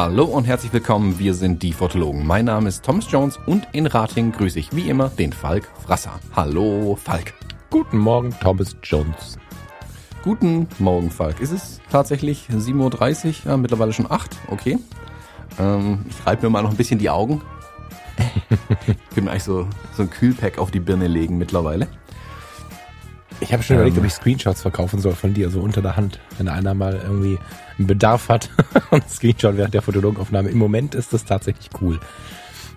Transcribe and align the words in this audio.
Hallo 0.00 0.26
und 0.26 0.44
herzlich 0.44 0.72
willkommen, 0.72 1.18
wir 1.18 1.34
sind 1.34 1.60
die 1.62 1.72
Fotologen. 1.72 2.24
Mein 2.24 2.44
Name 2.44 2.68
ist 2.68 2.84
Thomas 2.84 3.10
Jones 3.10 3.36
und 3.46 3.66
in 3.72 3.86
Rating 3.86 4.30
grüße 4.30 4.58
ich 4.58 4.74
wie 4.76 4.88
immer 4.88 5.08
den 5.08 5.32
Falk 5.32 5.68
Frasser. 5.84 6.20
Hallo 6.36 6.96
Falk. 7.02 7.34
Guten 7.68 7.98
Morgen, 7.98 8.32
Thomas 8.40 8.76
Jones. 8.84 9.38
Guten 10.22 10.68
Morgen, 10.78 11.10
Falk. 11.10 11.40
Ist 11.40 11.50
es 11.50 11.80
tatsächlich 11.90 12.46
7.30 12.48 13.26
Uhr? 13.26 13.34
Ja, 13.50 13.56
mittlerweile 13.56 13.92
schon 13.92 14.08
8, 14.08 14.36
okay. 14.48 14.78
Ähm, 15.58 16.04
ich 16.08 16.26
reibe 16.26 16.46
mir 16.46 16.50
mal 16.50 16.62
noch 16.62 16.70
ein 16.70 16.76
bisschen 16.76 16.98
die 16.98 17.10
Augen. 17.10 17.42
ich 18.18 18.96
könnte 19.14 19.22
mir 19.22 19.30
eigentlich 19.30 19.44
so, 19.44 19.66
so 19.96 20.02
ein 20.02 20.10
Kühlpack 20.10 20.58
auf 20.58 20.70
die 20.70 20.80
Birne 20.80 21.08
legen 21.08 21.38
mittlerweile. 21.38 21.88
Ich 23.40 23.52
habe 23.52 23.62
schon 23.62 23.76
ähm, 23.76 23.82
überlegt, 23.82 23.98
ob 23.98 24.04
ich 24.04 24.12
Screenshots 24.12 24.62
verkaufen 24.62 24.98
soll 25.00 25.14
von 25.14 25.34
dir, 25.34 25.50
so 25.50 25.60
unter 25.60 25.82
der 25.82 25.96
Hand, 25.96 26.18
wenn 26.38 26.48
einer 26.48 26.74
mal 26.74 27.00
irgendwie 27.02 27.38
einen 27.78 27.86
Bedarf 27.86 28.28
hat 28.28 28.50
und 28.90 29.08
Screenshot 29.08 29.56
während 29.56 29.74
der 29.74 29.82
Fotologenaufnahme. 29.82 30.48
Im 30.48 30.58
Moment 30.58 30.94
ist 30.94 31.12
das 31.12 31.24
tatsächlich 31.24 31.70
cool. 31.80 32.00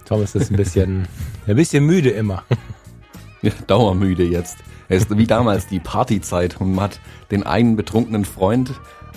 Thomas 0.06 0.36
ist 0.36 0.52
ein 0.52 0.58
bisschen, 0.58 1.08
ein 1.48 1.56
bisschen 1.56 1.86
müde 1.86 2.10
immer. 2.10 2.44
Ja, 3.42 3.52
dauermüde 3.66 4.24
jetzt. 4.24 4.58
Es 4.88 5.04
ist 5.04 5.18
wie 5.18 5.26
damals 5.26 5.68
die 5.68 5.80
Partyzeit 5.80 6.60
und 6.60 6.76
man 6.76 6.86
hat 6.86 7.00
den 7.32 7.44
einen 7.44 7.76
betrunkenen 7.76 8.26
Freund, 8.26 8.74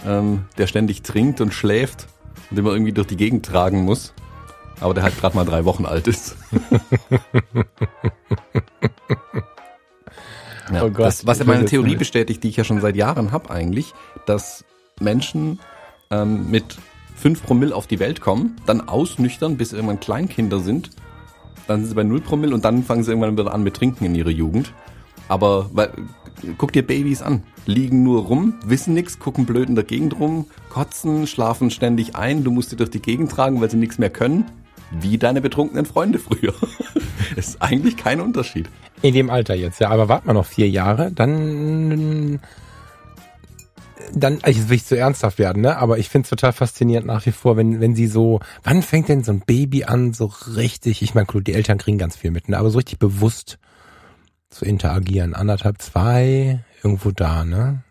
ähm, 0.06 0.44
der 0.56 0.66
ständig 0.66 1.02
trinkt 1.02 1.40
und 1.40 1.52
schläft 1.52 2.06
den 2.54 2.64
man 2.64 2.74
irgendwie 2.74 2.92
durch 2.92 3.06
die 3.06 3.16
Gegend 3.16 3.46
tragen 3.46 3.84
muss, 3.84 4.14
aber 4.80 4.94
der 4.94 5.02
halt 5.02 5.18
gerade 5.18 5.36
mal 5.36 5.44
drei 5.44 5.64
Wochen 5.64 5.86
alt 5.86 6.06
ist. 6.06 6.36
ja, 10.72 10.84
oh 10.84 10.90
Gott, 10.90 11.06
das, 11.06 11.26
was 11.26 11.38
ja 11.38 11.44
meine 11.44 11.64
Theorie 11.64 11.96
bestätigt, 11.96 12.42
die 12.42 12.48
ich 12.48 12.56
ja 12.56 12.64
schon 12.64 12.80
seit 12.80 12.96
Jahren 12.96 13.32
habe 13.32 13.50
eigentlich, 13.50 13.92
dass 14.26 14.64
Menschen 15.00 15.60
ähm, 16.10 16.50
mit 16.50 16.76
5 17.16 17.42
Promille 17.44 17.74
auf 17.74 17.86
die 17.86 17.98
Welt 18.00 18.20
kommen, 18.20 18.56
dann 18.66 18.88
ausnüchtern, 18.88 19.56
bis 19.56 19.72
irgendwann 19.72 20.00
Kleinkinder 20.00 20.60
sind, 20.60 20.90
dann 21.66 21.80
sind 21.80 21.88
sie 21.88 21.94
bei 21.94 22.02
0 22.02 22.20
Promille 22.20 22.54
und 22.54 22.64
dann 22.64 22.82
fangen 22.82 23.02
sie 23.02 23.10
irgendwann 23.10 23.38
wieder 23.38 23.52
an 23.54 23.62
mit 23.62 23.74
Trinken 23.74 24.04
in 24.04 24.14
ihrer 24.14 24.30
Jugend. 24.30 24.72
Aber 25.28 25.70
weil, 25.72 25.92
guck 26.58 26.72
dir 26.72 26.86
Babys 26.86 27.22
an. 27.22 27.42
Liegen 27.66 28.02
nur 28.02 28.24
rum, 28.24 28.54
wissen 28.64 28.94
nix, 28.94 29.18
gucken 29.18 29.46
blöd 29.46 29.68
in 29.68 29.74
der 29.74 29.84
Gegend 29.84 30.18
rum, 30.18 30.46
kotzen, 30.68 31.26
schlafen 31.26 31.70
ständig 31.70 32.14
ein, 32.14 32.44
du 32.44 32.50
musst 32.50 32.70
sie 32.70 32.76
durch 32.76 32.90
die 32.90 33.00
Gegend 33.00 33.30
tragen, 33.30 33.60
weil 33.60 33.70
sie 33.70 33.76
nichts 33.76 33.98
mehr 33.98 34.10
können. 34.10 34.44
Wie 34.90 35.18
deine 35.18 35.40
betrunkenen 35.40 35.86
Freunde 35.86 36.18
früher. 36.18 36.54
ist 37.36 37.60
eigentlich 37.62 37.96
kein 37.96 38.20
Unterschied. 38.20 38.68
In 39.02 39.14
dem 39.14 39.30
Alter 39.30 39.54
jetzt, 39.54 39.80
ja. 39.80 39.90
Aber 39.90 40.08
wart 40.08 40.26
mal 40.26 40.34
noch 40.34 40.46
vier 40.46 40.68
Jahre, 40.68 41.10
dann 41.10 42.40
dann, 44.12 44.38
jetzt 44.46 44.68
will 44.68 44.76
ich 44.76 44.84
zu 44.84 44.96
ernsthaft 44.96 45.38
werden, 45.38 45.62
ne? 45.62 45.76
Aber 45.76 45.98
ich 45.98 46.08
finde 46.08 46.24
es 46.26 46.30
total 46.30 46.52
faszinierend 46.52 47.06
nach 47.06 47.24
wie 47.26 47.32
vor, 47.32 47.56
wenn, 47.56 47.80
wenn 47.80 47.94
sie 47.94 48.06
so, 48.06 48.40
wann 48.62 48.82
fängt 48.82 49.08
denn 49.08 49.24
so 49.24 49.32
ein 49.32 49.40
Baby 49.40 49.84
an, 49.84 50.12
so 50.12 50.26
richtig, 50.56 51.02
ich 51.02 51.14
meine, 51.14 51.26
die 51.26 51.54
Eltern 51.54 51.78
kriegen 51.78 51.98
ganz 51.98 52.16
viel 52.16 52.30
mit, 52.30 52.48
ne? 52.48 52.58
Aber 52.58 52.70
so 52.70 52.78
richtig 52.78 52.98
bewusst 52.98 53.58
zu 54.50 54.64
interagieren. 54.64 55.34
Anderthalb, 55.34 55.82
zwei, 55.82 56.60
irgendwo 56.84 57.10
da, 57.10 57.44
ne? 57.44 57.82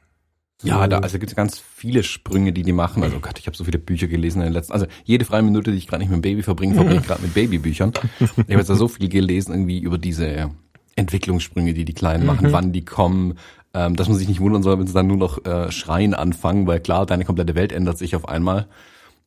So. 0.59 0.69
Ja, 0.69 0.88
da 0.88 0.99
also 0.99 1.19
gibt 1.19 1.31
es 1.31 1.36
ganz 1.36 1.59
viele 1.59 2.03
Sprünge, 2.03 2.53
die 2.53 2.61
die 2.61 2.72
machen. 2.72 3.03
Also 3.03 3.19
Gott, 3.19 3.38
ich 3.38 3.47
habe 3.47 3.58
so 3.58 3.66
viele 3.66 3.80
Bücher 3.80 4.08
gelesen 4.08 4.39
in 4.39 4.45
den 4.45 4.53
letzten. 4.53 4.72
Also 4.72 4.86
jede 5.03 5.25
freie 5.25 5.41
Minute, 5.41 5.72
die 5.72 5.77
ich 5.77 5.88
gerade 5.88 6.02
nicht 6.02 6.09
mit 6.09 6.19
dem 6.19 6.22
Baby 6.22 6.41
verbringe, 6.41 6.75
verbringe 6.75 7.02
ich 7.02 7.08
gerade 7.08 7.21
mit 7.21 7.33
Babybüchern. 7.33 7.91
Ich 8.19 8.30
habe 8.38 8.53
jetzt 8.53 8.69
da 8.69 8.75
so 8.75 8.88
viel 8.88 9.09
gelesen 9.09 9.52
irgendwie 9.52 9.80
über 9.80 9.97
diese 9.97 10.52
Entwicklungssprünge, 10.95 11.73
die 11.73 11.83
die 11.83 11.94
Kleinen 11.94 12.25
machen, 12.25 12.47
mhm. 12.47 12.53
wann 12.53 12.71
die 12.71 12.86
kommen, 12.86 13.38
ähm, 13.73 13.95
dass 13.98 14.08
man 14.08 14.17
sich 14.17 14.27
nicht 14.30 14.39
wundern 14.39 14.64
soll, 14.64 14.80
wenn 14.80 14.87
sie 14.87 14.93
dann 14.93 15.08
nur 15.08 15.17
noch 15.17 15.43
äh, 15.43 15.71
schreien 15.71 16.14
anfangen, 16.14 16.65
weil 16.67 16.80
klar, 16.80 17.05
deine 17.05 17.26
komplette 17.26 17.55
Welt 17.55 17.73
ändert 17.73 17.98
sich 17.98 18.15
auf 18.15 18.30
einmal. 18.30 18.67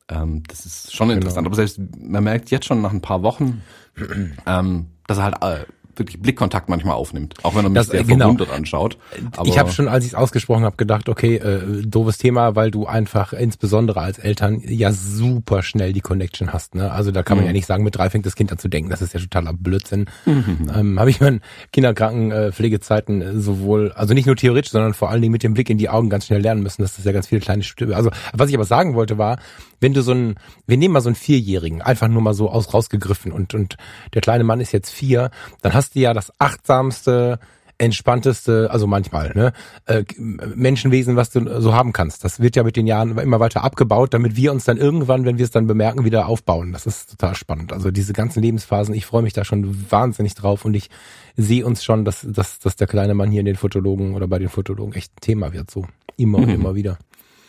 Ähm, 0.09 0.43
das 0.47 0.65
ist 0.65 0.95
schon 0.95 1.09
genau. 1.09 1.17
interessant. 1.17 1.45
Aber 1.45 1.55
selbst 1.55 1.79
man 1.99 2.23
merkt 2.23 2.49
jetzt 2.49 2.65
schon 2.65 2.81
nach 2.81 2.93
ein 2.93 3.01
paar 3.01 3.21
Wochen, 3.23 3.61
ähm, 4.47 4.87
dass 5.05 5.17
er 5.17 5.23
halt 5.25 5.35
äh, 5.41 5.65
wirklich 5.99 6.21
Blickkontakt 6.21 6.69
manchmal 6.69 6.95
aufnimmt, 6.95 7.35
auch 7.43 7.55
wenn 7.55 7.65
er 7.65 7.69
mich 7.69 7.77
das, 7.77 7.87
sehr 7.87 8.03
genau. 8.03 8.25
verwundert 8.25 8.51
anschaut. 8.51 8.97
Aber 9.35 9.47
ich 9.47 9.57
habe 9.57 9.71
schon, 9.71 9.87
als 9.87 10.05
ich 10.05 10.11
es 10.11 10.15
ausgesprochen 10.15 10.63
habe, 10.63 10.77
gedacht, 10.77 11.09
okay, 11.09 11.35
äh, 11.35 11.83
doofes 11.83 12.17
Thema, 12.17 12.55
weil 12.55 12.71
du 12.71 12.85
einfach 12.85 13.33
insbesondere 13.33 14.01
als 14.01 14.19
Eltern 14.19 14.61
ja 14.65 14.91
super 14.91 15.63
schnell 15.63 15.93
die 15.93 16.01
Connection 16.01 16.53
hast. 16.53 16.75
Ne? 16.75 16.91
Also 16.91 17.11
da 17.11 17.23
kann 17.23 17.37
man 17.37 17.45
mhm. 17.45 17.49
ja 17.49 17.53
nicht 17.53 17.65
sagen, 17.65 17.83
mit 17.83 17.95
drei 17.95 18.09
fängt 18.09 18.25
das 18.25 18.35
Kind 18.35 18.51
an 18.51 18.57
zu 18.57 18.67
denken. 18.67 18.89
Das 18.89 19.01
ist 19.01 19.13
ja 19.13 19.19
totaler 19.19 19.53
Blödsinn. 19.53 20.05
Mhm. 20.25 20.71
Ähm, 20.73 20.99
habe 20.99 21.09
ich 21.09 21.19
meinen 21.19 21.41
Kinderkrankenpflegezeiten 21.71 23.21
äh, 23.21 23.39
sowohl, 23.39 23.91
also 23.93 24.13
nicht 24.13 24.25
nur 24.25 24.35
theoretisch, 24.35 24.71
sondern 24.71 24.93
vor 24.93 25.09
allen 25.09 25.21
Dingen 25.21 25.31
mit 25.31 25.43
dem 25.43 25.53
Blick 25.53 25.69
in 25.69 25.77
die 25.77 25.89
Augen 25.89 26.09
ganz 26.09 26.27
schnell 26.27 26.41
lernen 26.41 26.63
müssen. 26.63 26.81
Das 26.81 26.97
ist 26.97 27.05
ja 27.05 27.11
ganz 27.11 27.27
viele 27.27 27.41
kleine 27.41 27.63
Stücke. 27.63 27.95
Also 27.95 28.11
was 28.33 28.49
ich 28.49 28.55
aber 28.55 28.65
sagen 28.65 28.93
wollte 28.95 29.17
war, 29.17 29.37
wenn 29.79 29.93
du 29.93 30.01
so 30.01 30.11
ein, 30.11 30.35
wir 30.65 30.77
nehmen 30.77 30.93
mal 30.93 31.01
so 31.01 31.09
einen 31.09 31.15
Vierjährigen, 31.15 31.81
einfach 31.81 32.07
nur 32.07 32.21
mal 32.21 32.33
so 32.33 32.49
aus 32.49 32.73
rausgegriffen 32.73 33.31
und 33.31 33.53
und 33.53 33.77
der 34.13 34.21
kleine 34.21 34.43
Mann 34.43 34.59
ist 34.59 34.71
jetzt 34.71 34.89
vier, 34.89 35.31
dann 35.61 35.73
hast 35.73 35.95
du 35.95 35.99
ja 35.99 36.13
das 36.13 36.31
achtsamste, 36.39 37.39
entspannteste, 37.77 38.69
also 38.71 38.87
manchmal, 38.87 39.31
ne, 39.35 39.53
äh, 39.85 40.03
Menschenwesen, 40.17 41.15
was 41.15 41.29
du 41.29 41.61
so 41.61 41.73
haben 41.73 41.93
kannst. 41.93 42.23
Das 42.23 42.39
wird 42.39 42.55
ja 42.55 42.63
mit 42.63 42.75
den 42.75 42.87
Jahren 42.87 43.17
immer 43.17 43.39
weiter 43.39 43.63
abgebaut, 43.63 44.13
damit 44.13 44.35
wir 44.35 44.51
uns 44.51 44.65
dann 44.65 44.77
irgendwann, 44.77 45.25
wenn 45.25 45.37
wir 45.37 45.45
es 45.45 45.51
dann 45.51 45.67
bemerken, 45.67 46.03
wieder 46.03 46.27
aufbauen. 46.27 46.71
Das 46.73 46.85
ist 46.85 47.11
total 47.11 47.35
spannend. 47.35 47.73
Also 47.73 47.91
diese 47.91 48.13
ganzen 48.13 48.41
Lebensphasen, 48.41 48.95
ich 48.95 49.05
freue 49.05 49.21
mich 49.21 49.33
da 49.33 49.45
schon 49.45 49.91
wahnsinnig 49.91 50.33
drauf 50.33 50.65
und 50.65 50.73
ich 50.73 50.89
sehe 51.35 51.65
uns 51.65 51.83
schon, 51.83 52.03
dass, 52.03 52.25
dass, 52.27 52.59
dass 52.59 52.75
der 52.75 52.87
kleine 52.87 53.13
Mann 53.13 53.29
hier 53.29 53.41
in 53.41 53.45
den 53.45 53.55
Fotologen 53.55 54.15
oder 54.15 54.27
bei 54.27 54.39
den 54.39 54.49
Fotologen 54.49 54.95
echt 54.95 55.11
ein 55.13 55.21
Thema 55.21 55.53
wird, 55.53 55.69
so 55.69 55.85
immer 56.17 56.39
und 56.39 56.47
mhm. 56.47 56.55
immer 56.55 56.75
wieder. 56.75 56.97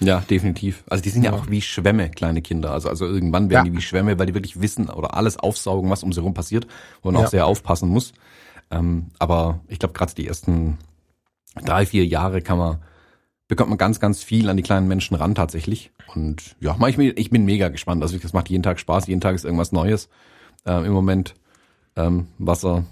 Ja, 0.00 0.20
definitiv. 0.20 0.84
Also 0.88 1.02
die 1.02 1.10
sind 1.10 1.24
ja, 1.24 1.32
ja 1.32 1.36
auch 1.36 1.48
wie 1.48 1.60
Schwämme, 1.60 2.10
kleine 2.10 2.40
Kinder. 2.42 2.72
Also, 2.72 2.88
also 2.88 3.06
irgendwann 3.06 3.50
werden 3.50 3.66
ja. 3.66 3.70
die 3.70 3.76
wie 3.76 3.82
Schwämme, 3.82 4.18
weil 4.18 4.26
die 4.26 4.34
wirklich 4.34 4.60
wissen 4.60 4.88
oder 4.88 5.14
alles 5.14 5.38
aufsaugen, 5.38 5.90
was 5.90 6.02
um 6.02 6.12
sie 6.12 6.20
herum 6.20 6.34
passiert, 6.34 6.66
wo 7.02 7.10
man 7.10 7.20
ja. 7.20 7.26
auch 7.26 7.30
sehr 7.30 7.46
aufpassen 7.46 7.88
muss. 7.88 8.12
Ähm, 8.70 9.06
aber 9.18 9.60
ich 9.68 9.78
glaube, 9.78 9.94
gerade 9.94 10.14
die 10.14 10.26
ersten 10.26 10.78
drei, 11.64 11.86
vier 11.86 12.06
Jahre 12.06 12.42
kann 12.42 12.58
man, 12.58 12.78
bekommt 13.48 13.70
man 13.70 13.78
ganz, 13.78 13.98
ganz 13.98 14.22
viel 14.22 14.48
an 14.48 14.56
die 14.56 14.62
kleinen 14.62 14.88
Menschen 14.88 15.16
ran 15.16 15.34
tatsächlich. 15.34 15.90
Und 16.14 16.56
ja, 16.60 16.76
ich 16.86 16.96
bin, 16.96 17.12
ich 17.16 17.30
bin 17.30 17.44
mega 17.44 17.68
gespannt. 17.68 18.02
Also 18.02 18.18
das 18.18 18.32
macht 18.32 18.48
jeden 18.48 18.62
Tag 18.62 18.78
Spaß, 18.78 19.06
jeden 19.08 19.20
Tag 19.20 19.34
ist 19.34 19.44
irgendwas 19.44 19.72
Neues. 19.72 20.08
Ähm, 20.64 20.84
Im 20.84 20.92
Moment 20.92 21.34
ähm, 21.96 22.28
Wasser 22.38 22.84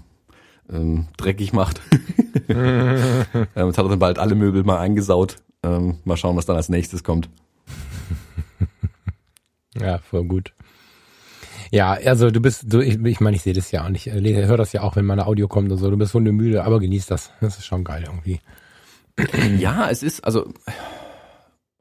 ähm, 0.69 1.07
dreckig 1.17 1.53
macht. 1.53 1.81
ähm, 2.49 3.25
jetzt 3.55 3.77
hat 3.77 3.85
er 3.85 3.89
dann 3.89 3.99
bald 3.99 4.19
alle 4.19 4.35
Möbel 4.35 4.63
mal 4.63 4.79
eingesaut. 4.79 5.37
Ähm, 5.67 5.97
mal 6.05 6.17
schauen, 6.17 6.37
was 6.37 6.45
dann 6.45 6.55
als 6.55 6.69
nächstes 6.69 7.03
kommt. 7.03 7.29
ja, 9.75 9.97
voll 9.97 10.23
gut. 10.25 10.53
Ja, 11.71 11.93
also 11.93 12.31
du 12.31 12.39
bist, 12.39 12.71
du, 12.71 12.79
ich, 12.79 13.03
ich 13.03 13.19
meine, 13.19 13.35
ich 13.35 13.41
sehe 13.41 13.53
das 13.53 13.71
ja 13.71 13.85
und 13.85 13.95
ich 13.95 14.07
äh, 14.07 14.45
höre 14.45 14.57
das 14.57 14.71
ja 14.71 14.81
auch, 14.81 14.95
wenn 14.95 15.05
meine 15.05 15.27
Audio 15.27 15.47
kommt 15.47 15.71
und 15.71 15.77
so. 15.77 15.89
Du 15.89 15.97
bist 15.97 16.13
hundemüde, 16.13 16.63
aber 16.63 16.79
genieß 16.79 17.07
das. 17.07 17.31
Das 17.41 17.57
ist 17.57 17.65
schon 17.65 17.83
geil 17.83 18.03
irgendwie. 18.05 18.39
Ja, 19.57 19.89
es 19.89 20.03
ist, 20.03 20.23
also, 20.23 20.53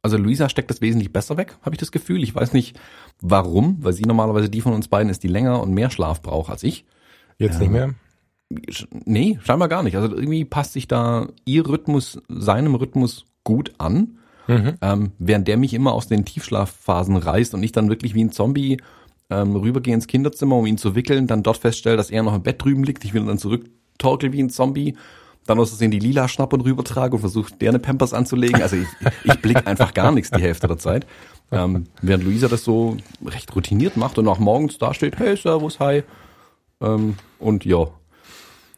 also 0.01 0.17
Luisa 0.17 0.49
steckt 0.49 0.71
das 0.71 0.81
wesentlich 0.81 1.13
besser 1.13 1.37
weg, 1.37 1.59
habe 1.61 1.75
ich 1.75 1.79
das 1.79 1.93
Gefühl. 1.93 2.23
Ich 2.23 2.35
weiß 2.35 2.55
nicht 2.55 2.81
warum, 3.21 3.77
weil 3.81 3.93
sie 3.93 4.05
normalerweise 4.05 4.49
die 4.49 4.63
von 4.63 4.73
uns 4.73 4.89
beiden 4.89 5.11
ist, 5.11 5.23
die 5.23 5.29
länger 5.29 5.61
und 5.61 5.75
mehr 5.75 5.91
Schlaf 5.91 6.23
braucht 6.23 6.51
als 6.51 6.63
ich. 6.63 6.87
Jetzt 7.37 7.61
nicht 7.61 7.71
mehr? 7.71 7.95
Nee, 9.05 9.39
scheinbar 9.43 9.69
gar 9.69 9.83
nicht. 9.83 9.97
Also 9.97 10.15
irgendwie 10.15 10.47
passt 10.47 10.73
sich 10.73 10.89
da 10.89 11.29
ihr 11.45 11.69
Rhythmus 11.69 12.23
seinem 12.29 12.75
Rhythmus 12.75 13.27
gut 13.47 13.73
an, 13.79 14.19
mhm. 14.49 14.75
ähm, 14.83 15.13
während 15.19 15.49
der 15.49 15.57
mich 15.57 15.73
immer 15.73 15.93
aus 15.93 16.09
den 16.09 16.27
Tiefschlafphasen 16.27 17.17
reißt 17.17 17.55
und 17.55 17.63
ich 17.63 17.73
dann 17.73 17.89
wirklich 17.89 18.15
wie 18.15 18.25
ein 18.25 18.33
Zombie 18.33 18.77
ähm, 19.31 19.57
rübergehe 19.57 19.95
ins 19.95 20.07
Kinderzimmer, 20.07 20.57
um 20.57 20.67
ihn 20.67 20.77
zu 20.77 20.95
wickeln, 20.95 21.27
dann 21.27 21.43
dort 21.43 21.57
feststelle, 21.57 21.97
dass 21.97 22.11
er 22.11 22.23
noch 22.23 22.35
im 22.35 22.43
Bett 22.43 22.63
drüben 22.63 22.85
liegt, 22.85 23.05
ich 23.05 23.15
will 23.15 23.25
dann 23.25 23.39
zurücktorkel 23.39 24.33
wie 24.33 24.43
ein 24.43 24.51
Zombie, 24.51 24.97
dann 25.47 25.61
aus 25.61 25.71
Versehen 25.71 25.93
die 25.93 26.01
lila 26.01 26.29
Schnappen 26.29 26.61
rübertrage 26.61 27.15
und 27.15 27.21
versuche, 27.21 27.55
der 27.55 27.71
eine 27.71 27.79
Pampers 27.79 28.13
anzulegen. 28.13 28.61
Also 28.61 28.77
ich, 28.77 28.89
ich 29.25 29.41
blick 29.41 29.65
einfach 29.67 29.95
gar 29.95 30.11
nichts 30.11 30.31
die 30.31 30.43
Hälfte 30.43 30.67
der 30.67 30.79
Zeit. 30.79 31.07
Ähm, 31.53 31.85
während 32.03 32.25
Luisa 32.25 32.49
das 32.49 32.65
so 32.65 32.97
recht 33.25 33.55
routiniert 33.55 33.97
macht 33.97 34.19
und 34.19 34.27
auch 34.27 34.41
morgens 34.41 34.79
da 34.79 34.93
steht, 34.93 35.19
hey, 35.19 35.37
Servus, 35.37 35.79
hi. 35.79 36.03
Ähm, 36.81 37.15
und 37.39 37.65
ja. 37.65 37.87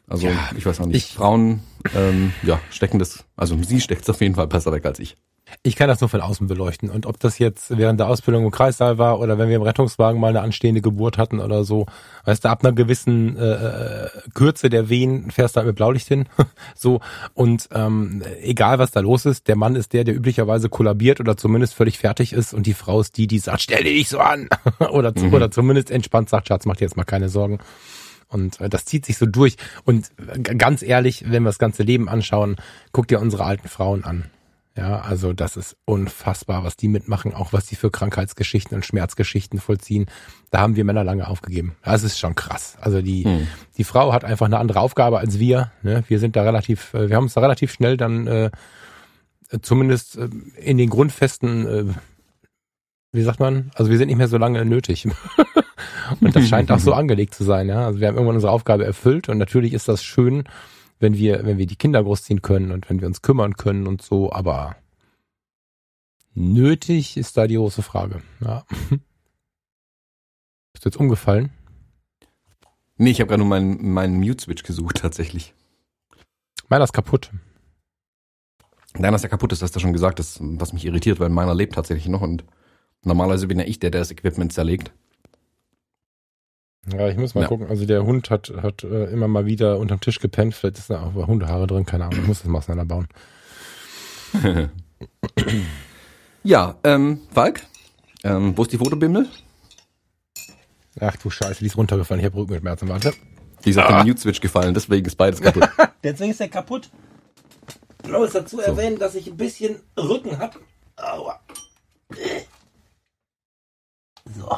Also 0.09 0.27
ja, 0.27 0.49
ich 0.57 0.65
weiß 0.65 0.81
auch 0.81 0.85
nicht. 0.87 0.97
Ich, 0.97 1.13
Frauen 1.13 1.61
ähm, 1.95 2.33
ja, 2.43 2.59
stecken 2.71 2.99
das, 2.99 3.23
also 3.35 3.57
sie 3.61 3.79
steckt 3.79 4.03
es 4.03 4.09
auf 4.09 4.21
jeden 4.21 4.35
Fall 4.35 4.47
besser 4.47 4.71
weg 4.71 4.85
als 4.85 4.99
ich. 4.99 5.15
Ich 5.63 5.75
kann 5.75 5.87
das 5.87 5.99
nur 5.99 6.09
von 6.09 6.21
außen 6.21 6.47
beleuchten. 6.47 6.89
Und 6.89 7.05
ob 7.05 7.19
das 7.19 7.39
jetzt 7.39 7.75
während 7.75 7.99
der 7.99 8.07
Ausbildung 8.07 8.45
im 8.45 8.51
Kreissaal 8.51 8.97
war 8.97 9.19
oder 9.19 9.37
wenn 9.37 9.49
wir 9.49 9.55
im 9.55 9.61
Rettungswagen 9.61 10.19
mal 10.19 10.29
eine 10.29 10.41
anstehende 10.41 10.81
Geburt 10.81 11.17
hatten 11.17 11.39
oder 11.39 11.63
so, 11.63 11.85
weißt 12.25 12.45
du, 12.45 12.49
ab 12.49 12.63
einer 12.63 12.73
gewissen 12.73 13.37
äh, 13.37 14.05
äh 14.05 14.09
Kürze 14.33 14.69
der 14.69 14.89
Wehen 14.89 15.31
fährst 15.31 15.55
du 15.55 15.57
halt 15.57 15.67
mit 15.67 15.75
Blaulicht 15.75 16.07
hin. 16.07 16.25
so. 16.75 17.01
Und 17.33 17.67
ähm, 17.73 18.21
egal 18.41 18.79
was 18.79 18.91
da 18.91 18.99
los 18.99 19.25
ist, 19.25 19.47
der 19.47 19.55
Mann 19.55 19.75
ist 19.75 19.93
der, 19.93 20.03
der 20.03 20.15
üblicherweise 20.15 20.69
kollabiert 20.69 21.19
oder 21.19 21.35
zumindest 21.35 21.73
völlig 21.73 21.97
fertig 21.97 22.33
ist 22.33 22.53
und 22.53 22.65
die 22.67 22.73
Frau 22.73 23.01
ist 23.01 23.17
die, 23.17 23.27
die 23.27 23.39
sagt, 23.39 23.61
stell 23.61 23.83
dich 23.83 23.97
nicht 23.97 24.09
so 24.09 24.19
an. 24.19 24.49
oder, 24.91 25.13
mhm. 25.15 25.33
oder 25.33 25.51
zumindest 25.51 25.91
entspannt 25.91 26.29
sagt, 26.29 26.47
Schatz, 26.47 26.65
mach 26.65 26.75
dir 26.75 26.85
jetzt 26.85 26.97
mal 26.97 27.05
keine 27.05 27.29
Sorgen. 27.29 27.59
Und 28.29 28.61
äh, 28.61 28.69
das 28.69 28.85
zieht 28.85 29.05
sich 29.05 29.17
so 29.17 29.25
durch. 29.25 29.57
Und 29.83 30.11
äh, 30.33 30.39
ganz 30.55 30.81
ehrlich, 30.81 31.25
wenn 31.29 31.43
wir 31.43 31.49
das 31.49 31.59
ganze 31.59 31.83
Leben 31.83 32.07
anschauen, 32.07 32.55
guck 32.91 33.07
dir 33.07 33.19
unsere 33.19 33.43
alten 33.43 33.67
Frauen 33.67 34.03
an. 34.03 34.25
Ja, 34.77 35.01
also 35.01 35.33
das 35.33 35.57
ist 35.57 35.75
unfassbar, 35.83 36.63
was 36.63 36.77
die 36.77 36.87
mitmachen, 36.87 37.33
auch 37.33 37.51
was 37.51 37.65
die 37.65 37.75
für 37.75 37.91
Krankheitsgeschichten 37.91 38.75
und 38.75 38.85
Schmerzgeschichten 38.85 39.59
vollziehen. 39.59 40.05
Da 40.51 40.59
haben 40.59 40.77
wir 40.77 40.85
Männer 40.85 41.03
lange 41.03 41.27
aufgegeben. 41.27 41.75
Das 41.83 42.03
ist 42.03 42.17
schon 42.17 42.35
krass. 42.35 42.77
Also 42.79 43.01
die, 43.01 43.25
hm. 43.25 43.47
die 43.77 43.83
Frau 43.83 44.13
hat 44.13 44.23
einfach 44.23 44.45
eine 44.45 44.57
andere 44.57 44.79
Aufgabe 44.79 45.19
als 45.19 45.37
wir. 45.37 45.71
Ne? 45.81 46.03
Wir 46.07 46.19
sind 46.19 46.37
da 46.37 46.43
relativ, 46.43 46.93
äh, 46.93 47.09
wir 47.09 47.17
haben 47.17 47.25
uns 47.25 47.33
da 47.33 47.41
relativ 47.41 47.73
schnell 47.73 47.97
dann 47.97 48.27
äh, 48.27 48.51
zumindest 49.61 50.17
äh, 50.17 50.29
in 50.57 50.77
den 50.77 50.89
Grundfesten, 50.89 51.67
äh, 51.67 51.93
wie 53.11 53.23
sagt 53.23 53.39
man, 53.41 53.71
also 53.75 53.91
wir 53.91 53.97
sind 53.97 54.07
nicht 54.07 54.17
mehr 54.17 54.27
so 54.29 54.37
lange 54.37 54.63
nötig. 54.63 55.07
und 56.19 56.35
das 56.35 56.47
scheint 56.47 56.71
auch 56.71 56.79
so 56.79 56.93
angelegt 56.95 57.33
zu 57.33 57.43
sein. 57.43 57.67
Ja? 57.67 57.85
Also 57.85 57.99
wir 57.99 58.07
haben 58.07 58.15
irgendwann 58.15 58.35
unsere 58.35 58.51
Aufgabe 58.51 58.85
erfüllt 58.85 59.29
und 59.29 59.37
natürlich 59.37 59.73
ist 59.73 59.87
das 59.87 60.03
schön, 60.03 60.43
wenn 60.99 61.15
wir, 61.15 61.45
wenn 61.45 61.57
wir 61.57 61.65
die 61.65 61.75
Kinder 61.75 62.03
großziehen 62.03 62.41
können 62.41 62.71
und 62.71 62.89
wenn 62.89 62.99
wir 63.01 63.07
uns 63.07 63.21
kümmern 63.21 63.55
können 63.55 63.87
und 63.87 64.01
so, 64.01 64.31
aber 64.31 64.75
nötig 66.33 67.17
ist 67.17 67.37
da 67.37 67.47
die 67.47 67.55
große 67.55 67.81
Frage. 67.81 68.21
Ja. 68.41 68.65
Bist 70.73 70.85
du 70.85 70.89
jetzt 70.89 70.97
umgefallen? 70.97 71.51
Nee, 72.97 73.11
ich 73.11 73.21
habe 73.21 73.29
gerade 73.29 73.39
nur 73.39 73.47
meinen, 73.47 73.93
meinen 73.93 74.19
Mute-Switch 74.19 74.63
gesucht, 74.63 74.97
tatsächlich. 74.97 75.53
Meiner 76.67 76.83
ist 76.83 76.93
kaputt. 76.93 77.31
Deiner 78.93 79.15
ist 79.15 79.23
ja 79.23 79.29
kaputt, 79.29 79.51
das 79.51 79.61
hast 79.61 79.75
du 79.75 79.79
schon 79.79 79.93
gesagt, 79.93 80.19
das, 80.19 80.39
was 80.41 80.73
mich 80.73 80.85
irritiert, 80.85 81.19
weil 81.19 81.29
meiner 81.29 81.55
lebt 81.55 81.75
tatsächlich 81.75 82.09
noch 82.09 82.21
und 82.21 82.43
normalerweise 83.03 83.47
bin 83.47 83.59
ja 83.59 83.65
ich 83.65 83.79
der, 83.79 83.91
der 83.91 84.01
das 84.01 84.11
Equipment 84.11 84.51
zerlegt. 84.51 84.91
Ja, 86.91 87.07
ich 87.09 87.17
muss 87.17 87.35
mal 87.35 87.41
ja. 87.41 87.47
gucken. 87.47 87.67
Also 87.67 87.85
der 87.85 88.03
Hund 88.05 88.29
hat, 88.29 88.51
hat 88.61 88.83
äh, 88.83 89.05
immer 89.05 89.27
mal 89.27 89.45
wieder 89.45 89.77
unterm 89.77 89.99
Tisch 89.99 90.19
gepennt. 90.19 90.55
Vielleicht 90.55 90.77
ist 90.77 90.89
da 90.89 91.03
auch 91.03 91.27
Hundehaare 91.27 91.67
drin, 91.67 91.85
keine 91.85 92.05
Ahnung. 92.05 92.19
Ich 92.21 92.27
muss 92.27 92.39
das 92.39 92.47
mal 92.47 92.59
auseinanderbauen. 92.59 93.07
ja, 96.43 96.75
ähm, 96.83 97.21
Falk, 97.31 97.61
ähm, 98.23 98.57
wo 98.57 98.63
ist 98.63 98.71
die 98.71 98.77
Fotobimmel? 98.77 99.27
Ach 100.99 101.15
du 101.17 101.29
Scheiße, 101.29 101.59
die 101.59 101.67
ist 101.67 101.77
runtergefallen. 101.77 102.19
Ich 102.19 102.25
habe 102.25 102.37
Rückenschmerzen, 102.37 102.89
warte. 102.89 103.13
Die 103.65 103.69
ist 103.71 103.77
ah. 103.77 103.85
auf 103.85 103.87
den 103.97 104.07
Mute-Switch 104.07 104.39
gefallen, 104.41 104.73
deswegen 104.73 105.05
ist 105.05 105.15
beides 105.15 105.41
kaputt. 105.41 105.69
deswegen 106.03 106.31
ist 106.31 106.39
der 106.39 106.49
kaputt. 106.49 106.89
Ich 108.03 108.11
muss 108.11 108.31
dazu 108.31 108.57
so. 108.57 108.61
erwähnen, 108.61 108.97
dass 108.97 109.15
ich 109.15 109.27
ein 109.27 109.37
bisschen 109.37 109.81
Rücken 109.97 110.37
habe. 110.39 110.59
Aua. 110.95 111.39
So. 114.37 114.57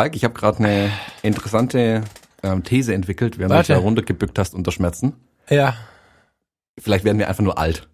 Falk, 0.00 0.16
ich 0.16 0.24
habe 0.24 0.32
gerade 0.32 0.60
eine 0.60 0.90
interessante 1.20 2.00
ähm, 2.42 2.64
These 2.64 2.94
entwickelt, 2.94 3.38
während 3.38 3.52
Warte. 3.52 3.66
du 3.66 3.72
dich 3.74 3.82
da 3.82 3.84
runtergebückt 3.84 4.38
hast 4.38 4.54
unter 4.54 4.72
Schmerzen. 4.72 5.12
Ja. 5.50 5.74
Vielleicht 6.78 7.04
werden 7.04 7.18
wir 7.18 7.28
einfach 7.28 7.44
nur 7.44 7.58
alt. 7.58 7.86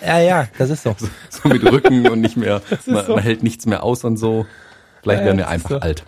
Ja, 0.00 0.18
ja, 0.20 0.48
das 0.56 0.70
ist 0.70 0.84
so. 0.84 0.96
So, 0.98 1.06
so 1.28 1.48
mit 1.50 1.62
Rücken 1.62 2.08
und 2.08 2.22
nicht 2.22 2.38
mehr, 2.38 2.62
man, 2.86 3.04
so. 3.04 3.14
man, 3.14 3.22
hält 3.22 3.42
nichts 3.42 3.66
mehr 3.66 3.82
aus 3.82 4.04
und 4.04 4.16
so. 4.16 4.46
Vielleicht 5.02 5.20
ja, 5.20 5.26
werden 5.26 5.36
wir 5.36 5.48
einfach 5.48 5.68
so. 5.68 5.80
alt. 5.80 6.04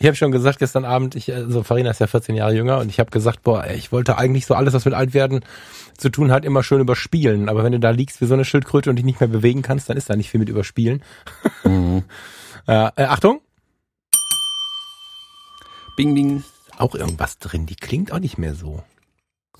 Ich 0.00 0.08
habe 0.08 0.16
schon 0.16 0.32
gesagt 0.32 0.58
gestern 0.58 0.84
Abend, 0.84 1.14
ich, 1.14 1.32
also 1.32 1.62
Farina 1.62 1.90
ist 1.90 2.00
ja 2.00 2.08
14 2.08 2.34
Jahre 2.34 2.52
jünger 2.52 2.78
und 2.78 2.88
ich 2.88 2.98
habe 2.98 3.12
gesagt, 3.12 3.44
boah, 3.44 3.64
ich 3.72 3.92
wollte 3.92 4.18
eigentlich 4.18 4.46
so 4.46 4.54
alles, 4.54 4.74
was 4.74 4.86
mit 4.86 4.94
alt 4.94 5.14
werden 5.14 5.44
zu 5.96 6.08
tun 6.08 6.32
hat, 6.32 6.44
immer 6.44 6.64
schön 6.64 6.80
überspielen. 6.80 7.48
Aber 7.48 7.62
wenn 7.62 7.70
du 7.70 7.78
da 7.78 7.90
liegst 7.90 8.20
wie 8.20 8.26
so 8.26 8.34
eine 8.34 8.44
Schildkröte 8.44 8.90
und 8.90 8.96
dich 8.96 9.04
nicht 9.04 9.20
mehr 9.20 9.28
bewegen 9.28 9.62
kannst, 9.62 9.88
dann 9.88 9.96
ist 9.96 10.10
da 10.10 10.16
nicht 10.16 10.30
viel 10.30 10.40
mit 10.40 10.48
überspielen. 10.48 11.04
Mhm. 11.62 12.02
äh, 12.66 12.88
äh, 12.96 13.04
Achtung, 13.04 13.40
Bing, 16.00 16.14
bing. 16.14 16.44
Auch 16.78 16.94
irgendwas 16.94 17.38
drin. 17.38 17.66
Die 17.66 17.76
klingt 17.76 18.10
auch 18.10 18.20
nicht 18.20 18.38
mehr 18.38 18.54
so. 18.54 18.82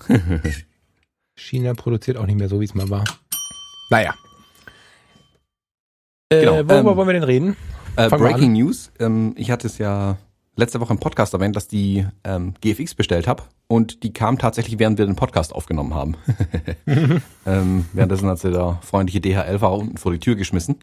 China 1.35 1.75
produziert 1.75 2.17
auch 2.17 2.25
nicht 2.25 2.39
mehr 2.39 2.49
so, 2.49 2.59
wie 2.59 2.65
es 2.65 2.73
mal 2.73 2.89
war. 2.89 3.03
Naja. 3.91 4.15
Äh, 6.29 6.39
genau, 6.39 6.53
worüber 6.53 6.79
ähm, 6.79 6.97
wollen 6.97 7.07
wir 7.09 7.13
denn 7.13 7.23
reden? 7.23 7.57
Äh, 7.95 8.09
Breaking 8.09 8.53
News. 8.53 8.91
Ähm, 8.97 9.35
ich 9.37 9.51
hatte 9.51 9.67
es 9.67 9.77
ja 9.77 10.17
letzte 10.55 10.79
Woche 10.79 10.93
im 10.93 10.99
Podcast 10.99 11.35
erwähnt, 11.35 11.55
dass 11.55 11.67
die 11.67 12.07
ähm, 12.23 12.55
GFX 12.59 12.95
bestellt 12.95 13.27
habe 13.27 13.43
und 13.67 14.01
die 14.01 14.11
kam 14.11 14.39
tatsächlich, 14.39 14.79
während 14.79 14.97
wir 14.97 15.05
den 15.05 15.15
Podcast 15.15 15.53
aufgenommen 15.53 15.93
haben. 15.93 16.15
ähm, 17.45 17.85
währenddessen 17.93 18.27
hat 18.27 18.39
sie 18.39 18.49
der 18.49 18.79
freundliche 18.81 19.21
DHL-Fahrer 19.21 19.77
unten 19.77 19.97
vor 19.97 20.11
die 20.11 20.19
Tür 20.19 20.35
geschmissen. 20.35 20.77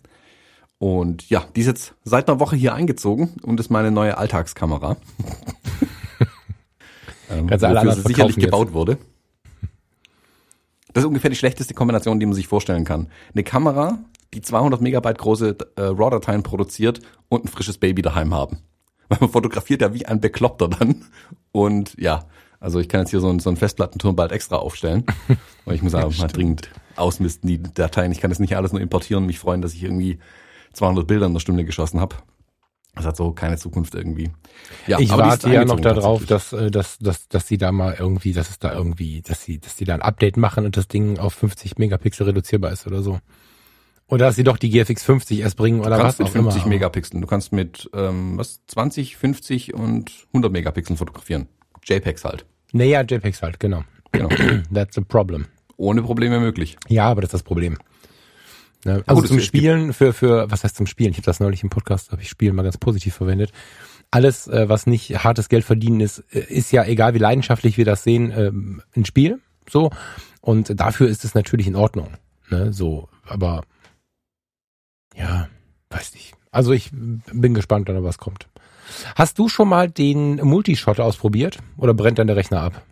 Und 0.78 1.28
ja, 1.28 1.44
die 1.56 1.60
ist 1.60 1.66
jetzt 1.66 1.94
seit 2.04 2.28
einer 2.28 2.38
Woche 2.38 2.56
hier 2.56 2.74
eingezogen 2.74 3.34
und 3.42 3.58
ist 3.58 3.70
meine 3.70 3.90
neue 3.90 4.16
Alltagskamera. 4.16 4.90
ähm, 7.30 7.48
Kannst 7.48 7.64
wofür 7.64 7.92
sie 7.92 8.02
sicherlich 8.02 8.36
jetzt. 8.36 8.44
gebaut 8.44 8.72
wurde. 8.72 8.98
Das 10.92 11.02
ist 11.02 11.08
ungefähr 11.08 11.30
die 11.30 11.36
schlechteste 11.36 11.74
Kombination, 11.74 12.20
die 12.20 12.26
man 12.26 12.34
sich 12.34 12.46
vorstellen 12.46 12.84
kann. 12.84 13.08
Eine 13.34 13.42
Kamera, 13.42 13.98
die 14.34 14.40
200 14.40 14.80
Megabyte 14.80 15.18
große 15.18 15.56
äh, 15.76 15.80
RAW-Dateien 15.80 16.42
produziert 16.42 17.00
und 17.28 17.44
ein 17.44 17.48
frisches 17.48 17.78
Baby 17.78 18.02
daheim 18.02 18.32
haben. 18.32 18.58
Weil 19.08 19.18
man 19.20 19.30
fotografiert 19.30 19.82
ja 19.82 19.92
wie 19.94 20.06
ein 20.06 20.20
Bekloppter 20.20 20.68
dann. 20.68 21.04
Und 21.50 21.94
ja, 21.98 22.26
also 22.60 22.78
ich 22.78 22.88
kann 22.88 23.00
jetzt 23.00 23.10
hier 23.10 23.20
so 23.20 23.28
einen, 23.28 23.40
so 23.40 23.50
einen 23.50 23.56
Festplattenturm 23.56 24.16
bald 24.16 24.32
extra 24.32 24.56
aufstellen. 24.56 25.04
Weil 25.64 25.74
ich 25.74 25.82
muss 25.82 25.94
einfach 25.94 26.16
mal 26.18 26.28
dringend 26.28 26.70
ausmisten, 26.96 27.48
die 27.48 27.62
Dateien. 27.62 28.12
Ich 28.12 28.20
kann 28.20 28.30
das 28.30 28.38
nicht 28.38 28.56
alles 28.56 28.72
nur 28.72 28.80
importieren 28.80 29.24
und 29.24 29.26
mich 29.26 29.38
freuen, 29.38 29.62
dass 29.62 29.74
ich 29.74 29.82
irgendwie 29.82 30.18
200 30.78 31.06
Bilder 31.06 31.26
in 31.26 31.32
der 31.32 31.40
Stunde 31.40 31.64
geschossen 31.64 32.00
habe. 32.00 32.16
Das 32.94 33.06
hat 33.06 33.16
so 33.16 33.32
keine 33.32 33.56
Zukunft 33.56 33.94
irgendwie. 33.94 34.30
Ja, 34.86 34.98
ich 34.98 35.10
warte 35.10 35.52
ja 35.52 35.64
noch 35.64 35.78
darauf, 35.78 36.26
dass, 36.26 36.52
äh, 36.52 36.70
dass, 36.70 36.98
dass, 36.98 37.28
dass 37.28 37.46
sie 37.46 37.58
da 37.58 37.70
mal 37.70 37.96
irgendwie, 37.98 38.32
dass 38.32 38.50
es 38.50 38.58
da 38.58 38.72
irgendwie, 38.72 39.22
dass 39.22 39.44
sie, 39.44 39.60
dass 39.60 39.76
sie 39.76 39.84
da 39.84 39.94
ein 39.94 40.02
Update 40.02 40.36
machen 40.36 40.64
und 40.64 40.76
das 40.76 40.88
Ding 40.88 41.18
auf 41.18 41.34
50 41.34 41.78
Megapixel 41.78 42.26
reduzierbar 42.26 42.72
ist 42.72 42.86
oder 42.86 43.02
so. 43.02 43.20
Oder 44.08 44.26
dass 44.26 44.36
sie 44.36 44.44
doch 44.44 44.56
die 44.56 44.70
GFX 44.70 45.04
50 45.04 45.40
erst 45.40 45.56
bringen 45.56 45.80
oder 45.80 45.90
du 45.90 46.02
kannst 46.02 46.18
was 46.18 46.32
mit 46.32 46.44
50 46.44 46.62
immer. 46.62 46.68
Megapixeln. 46.70 47.20
Du 47.20 47.28
kannst 47.28 47.52
mit 47.52 47.90
ähm, 47.94 48.38
was 48.38 48.64
20, 48.66 49.16
50 49.16 49.74
und 49.74 50.10
100 50.28 50.50
Megapixeln 50.50 50.96
fotografieren. 50.96 51.46
JPEGs 51.84 52.24
halt. 52.24 52.46
Naja, 52.72 53.02
JPEGs 53.02 53.42
halt, 53.42 53.60
genau. 53.60 53.84
Genau. 54.12 54.28
That's 54.74 54.96
a 54.98 55.02
problem. 55.02 55.46
Ohne 55.76 56.02
Probleme 56.02 56.40
möglich. 56.40 56.78
Ja, 56.88 57.04
aber 57.08 57.20
das 57.20 57.28
ist 57.28 57.34
das 57.34 57.42
Problem. 57.42 57.76
Ne? 58.88 59.02
Also 59.06 59.20
Gut, 59.20 59.28
zum 59.28 59.40
Spielen, 59.40 59.92
für, 59.92 60.14
für, 60.14 60.50
was 60.50 60.64
heißt 60.64 60.76
zum 60.76 60.86
Spielen? 60.86 61.10
Ich 61.10 61.18
habe 61.18 61.26
das 61.26 61.40
neulich 61.40 61.62
im 61.62 61.68
Podcast, 61.68 62.10
habe 62.10 62.22
ich 62.22 62.30
Spielen 62.30 62.56
mal 62.56 62.62
ganz 62.62 62.78
positiv 62.78 63.14
verwendet. 63.14 63.52
Alles, 64.10 64.48
äh, 64.48 64.68
was 64.68 64.86
nicht 64.86 65.22
hartes 65.22 65.50
Geld 65.50 65.64
verdienen 65.64 66.00
ist, 66.00 66.24
äh, 66.32 66.40
ist 66.40 66.72
ja, 66.72 66.84
egal 66.84 67.12
wie 67.12 67.18
leidenschaftlich 67.18 67.76
wir 67.76 67.84
das 67.84 68.02
sehen, 68.02 68.32
ähm, 68.34 68.82
ein 68.96 69.04
Spiel. 69.04 69.40
So. 69.68 69.90
Und 70.40 70.80
dafür 70.80 71.08
ist 71.08 71.24
es 71.24 71.34
natürlich 71.34 71.66
in 71.66 71.76
Ordnung. 71.76 72.14
Ne? 72.48 72.72
So, 72.72 73.10
aber 73.26 73.62
ja, 75.14 75.48
weiß 75.90 76.14
nicht. 76.14 76.32
Also 76.50 76.72
ich 76.72 76.90
bin 76.90 77.52
gespannt, 77.52 77.90
was 77.90 78.16
kommt. 78.16 78.48
Hast 79.14 79.38
du 79.38 79.50
schon 79.50 79.68
mal 79.68 79.90
den 79.90 80.36
Multishot 80.36 80.98
ausprobiert 80.98 81.58
oder 81.76 81.92
brennt 81.92 82.18
dann 82.18 82.26
der 82.26 82.36
Rechner 82.36 82.62
ab? 82.62 82.82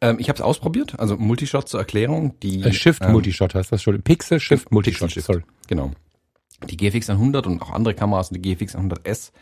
Ähm, 0.00 0.18
ich 0.18 0.28
habe 0.28 0.36
es 0.36 0.42
ausprobiert, 0.42 0.98
also 0.98 1.16
Multishot 1.16 1.68
zur 1.68 1.80
Erklärung. 1.80 2.38
Die, 2.40 2.62
äh, 2.62 2.72
Shift 2.72 3.02
ähm, 3.02 3.12
Multishot 3.12 3.54
heißt 3.54 3.72
das 3.72 3.82
schon. 3.82 4.00
Pixel 4.02 4.40
Shift 4.40 4.70
Multishot. 4.70 5.08
Pixel 5.08 5.22
Sorry. 5.22 5.42
Genau. 5.66 5.92
Die 6.68 6.76
GFX 6.76 7.10
100 7.10 7.46
und 7.46 7.62
auch 7.62 7.70
andere 7.70 7.94
Kameras 7.94 8.30
und 8.30 8.42
die 8.42 8.54
GFX 8.54 8.76
100S 8.76 9.32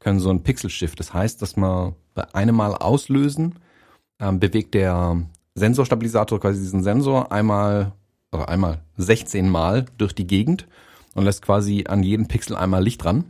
können 0.00 0.20
so 0.20 0.30
ein 0.30 0.42
Pixel 0.42 0.70
Shift. 0.70 1.00
Das 1.00 1.14
heißt, 1.14 1.40
dass 1.42 1.56
man 1.56 1.94
bei 2.14 2.34
einem 2.34 2.56
Mal 2.56 2.74
auslösen 2.74 3.58
ähm, 4.20 4.40
bewegt 4.40 4.74
der 4.74 5.22
Sensorstabilisator 5.54 6.40
quasi 6.40 6.60
diesen 6.60 6.82
Sensor 6.82 7.32
einmal 7.32 7.92
oder 8.32 8.48
einmal 8.48 8.82
16 8.96 9.48
Mal 9.48 9.86
durch 9.96 10.14
die 10.14 10.26
Gegend 10.26 10.66
und 11.14 11.24
lässt 11.24 11.42
quasi 11.42 11.84
an 11.88 12.02
jeden 12.02 12.28
Pixel 12.28 12.56
einmal 12.56 12.82
Licht 12.82 13.02
dran. 13.02 13.24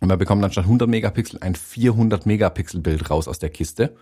Und 0.00 0.08
man 0.08 0.18
bekommt 0.18 0.42
dann 0.42 0.52
statt 0.52 0.64
100 0.64 0.88
Megapixel 0.88 1.38
ein 1.40 1.54
400 1.54 2.26
Megapixel 2.26 2.80
Bild 2.80 3.08
raus 3.10 3.28
aus 3.28 3.38
der 3.38 3.50
Kiste. 3.50 3.94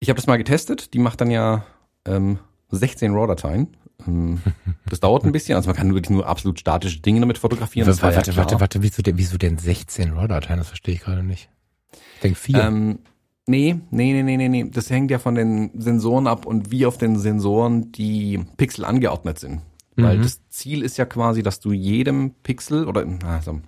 Ich 0.00 0.08
habe 0.08 0.16
das 0.16 0.26
mal 0.26 0.36
getestet. 0.36 0.94
Die 0.94 0.98
macht 0.98 1.20
dann 1.20 1.30
ja 1.30 1.64
ähm, 2.06 2.38
16 2.70 3.12
RAW-Dateien. 3.12 3.76
Ähm, 4.06 4.40
das 4.86 5.00
dauert 5.00 5.24
ein 5.24 5.32
bisschen. 5.32 5.56
Also 5.56 5.68
man 5.68 5.76
kann 5.76 5.94
wirklich 5.94 6.10
nur 6.10 6.26
absolut 6.26 6.60
statische 6.60 7.00
Dinge 7.00 7.20
damit 7.20 7.38
fotografieren. 7.38 7.86
Das 7.86 8.02
warte, 8.02 8.30
ja 8.30 8.36
warte, 8.36 8.60
warte, 8.60 8.82
wieso 8.82 9.02
denn, 9.02 9.18
wieso 9.18 9.38
denn 9.38 9.58
16 9.58 10.12
RAW-Dateien? 10.12 10.58
Das 10.58 10.68
verstehe 10.68 10.94
ich 10.94 11.00
gerade 11.00 11.22
nicht. 11.22 11.48
Ich 11.92 12.20
denke 12.22 12.38
vier. 12.38 12.62
Ähm, 12.62 12.98
nee, 13.46 13.76
nee, 13.90 14.12
nee, 14.12 14.22
nee, 14.22 14.36
nee, 14.36 14.48
nee. 14.48 14.70
Das 14.70 14.90
hängt 14.90 15.10
ja 15.10 15.18
von 15.18 15.34
den 15.34 15.70
Sensoren 15.80 16.26
ab 16.26 16.46
und 16.46 16.70
wie 16.70 16.86
auf 16.86 16.98
den 16.98 17.18
Sensoren 17.18 17.92
die 17.92 18.44
Pixel 18.56 18.84
angeordnet 18.84 19.38
sind. 19.38 19.62
Weil 19.96 20.18
mhm. 20.18 20.22
das 20.22 20.48
Ziel 20.48 20.82
ist 20.82 20.96
ja 20.96 21.04
quasi, 21.04 21.42
dass 21.42 21.60
du 21.60 21.72
jedem 21.72 22.32
Pixel 22.42 22.88
oder 22.88 23.06
also, 23.26 23.60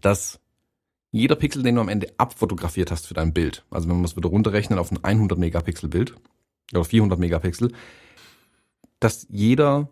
dass 0.00 0.40
jeder 1.16 1.36
Pixel, 1.36 1.62
den 1.62 1.74
du 1.74 1.80
am 1.80 1.88
Ende 1.88 2.12
abfotografiert 2.18 2.90
hast 2.90 3.06
für 3.06 3.14
dein 3.14 3.32
Bild, 3.32 3.64
also 3.70 3.88
wenn 3.88 3.96
man 3.96 4.04
es 4.04 4.16
wieder 4.16 4.28
runterrechnen 4.28 4.78
auf 4.78 4.90
ein 4.90 5.02
100 5.02 5.38
Megapixel 5.38 5.88
Bild 5.88 6.14
oder 6.72 6.84
400 6.84 7.18
Megapixel, 7.18 7.72
dass 9.00 9.26
jeder 9.30 9.88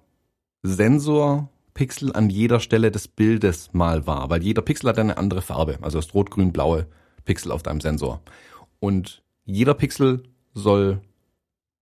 Sensorpixel 0.62 2.12
an 2.14 2.30
jeder 2.30 2.60
Stelle 2.60 2.90
des 2.90 3.08
Bildes 3.08 3.70
mal 3.72 4.06
war, 4.06 4.30
weil 4.30 4.42
jeder 4.42 4.62
Pixel 4.62 4.88
hat 4.88 4.98
eine 4.98 5.18
andere 5.18 5.42
Farbe, 5.42 5.78
also 5.82 5.98
das 5.98 6.14
rot, 6.14 6.30
grün, 6.30 6.52
blaue 6.52 6.86
Pixel 7.24 7.52
auf 7.52 7.62
deinem 7.62 7.80
Sensor. 7.80 8.20
Und 8.80 9.22
jeder 9.44 9.74
Pixel 9.74 10.22
soll 10.54 11.00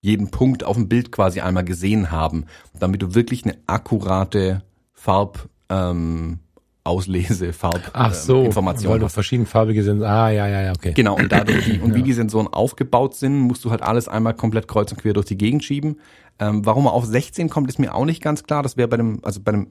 jeden 0.01 0.31
Punkt 0.31 0.63
auf 0.65 0.75
dem 0.75 0.89
Bild 0.89 1.11
quasi 1.11 1.39
einmal 1.39 1.63
gesehen 1.63 2.11
haben, 2.11 2.45
damit 2.77 3.01
du 3.01 3.15
wirklich 3.15 3.45
eine 3.45 3.57
akkurate 3.67 4.63
Farb 4.91 5.49
ähm, 5.69 6.39
Auslese, 6.85 7.53
Farb 7.53 7.91
Ach 7.93 8.13
so, 8.13 8.41
äh, 8.41 8.45
Information 8.45 8.91
weil 8.91 8.99
du 8.99 9.07
verschiedenfarbige 9.07 9.83
sind. 9.83 10.03
Ah, 10.03 10.29
ja, 10.29 10.47
ja, 10.47 10.61
ja, 10.63 10.71
okay. 10.71 10.91
Genau, 10.93 11.15
und 11.15 11.31
dadurch 11.31 11.63
die, 11.63 11.79
und 11.79 11.91
ja. 11.91 11.95
wie 11.95 12.03
die 12.03 12.13
Sensoren 12.13 12.47
aufgebaut 12.47 13.15
sind, 13.15 13.39
musst 13.39 13.63
du 13.63 13.71
halt 13.71 13.81
alles 13.81 14.09
einmal 14.09 14.33
komplett 14.33 14.67
kreuz 14.67 14.91
und 14.91 14.97
quer 14.97 15.13
durch 15.13 15.27
die 15.27 15.37
Gegend 15.37 15.63
schieben. 15.63 15.99
Ähm, 16.39 16.65
warum 16.65 16.85
er 16.85 16.93
auf 16.93 17.05
16 17.05 17.49
kommt, 17.49 17.69
ist 17.69 17.79
mir 17.79 17.95
auch 17.95 18.05
nicht 18.05 18.21
ganz 18.21 18.43
klar. 18.43 18.63
Das 18.63 18.75
wäre 18.75 18.89
bei 18.89 18.97
dem, 18.97 19.23
also 19.23 19.39
bei 19.39 19.53
dem 19.53 19.67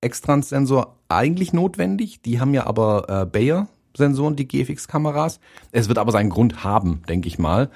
Extrans-Sensor 0.00 0.96
eigentlich 1.08 1.52
notwendig. 1.52 2.22
Die 2.22 2.38
haben 2.38 2.54
ja 2.54 2.66
aber 2.66 3.08
äh, 3.08 3.26
Bayer-Sensoren, 3.26 4.36
die 4.36 4.46
GFX-Kameras. 4.46 5.40
Es 5.72 5.88
wird 5.88 5.98
aber 5.98 6.12
seinen 6.12 6.30
Grund 6.30 6.62
haben, 6.62 7.02
denke 7.08 7.26
ich 7.26 7.38
mal. 7.38 7.70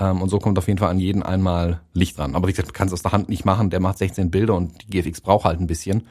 Ähm, 0.00 0.20
und 0.20 0.30
so 0.30 0.40
kommt 0.40 0.58
auf 0.58 0.66
jeden 0.66 0.78
Fall 0.78 0.90
an 0.90 0.98
jeden 0.98 1.22
einmal 1.22 1.80
Licht 1.92 2.18
ran. 2.18 2.34
Aber 2.34 2.48
wie 2.48 2.52
gesagt, 2.52 2.68
du 2.68 2.72
kannst 2.72 2.92
es 2.92 2.98
aus 2.98 3.02
der 3.02 3.12
Hand 3.12 3.28
nicht 3.28 3.44
machen. 3.44 3.70
Der 3.70 3.78
macht 3.78 3.98
16 3.98 4.32
Bilder 4.32 4.54
und 4.54 4.82
die 4.82 5.02
GFX 5.02 5.20
braucht 5.20 5.44
halt 5.44 5.60
ein 5.60 5.68
bisschen. 5.68 6.08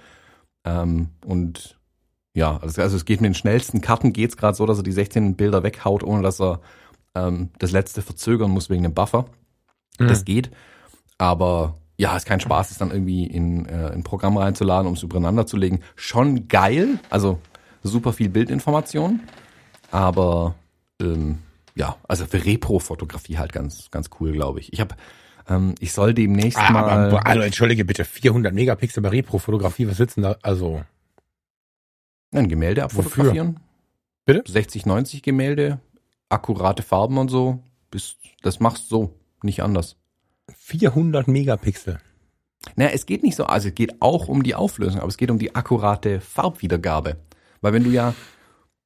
Ähm, 0.66 1.10
und 1.26 1.75
ja, 2.36 2.58
also, 2.58 2.82
also 2.82 2.98
es 2.98 3.06
geht 3.06 3.22
mit 3.22 3.30
den 3.30 3.34
schnellsten 3.34 3.80
Karten 3.82 4.12
geht's 4.12 4.36
gerade 4.36 4.56
so, 4.56 4.66
dass 4.66 4.78
er 4.78 4.84
die 4.84 4.92
16 4.92 5.36
Bilder 5.36 5.64
weghaut, 5.64 6.04
ohne 6.04 6.22
dass 6.22 6.42
er 6.42 6.60
ähm, 7.16 7.50
das 7.60 7.72
letzte 7.72 8.02
verzögern 8.02 8.52
muss 8.52 8.70
wegen 8.70 8.84
dem 8.84 8.94
Buffer. 8.94 9.26
Mhm. 9.98 10.10
Das 10.10 10.26
geht. 10.26 10.52
Aber 11.18 11.78
ja, 11.96 12.16
ist 12.18 12.26
kein 12.26 12.42
Spaß, 12.42 12.72
es 12.72 12.78
dann 12.78 12.92
irgendwie 12.92 13.26
in 13.26 13.66
äh, 13.68 13.90
ein 13.94 14.04
Programm 14.04 14.36
reinzuladen, 14.36 14.86
um 14.86 14.96
es 14.96 15.04
übereinander 15.04 15.48
zu 15.48 15.56
legen. 15.56 15.80
Schon 15.96 16.50
geil, 16.50 17.00
also 17.10 17.40
super 17.84 18.12
viel 18.12 18.28
Bildinformation, 18.28 19.22
aber 19.92 20.56
ähm, 21.02 21.38
ja, 21.74 21.96
also 22.06 22.26
für 22.26 22.44
Repro-Fotografie 22.44 23.38
halt 23.38 23.54
ganz, 23.54 23.90
ganz 23.92 24.10
cool, 24.20 24.34
glaube 24.34 24.60
ich. 24.60 24.74
Ich 24.74 24.82
habe, 24.82 24.96
ähm, 25.48 25.76
ich 25.80 25.94
soll 25.94 26.14
demnächst 26.14 26.60
ah, 26.60 26.72
mal. 26.72 26.90
Aber, 26.90 27.26
also 27.26 27.42
entschuldige 27.44 27.86
bitte, 27.86 28.04
400 28.04 28.54
Megapixel 28.54 29.02
bei 29.02 29.10
Repro-Fotografie, 29.10 29.88
was 29.88 29.98
denn 29.98 30.24
da? 30.24 30.36
Also 30.42 30.84
ein 32.36 32.50
Gemälde 32.50 32.84
abfotografieren. 32.84 33.60
Bitte? 34.26 34.44
60, 34.52 34.86
90 34.86 35.22
Gemälde, 35.22 35.80
akkurate 36.30 36.84
Farben 36.84 37.18
und 37.18 37.30
so. 37.30 37.60
Bis, 37.92 38.18
das 38.42 38.60
machst 38.60 38.92
du 38.92 38.96
so, 38.96 39.14
nicht 39.44 39.62
anders. 39.62 39.98
400 40.54 41.28
Megapixel. 41.28 42.00
Naja, 42.76 42.92
es 42.92 43.06
geht 43.06 43.24
nicht 43.24 43.36
so, 43.36 43.46
also 43.46 43.68
es 43.68 43.76
geht 43.76 44.02
auch 44.02 44.28
um 44.28 44.42
die 44.42 44.56
Auflösung, 44.56 45.00
aber 45.00 45.10
es 45.10 45.18
geht 45.18 45.30
um 45.30 45.38
die 45.38 45.56
akkurate 45.56 46.20
Farbwiedergabe. 46.20 47.18
Weil 47.62 47.74
wenn 47.74 47.84
du 47.84 47.92
ja, 47.92 48.16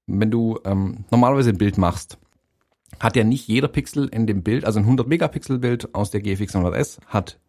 wenn 0.07 0.31
du 0.31 0.59
ähm, 0.65 1.05
normalerweise 1.11 1.51
ein 1.51 1.57
Bild 1.57 1.77
machst, 1.77 2.17
hat 2.99 3.15
ja 3.15 3.23
nicht 3.23 3.47
jeder 3.47 3.67
Pixel 3.67 4.07
in 4.09 4.27
dem 4.27 4.43
Bild, 4.43 4.65
also 4.65 4.79
ein 4.79 4.85
100 4.85 5.07
Megapixel 5.07 5.59
Bild 5.59 5.93
aus 5.95 6.11
der 6.11 6.21
GFX 6.21 6.55
100S 6.55 6.99
hat 7.07 7.39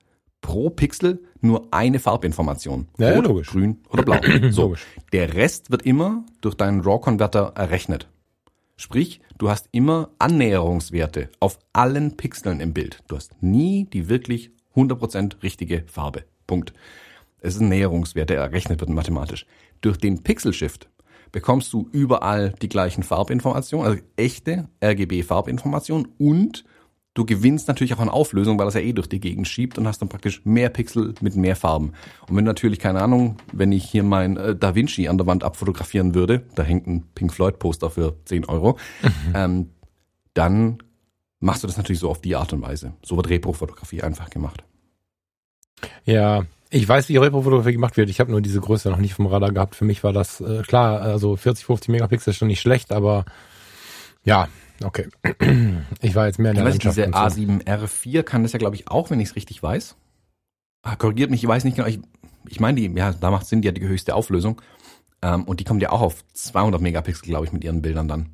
pro 0.40 0.70
Pixel 0.70 1.22
nur 1.40 1.68
eine 1.70 1.98
Farbinformation. 1.98 2.88
Ja, 2.98 3.14
Rot, 3.14 3.26
logisch. 3.26 3.48
grün 3.48 3.78
oder 3.90 4.02
blau. 4.02 4.20
So. 4.50 4.62
Logisch. 4.62 4.86
Der 5.12 5.34
Rest 5.34 5.70
wird 5.70 5.82
immer 5.82 6.24
durch 6.40 6.54
deinen 6.54 6.80
RAW-Converter 6.80 7.52
errechnet. 7.54 8.08
Sprich, 8.76 9.20
du 9.38 9.50
hast 9.50 9.68
immer 9.72 10.10
Annäherungswerte 10.18 11.28
auf 11.38 11.58
allen 11.72 12.16
Pixeln 12.16 12.60
im 12.60 12.72
Bild. 12.72 13.02
Du 13.08 13.16
hast 13.16 13.42
nie 13.42 13.86
die 13.92 14.08
wirklich 14.08 14.50
100% 14.74 15.42
richtige 15.42 15.84
Farbe. 15.86 16.24
Punkt. 16.46 16.72
Es 17.40 17.54
ist 17.54 17.60
ein 17.60 17.68
Näherungswert, 17.68 18.30
der 18.30 18.38
errechnet 18.38 18.80
wird 18.80 18.90
mathematisch. 18.90 19.46
Durch 19.80 19.96
den 19.96 20.22
Pixel-Shift 20.22 20.88
bekommst 21.32 21.72
du 21.72 21.88
überall 21.92 22.54
die 22.60 22.68
gleichen 22.68 23.02
Farbinformationen, 23.02 23.86
also 23.86 24.02
echte 24.16 24.68
RGB-Farbinformationen 24.82 26.08
und 26.18 26.64
Du 27.14 27.26
gewinnst 27.26 27.66
natürlich 27.66 27.92
auch 27.94 27.98
an 27.98 28.08
Auflösung, 28.08 28.56
weil 28.58 28.66
das 28.66 28.74
ja 28.74 28.80
eh 28.80 28.92
durch 28.92 29.08
die 29.08 29.18
Gegend 29.18 29.48
schiebt 29.48 29.78
und 29.78 29.86
hast 29.88 30.00
dann 30.00 30.08
praktisch 30.08 30.42
mehr 30.44 30.68
Pixel 30.68 31.14
mit 31.20 31.34
mehr 31.34 31.56
Farben. 31.56 31.92
Und 32.28 32.36
wenn 32.36 32.44
natürlich, 32.44 32.78
keine 32.78 33.02
Ahnung, 33.02 33.36
wenn 33.52 33.72
ich 33.72 33.84
hier 33.84 34.04
mein 34.04 34.36
äh, 34.36 34.54
Da 34.54 34.76
Vinci 34.76 35.08
an 35.08 35.18
der 35.18 35.26
Wand 35.26 35.42
abfotografieren 35.42 36.14
würde, 36.14 36.44
da 36.54 36.62
hängt 36.62 36.86
ein 36.86 37.08
Pink 37.14 37.32
Floyd 37.32 37.58
Poster 37.58 37.90
für 37.90 38.16
10 38.26 38.44
Euro, 38.44 38.78
mhm. 39.02 39.32
ähm, 39.34 39.70
dann 40.34 40.78
machst 41.40 41.64
du 41.64 41.66
das 41.66 41.76
natürlich 41.76 41.98
so 41.98 42.08
auf 42.08 42.20
die 42.20 42.36
Art 42.36 42.52
und 42.52 42.62
Weise. 42.62 42.92
So 43.02 43.16
wird 43.16 43.28
Repro-Fotografie 43.28 44.02
einfach 44.02 44.30
gemacht. 44.30 44.62
Ja, 46.04 46.44
ich 46.70 46.88
weiß, 46.88 47.08
wie 47.08 47.16
Repro-Fotografie 47.16 47.72
gemacht 47.72 47.96
wird. 47.96 48.08
Ich 48.08 48.20
habe 48.20 48.30
nur 48.30 48.40
diese 48.40 48.60
Größe 48.60 48.88
noch 48.88 48.98
nicht 48.98 49.14
vom 49.14 49.26
Radar 49.26 49.50
gehabt. 49.50 49.74
Für 49.74 49.84
mich 49.84 50.04
war 50.04 50.12
das 50.12 50.40
äh, 50.40 50.62
klar, 50.62 51.00
also 51.00 51.34
40, 51.34 51.64
50 51.64 51.88
Megapixel 51.88 52.30
ist 52.30 52.36
schon 52.36 52.46
nicht 52.46 52.60
schlecht, 52.60 52.92
aber 52.92 53.24
ja, 54.22 54.48
Okay. 54.82 55.08
Ich 56.02 56.14
war 56.14 56.26
jetzt 56.26 56.38
mehr 56.38 56.52
in 56.52 56.56
der 56.56 56.64
Landschaft. 56.64 56.96
Diese 56.96 57.08
A7R4 57.08 58.22
kann 58.22 58.42
das 58.42 58.52
ja, 58.52 58.58
glaube 58.58 58.76
ich, 58.76 58.88
auch, 58.88 59.10
wenn 59.10 59.20
ich 59.20 59.30
es 59.30 59.36
richtig 59.36 59.62
weiß. 59.62 59.96
Ah, 60.82 60.96
korrigiert 60.96 61.30
mich, 61.30 61.42
ich 61.42 61.48
weiß 61.48 61.64
nicht 61.64 61.76
genau. 61.76 61.88
Ich, 61.88 62.00
ich 62.48 62.60
meine, 62.60 62.80
die, 62.80 62.86
ja, 62.96 63.12
da 63.12 63.30
macht 63.30 63.46
Sinn, 63.46 63.60
die 63.60 63.68
hat 63.68 63.76
die 63.76 63.86
höchste 63.86 64.14
Auflösung. 64.14 64.62
Ähm, 65.22 65.44
und 65.44 65.60
die 65.60 65.64
kommt 65.64 65.82
ja 65.82 65.90
auch 65.90 66.00
auf 66.00 66.24
200 66.32 66.80
Megapixel, 66.80 67.28
glaube 67.28 67.44
ich, 67.44 67.52
mit 67.52 67.64
ihren 67.64 67.82
Bildern 67.82 68.08
dann. 68.08 68.30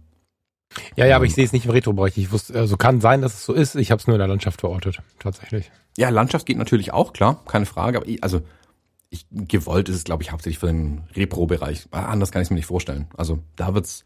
Ja, 0.96 1.06
ja, 1.06 1.16
aber 1.16 1.24
ich 1.24 1.34
sehe 1.34 1.44
es 1.44 1.52
nicht 1.52 1.64
im 1.64 1.70
Retro-Bereich. 1.72 2.16
Ich 2.18 2.30
wusste, 2.32 2.54
also 2.54 2.76
kann 2.76 3.00
sein, 3.00 3.22
dass 3.22 3.34
es 3.34 3.44
so 3.44 3.52
ist. 3.52 3.74
Ich 3.76 3.90
habe 3.90 4.00
es 4.00 4.06
nur 4.06 4.16
in 4.16 4.20
der 4.20 4.28
Landschaft 4.28 4.60
verortet, 4.60 5.00
tatsächlich. 5.18 5.70
Ja, 5.96 6.10
Landschaft 6.10 6.46
geht 6.46 6.58
natürlich 6.58 6.92
auch, 6.92 7.12
klar, 7.12 7.42
keine 7.46 7.66
Frage. 7.66 7.98
Aber 7.98 8.06
ich, 8.06 8.22
also 8.22 8.42
ich, 9.10 9.26
gewollt 9.30 9.88
ist 9.88 9.96
es, 9.96 10.04
glaube 10.04 10.22
ich, 10.22 10.32
hauptsächlich 10.32 10.58
für 10.58 10.66
den 10.66 11.04
Repro-Bereich. 11.14 11.88
Anders 11.90 12.30
kann 12.30 12.42
ich 12.42 12.46
es 12.46 12.50
mir 12.50 12.56
nicht 12.56 12.66
vorstellen. 12.66 13.08
Also 13.16 13.38
da 13.56 13.74
wird's 13.74 14.04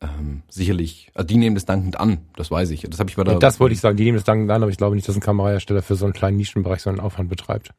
ähm, 0.00 0.42
sicherlich, 0.48 1.10
also 1.14 1.26
die 1.26 1.36
nehmen 1.36 1.54
das 1.54 1.64
dankend 1.64 1.98
an, 1.98 2.18
das 2.36 2.50
weiß 2.50 2.70
ich. 2.70 2.82
Das 2.82 2.98
habe 3.00 3.10
ich 3.10 3.16
bei 3.16 3.24
der. 3.24 3.38
Das 3.38 3.60
wollte 3.60 3.74
ich 3.74 3.80
sagen, 3.80 3.96
die 3.96 4.04
nehmen 4.04 4.16
das 4.16 4.24
dankend 4.24 4.50
an, 4.50 4.62
aber 4.62 4.70
ich 4.70 4.76
glaube 4.76 4.96
nicht, 4.96 5.08
dass 5.08 5.14
ein 5.14 5.20
Kamerahersteller 5.20 5.82
für 5.82 5.94
so 5.94 6.04
einen 6.04 6.14
kleinen 6.14 6.36
Nischenbereich 6.36 6.82
so 6.82 6.90
einen 6.90 7.00
Aufwand 7.00 7.28
betreibt. 7.28 7.72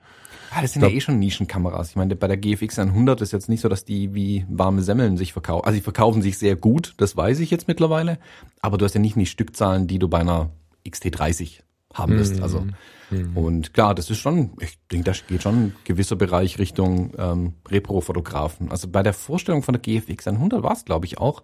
Ah, 0.51 0.61
das 0.61 0.71
sind 0.71 0.83
ja 0.83 0.87
eh 0.87 1.01
schon 1.01 1.19
Nischenkameras. 1.19 1.89
Ich 1.89 1.95
meine, 1.97 2.15
bei 2.15 2.27
der 2.27 2.37
GFX 2.37 2.79
100 2.79 3.19
ist 3.19 3.33
jetzt 3.33 3.49
nicht 3.49 3.59
so, 3.59 3.67
dass 3.67 3.83
die 3.83 4.13
wie 4.13 4.45
warme 4.47 4.81
Semmeln 4.83 5.17
sich 5.17 5.33
verkaufen. 5.33 5.65
Also 5.65 5.75
die 5.75 5.83
verkaufen 5.83 6.21
sich 6.21 6.37
sehr 6.37 6.55
gut, 6.55 6.93
das 6.97 7.17
weiß 7.17 7.39
ich 7.39 7.51
jetzt 7.51 7.67
mittlerweile. 7.67 8.19
Aber 8.61 8.77
du 8.77 8.85
hast 8.85 8.93
ja 8.93 9.01
nicht 9.01 9.17
die 9.17 9.25
Stückzahlen, 9.25 9.87
die 9.87 9.99
du 9.99 10.07
bei 10.07 10.19
einer 10.19 10.51
XT30 10.87 11.59
haben 11.93 12.17
wirst. 12.17 12.41
Also 12.41 12.65
mhm. 13.09 13.35
und 13.35 13.73
klar, 13.73 13.95
das 13.95 14.09
ist 14.09 14.19
schon, 14.19 14.51
ich 14.61 14.77
denke, 14.91 15.11
da 15.11 15.17
geht 15.27 15.43
schon 15.43 15.55
ein 15.55 15.75
gewisser 15.83 16.15
Bereich 16.15 16.57
Richtung 16.57 17.11
ähm, 17.17 17.53
Repro-Fotografen. 17.69 18.71
Also 18.71 18.87
bei 18.87 19.03
der 19.03 19.13
Vorstellung 19.13 19.61
von 19.61 19.73
der 19.73 19.81
GFX 19.81 20.27
100 20.27 20.63
war 20.63 20.73
es, 20.73 20.85
glaube 20.85 21.05
ich, 21.05 21.17
auch 21.17 21.43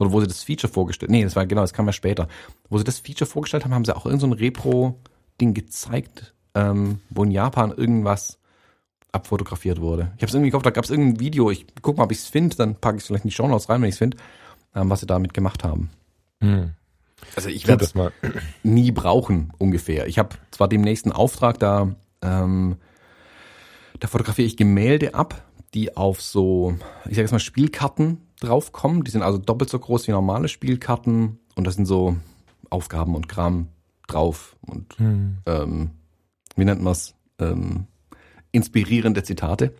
oder 0.00 0.12
wo 0.12 0.20
sie 0.20 0.26
das 0.26 0.42
Feature 0.42 0.72
vorgestellt, 0.72 1.10
nee, 1.10 1.22
das 1.22 1.36
war 1.36 1.46
genau, 1.46 1.60
das 1.60 1.74
kam 1.74 1.86
ja 1.86 1.92
später. 1.92 2.26
Wo 2.68 2.78
sie 2.78 2.84
das 2.84 2.98
Feature 2.98 3.30
vorgestellt 3.30 3.64
haben, 3.64 3.74
haben 3.74 3.84
sie 3.84 3.94
auch 3.94 4.06
irgendein 4.06 4.30
so 4.30 4.36
Repro-Ding 4.36 5.54
gezeigt, 5.54 6.34
ähm, 6.54 7.00
wo 7.10 7.22
in 7.22 7.30
Japan 7.30 7.70
irgendwas 7.70 8.38
abfotografiert 9.12 9.80
wurde. 9.80 10.12
Ich 10.16 10.22
habe 10.22 10.26
es 10.26 10.34
irgendwie 10.34 10.50
gehofft, 10.50 10.66
da 10.66 10.70
gab 10.70 10.84
es 10.84 10.90
irgendein 10.90 11.20
Video, 11.20 11.50
ich 11.50 11.66
guck 11.82 11.98
mal, 11.98 12.04
ob 12.04 12.12
ich 12.12 12.18
es 12.18 12.28
finde, 12.28 12.56
dann 12.56 12.76
packe 12.76 12.96
ich 12.96 13.02
es 13.02 13.06
vielleicht 13.08 13.24
in 13.24 13.30
die 13.30 13.34
Show 13.34 13.46
Notes 13.46 13.68
rein, 13.68 13.82
wenn 13.82 13.88
ich 13.88 13.96
es 13.96 13.98
finde, 13.98 14.16
ähm, 14.74 14.88
was 14.88 15.00
sie 15.00 15.06
damit 15.06 15.34
gemacht 15.34 15.64
haben. 15.64 15.90
Hm. 16.40 16.70
Also 17.36 17.50
ich 17.50 17.68
werde 17.68 17.84
es 17.84 17.94
nie 18.62 18.92
brauchen, 18.92 19.52
ungefähr. 19.58 20.06
Ich 20.06 20.18
habe 20.18 20.36
zwar 20.50 20.68
dem 20.68 20.80
nächsten 20.80 21.12
Auftrag, 21.12 21.58
da, 21.58 21.94
ähm, 22.22 22.76
da 23.98 24.08
fotografiere 24.08 24.46
ich 24.46 24.56
Gemälde 24.56 25.14
ab, 25.14 25.42
die 25.74 25.96
auf 25.96 26.22
so, 26.22 26.74
ich 27.04 27.16
sage 27.16 27.22
jetzt 27.22 27.32
mal, 27.32 27.38
Spielkarten 27.38 28.18
draufkommen. 28.40 29.04
Die 29.04 29.10
sind 29.10 29.22
also 29.22 29.38
doppelt 29.38 29.70
so 29.70 29.78
groß 29.78 30.08
wie 30.08 30.12
normale 30.12 30.48
Spielkarten 30.48 31.38
und 31.54 31.66
da 31.66 31.70
sind 31.70 31.86
so 31.86 32.16
Aufgaben 32.70 33.14
und 33.14 33.28
Kram 33.28 33.68
drauf 34.06 34.56
und 34.62 34.98
hm. 34.98 35.38
ähm, 35.46 35.90
wie 36.56 36.64
nennt 36.64 36.82
man 36.82 36.92
es? 36.92 37.14
Ähm, 37.38 37.86
inspirierende 38.52 39.22
Zitate. 39.22 39.74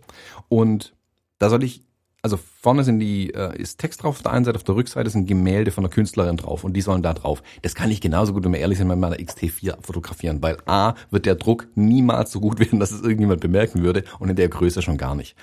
Und 0.47 0.95
da 1.37 1.49
soll 1.49 1.63
ich, 1.63 1.83
also 2.23 2.37
vorne 2.37 2.83
sind 2.83 2.99
die, 2.99 3.33
äh, 3.33 3.59
ist 3.59 3.79
Text 3.79 4.03
drauf 4.03 4.17
auf 4.17 4.21
der 4.21 4.31
einen 4.31 4.45
Seite, 4.45 4.57
auf 4.57 4.63
der 4.63 4.75
Rückseite 4.75 5.09
sind 5.09 5.27
Gemälde 5.27 5.71
von 5.71 5.83
der 5.83 5.91
Künstlerin 5.91 6.37
drauf 6.37 6.63
und 6.63 6.73
die 6.73 6.81
sollen 6.81 7.01
da 7.01 7.13
drauf. 7.13 7.41
Das 7.63 7.73
kann 7.73 7.89
ich 7.89 7.99
genauso 7.99 8.33
gut, 8.33 8.43
wenn 8.43 8.53
wir 8.53 8.59
ehrlich 8.59 8.77
sind, 8.77 8.87
mit 8.87 8.99
meiner 8.99 9.15
XT4 9.15 9.81
fotografieren, 9.81 10.41
weil 10.41 10.57
A, 10.65 10.93
wird 11.09 11.25
der 11.25 11.35
Druck 11.35 11.67
niemals 11.75 12.31
so 12.31 12.39
gut 12.39 12.59
werden, 12.59 12.79
dass 12.79 12.91
es 12.91 13.01
irgendjemand 13.01 13.41
bemerken 13.41 13.81
würde 13.81 14.03
und 14.19 14.29
in 14.29 14.35
der 14.35 14.49
Größe 14.49 14.81
schon 14.81 14.97
gar 14.97 15.15
nicht. 15.15 15.35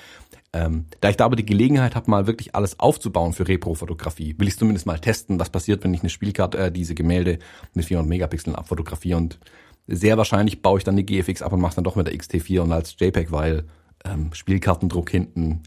Ähm, 0.53 0.87
da 1.01 1.11
ich 1.11 1.17
da 1.17 1.27
aber 1.27 1.37
die 1.37 1.45
Gelegenheit 1.45 1.95
habe, 1.95 2.11
mal 2.11 2.27
wirklich 2.27 2.55
alles 2.55 2.81
aufzubauen 2.81 3.35
für 3.35 3.47
Repro-Fotografie, 3.47 4.35
will 4.39 4.49
ich 4.49 4.57
zumindest 4.57 4.87
mal 4.87 4.99
testen, 4.99 5.39
was 5.39 5.51
passiert, 5.51 5.85
wenn 5.85 5.93
ich 5.93 6.01
eine 6.01 6.09
Spielkarte, 6.11 6.59
äh, 6.59 6.73
diese 6.73 6.95
Gemälde 6.95 7.39
mit 7.75 7.85
400 7.85 8.09
Megapixeln 8.09 8.57
abfotografiere 8.57 9.19
und 9.19 9.39
sehr 9.89 10.17
wahrscheinlich 10.17 10.63
baue 10.63 10.79
ich 10.79 10.85
dann 10.85 10.97
die 10.97 11.05
GFX 11.05 11.43
ab 11.43 11.53
und 11.53 11.61
mache 11.61 11.75
dann 11.75 11.85
doch 11.85 11.97
mit 11.97 12.07
der 12.07 12.15
XT4 12.15 12.61
und 12.61 12.73
als 12.73 12.95
JPEG, 12.99 13.33
weil 13.33 13.65
ähm, 14.05 14.31
Spielkartendruck 14.33 15.11
hinten 15.11 15.63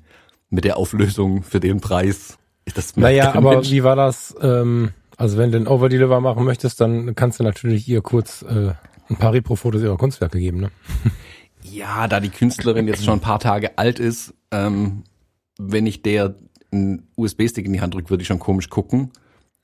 mit 0.52 0.66
der 0.66 0.78
Auflösung 0.78 1.42
für 1.42 1.60
den 1.60 1.82
Preis. 1.82 2.38
Das 2.76 2.96
naja, 2.96 3.34
aber 3.34 3.56
Mensch. 3.56 3.72
wie 3.72 3.84
war 3.84 3.96
das? 3.96 4.36
Ähm, 4.40 4.92
also 5.18 5.38
wenn 5.38 5.52
du 5.52 5.58
den 5.58 5.68
Overdeliver 5.68 6.22
machen 6.22 6.46
möchtest, 6.46 6.80
dann 6.80 7.16
kannst 7.16 7.40
du 7.40 7.44
natürlich 7.44 7.88
ihr 7.88 8.02
kurz 8.02 8.44
äh, 8.44 8.74
ein 9.10 9.16
paar 9.18 9.34
Repro-Fotos 9.34 9.82
ihrer 9.82 9.98
Kunstwerke 9.98 10.40
geben, 10.40 10.60
ne? 10.60 10.72
Ja, 11.64 12.08
da 12.08 12.20
die 12.20 12.30
Künstlerin 12.30 12.88
jetzt 12.88 13.06
schon 13.06 13.20
ein 13.20 13.22
paar 13.22 13.38
Tage 13.40 13.78
alt 13.78 14.00
ist, 14.00 14.34
ähm, 14.50 15.04
wenn 15.60 15.86
ich 15.86 16.02
der 16.02 16.34
einen 16.72 17.08
USB-Stick 17.16 17.68
in 17.68 17.74
die 17.74 17.82
Hand 17.82 17.94
drücke, 17.94 18.10
würde 18.10 18.22
ich 18.22 18.28
schon 18.28 18.40
komisch 18.40 18.70
gucken, 18.70 19.12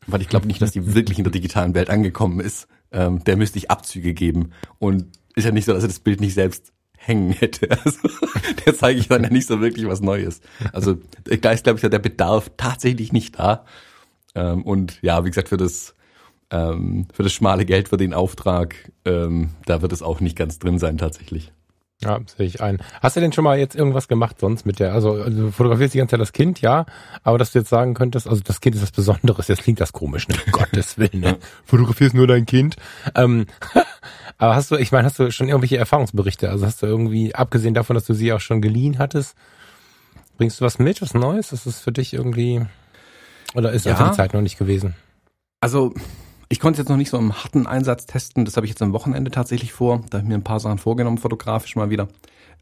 weil 0.06 0.22
ich 0.22 0.30
glaube 0.30 0.46
nicht, 0.46 0.62
dass 0.62 0.72
die 0.72 0.94
wirklich 0.94 1.18
in 1.18 1.24
der 1.24 1.32
digitalen 1.32 1.74
Welt 1.74 1.90
angekommen 1.90 2.40
ist. 2.40 2.68
Ähm, 2.92 3.24
der 3.24 3.36
müsste 3.36 3.58
ich 3.58 3.72
Abzüge 3.72 4.14
geben 4.14 4.52
und 4.78 5.08
ist 5.36 5.46
ja 5.46 5.52
nicht 5.52 5.66
so, 5.66 5.74
dass 5.74 5.84
er 5.84 5.90
das 5.90 6.00
Bild 6.00 6.22
nicht 6.22 6.36
selbst 6.36 6.72
hängen 6.98 7.32
hätte. 7.32 7.70
Also, 7.86 8.10
der 8.66 8.76
zeige 8.76 9.00
ich 9.00 9.08
dann 9.08 9.24
ja 9.24 9.30
nicht 9.30 9.48
so 9.48 9.62
wirklich 9.62 9.88
was 9.88 10.02
Neues. 10.02 10.42
Also 10.74 10.98
da 11.24 11.52
ist, 11.52 11.64
glaube 11.64 11.80
ich, 11.80 11.90
der 11.90 12.00
Bedarf 12.00 12.52
tatsächlich 12.58 13.14
nicht 13.14 13.40
da. 13.40 13.66
Ähm, 14.36 14.64
und 14.64 15.00
ja, 15.02 15.24
wie 15.24 15.30
gesagt, 15.30 15.50
für 15.50 15.58
das 15.58 15.96
ähm, 16.50 17.08
für 17.14 17.24
das 17.24 17.34
schmale 17.34 17.66
Geld 17.66 17.90
für 17.90 17.98
den 17.98 18.14
Auftrag, 18.14 18.92
ähm, 19.06 19.50
da 19.66 19.82
wird 19.82 19.92
es 19.92 20.02
auch 20.02 20.20
nicht 20.20 20.38
ganz 20.38 20.60
drin 20.60 20.80
sein 20.80 20.98
tatsächlich. 20.98 21.52
Ja, 22.04 22.20
sehe 22.28 22.46
ich 22.46 22.62
ein. 22.62 22.78
Hast 23.02 23.16
du 23.16 23.22
denn 23.22 23.34
schon 23.34 23.44
mal 23.44 23.58
jetzt 23.58 23.76
irgendwas 23.76 24.08
gemacht 24.08 24.40
sonst 24.40 24.68
mit 24.68 24.80
der, 24.80 24.94
also, 24.94 25.14
also 25.14 25.46
du 25.46 25.52
fotografierst 25.52 25.96
die 25.96 25.98
ganze 25.98 26.12
Zeit 26.12 26.22
das 26.22 26.32
Kind, 26.32 26.62
ja, 26.62 26.86
aber 27.24 27.40
dass 27.40 27.54
du 27.54 27.60
jetzt 27.60 27.70
sagen 27.70 27.96
könntest, 27.96 28.28
also 28.28 28.40
das 28.44 28.62
Kind 28.62 28.76
ist 28.76 28.84
was 28.84 28.92
Besonderes, 28.92 29.48
jetzt 29.48 29.64
klingt 29.64 29.82
das 29.82 29.94
komisch, 29.94 30.28
ne? 30.28 30.36
Gottes 30.52 31.00
Willen, 31.00 31.22
ne? 31.22 31.38
Fotografierst 31.66 32.14
nur 32.14 32.28
dein 32.28 32.46
Kind. 32.46 32.76
Ähm, 33.16 33.48
aber 34.38 34.56
hast 34.56 34.72
du, 34.72 34.76
ich 34.76 34.92
meine, 34.92 35.06
hast 35.06 35.20
du 35.20 35.32
schon 35.32 35.48
irgendwelche 35.48 35.78
Erfahrungsberichte? 35.78 36.50
Also 36.50 36.66
hast 36.66 36.82
du 36.82 36.86
irgendwie, 36.86 37.34
abgesehen 37.34 37.74
davon, 37.74 37.96
dass 37.96 38.06
du 38.06 38.14
sie 38.14 38.32
auch 38.34 38.40
schon 38.40 38.62
geliehen 38.62 39.00
hattest, 39.00 39.36
bringst 40.38 40.62
du 40.62 40.66
was 40.66 40.80
mit, 40.80 41.02
was 41.02 41.14
Neues? 41.14 41.52
Ist 41.52 41.66
es 41.66 41.80
für 41.80 41.92
dich 41.92 42.14
irgendwie, 42.14 42.66
oder 43.56 43.72
ist 43.72 43.86
ja. 43.86 43.94
einfach 43.94 44.12
die 44.12 44.18
Zeit 44.18 44.34
noch 44.34 44.42
nicht 44.42 44.58
gewesen? 44.58 44.96
Also, 45.60 45.94
ich 46.50 46.60
konnte 46.60 46.80
es 46.80 46.86
jetzt 46.86 46.90
noch 46.90 46.98
nicht 46.98 47.10
so 47.10 47.18
im 47.18 47.44
harten 47.44 47.68
Einsatz 47.68 48.06
testen. 48.06 48.46
Das 48.46 48.56
habe 48.56 48.66
ich 48.66 48.72
jetzt 48.72 48.82
am 48.82 48.94
Wochenende 48.94 49.32
tatsächlich 49.32 49.74
vor. 49.74 50.02
Da 50.10 50.20
habe 50.20 50.26
ich 50.26 50.30
mir 50.30 50.36
ein 50.36 50.44
paar 50.44 50.60
Sachen 50.60 50.78
vorgenommen, 50.78 51.18
fotografisch 51.18 51.76
mal 51.76 51.90
wieder, 51.90 52.08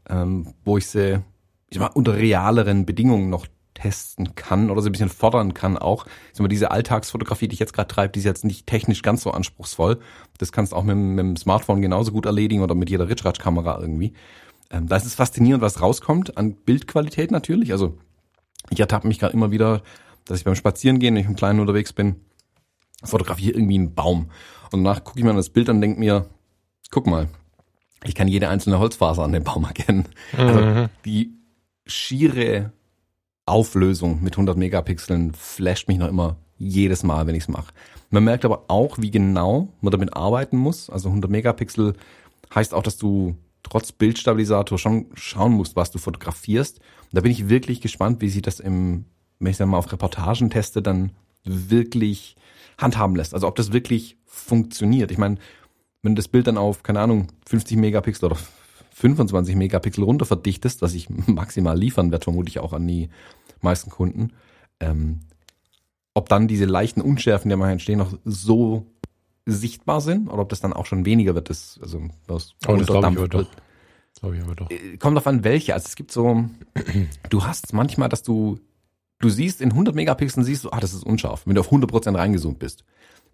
ähm, 0.08 0.54
wo 0.64 0.78
ich 0.78 0.86
sie 0.86 1.20
ich 1.68 1.78
mal, 1.78 1.90
unter 1.94 2.14
realeren 2.14 2.86
Bedingungen 2.86 3.30
noch 3.30 3.46
testen 3.76 4.34
kann 4.34 4.70
oder 4.70 4.82
sie 4.82 4.88
ein 4.88 4.92
bisschen 4.92 5.08
fordern 5.08 5.54
kann 5.54 5.76
auch. 5.78 6.06
Ich 6.06 6.12
sag 6.32 6.40
mal, 6.40 6.48
diese 6.48 6.70
Alltagsfotografie, 6.70 7.46
die 7.46 7.54
ich 7.54 7.60
jetzt 7.60 7.72
gerade 7.72 7.88
treibe, 7.88 8.12
die 8.12 8.18
ist 8.18 8.24
jetzt 8.24 8.44
nicht 8.44 8.66
technisch 8.66 9.02
ganz 9.02 9.22
so 9.22 9.30
anspruchsvoll. 9.30 9.98
Das 10.38 10.50
kannst 10.50 10.72
du 10.72 10.76
auch 10.76 10.82
mit, 10.82 10.96
mit 10.96 11.18
dem 11.18 11.36
Smartphone 11.36 11.82
genauso 11.82 12.12
gut 12.12 12.26
erledigen 12.26 12.62
oder 12.62 12.74
mit 12.74 12.90
jeder 12.90 13.08
Ritschratsch-Kamera 13.08 13.78
irgendwie. 13.80 14.14
Ähm, 14.70 14.88
da 14.88 14.96
ist 14.96 15.06
es 15.06 15.14
faszinierend, 15.14 15.62
was 15.62 15.80
rauskommt 15.80 16.36
an 16.36 16.54
Bildqualität 16.54 17.30
natürlich. 17.30 17.72
Also 17.72 17.98
ich 18.70 18.80
ertappe 18.80 19.06
mich 19.06 19.18
gerade 19.18 19.34
immer 19.34 19.50
wieder, 19.50 19.82
dass 20.24 20.38
ich 20.38 20.44
beim 20.44 20.56
Spazierengehen, 20.56 21.14
wenn 21.14 21.22
ich 21.22 21.28
im 21.28 21.36
Kleinen 21.36 21.60
unterwegs 21.60 21.92
bin, 21.92 22.16
fotografiere 23.04 23.56
irgendwie 23.56 23.78
einen 23.78 23.94
Baum. 23.94 24.30
Und 24.72 24.82
danach 24.82 25.04
gucke 25.04 25.18
ich 25.18 25.24
mir 25.24 25.34
das 25.34 25.50
Bild 25.50 25.68
an 25.68 25.76
und 25.76 25.82
denke 25.82 26.00
mir, 26.00 26.26
guck 26.90 27.06
mal, 27.06 27.28
ich 28.04 28.14
kann 28.14 28.28
jede 28.28 28.48
einzelne 28.48 28.78
Holzfaser 28.78 29.22
an 29.22 29.32
dem 29.32 29.44
Baum 29.44 29.64
erkennen. 29.64 30.08
Also 30.36 30.60
mhm. 30.60 30.66
Also 30.66 30.88
die 31.04 31.32
schiere 31.86 32.72
Auflösung 33.46 34.22
mit 34.22 34.34
100 34.34 34.56
Megapixeln 34.56 35.32
flasht 35.32 35.88
mich 35.88 35.98
noch 35.98 36.08
immer 36.08 36.36
jedes 36.58 37.02
Mal, 37.02 37.26
wenn 37.26 37.34
ich 37.34 37.44
es 37.44 37.48
mache. 37.48 37.72
Man 38.10 38.24
merkt 38.24 38.44
aber 38.44 38.64
auch, 38.68 38.98
wie 38.98 39.10
genau 39.10 39.68
man 39.80 39.92
damit 39.92 40.14
arbeiten 40.14 40.56
muss. 40.56 40.90
Also 40.90 41.08
100 41.08 41.30
Megapixel 41.30 41.94
heißt 42.54 42.74
auch, 42.74 42.82
dass 42.82 42.96
du 42.96 43.36
trotz 43.62 43.92
Bildstabilisator 43.92 44.78
schon 44.78 45.06
schauen 45.14 45.52
musst, 45.52 45.76
was 45.76 45.90
du 45.90 45.98
fotografierst. 45.98 46.78
Und 46.78 47.10
da 47.12 47.20
bin 47.20 47.32
ich 47.32 47.48
wirklich 47.48 47.80
gespannt, 47.80 48.20
wie 48.20 48.28
sich 48.28 48.42
das 48.42 48.60
im, 48.60 49.04
wenn 49.38 49.50
ich 49.50 49.60
es 49.60 49.66
mal 49.66 49.78
auf 49.78 49.90
Reportagen 49.92 50.50
teste, 50.50 50.82
dann 50.82 51.12
wirklich 51.44 52.36
handhaben 52.78 53.16
lässt. 53.16 53.34
Also 53.34 53.46
ob 53.46 53.56
das 53.56 53.72
wirklich 53.72 54.16
funktioniert. 54.24 55.10
Ich 55.10 55.18
meine, 55.18 55.38
wenn 56.02 56.14
du 56.14 56.20
das 56.20 56.28
Bild 56.28 56.46
dann 56.46 56.58
auf, 56.58 56.82
keine 56.82 57.00
Ahnung, 57.00 57.28
50 57.48 57.76
Megapixel 57.76 58.26
oder 58.26 58.38
25 58.96 59.56
Megapixel 59.56 60.02
runter 60.02 60.24
verdichtest, 60.24 60.80
was 60.80 60.94
ich 60.94 61.08
maximal 61.10 61.78
liefern 61.78 62.10
werde, 62.10 62.24
vermutlich 62.24 62.58
auch 62.58 62.72
an 62.72 62.86
die 62.86 63.10
meisten 63.60 63.90
Kunden, 63.90 64.32
ähm, 64.80 65.20
ob 66.14 66.28
dann 66.30 66.48
diese 66.48 66.64
leichten 66.64 67.02
Unschärfen, 67.02 67.50
die 67.50 67.56
mal 67.56 67.70
entstehen, 67.70 67.98
noch 67.98 68.18
so 68.24 68.86
sichtbar 69.44 70.00
sind 70.00 70.28
oder 70.28 70.40
ob 70.42 70.48
das 70.48 70.60
dann 70.60 70.72
auch 70.72 70.86
schon 70.86 71.04
weniger 71.04 71.34
wird, 71.34 71.50
das, 71.50 71.78
also 71.82 72.08
was 72.26 72.54
oh, 72.66 72.76
das 72.76 72.86
glaube 72.86 73.10
ich 73.10 73.18
aber 73.18 73.28
doch. 73.28 73.46
Glaube 74.18 74.36
ich 74.36 74.42
aber 74.42 74.54
doch. 74.54 74.70
Äh, 74.70 74.96
kommt 74.96 75.18
auf 75.18 75.26
an 75.26 75.44
welche. 75.44 75.74
Also 75.74 75.86
es 75.88 75.94
gibt 75.94 76.10
so, 76.10 76.46
du 77.28 77.44
hast 77.44 77.74
manchmal, 77.74 78.08
dass 78.08 78.22
du 78.22 78.58
Du 79.18 79.30
siehst 79.30 79.62
in 79.62 79.70
100 79.70 79.94
Megapixeln 79.94 80.44
siehst 80.44 80.64
du, 80.64 80.70
ah, 80.70 80.80
das 80.80 80.92
ist 80.92 81.04
unscharf, 81.04 81.46
wenn 81.46 81.54
du 81.54 81.60
auf 81.60 81.72
100% 81.72 82.16
reingezoomt 82.16 82.58
bist. 82.58 82.84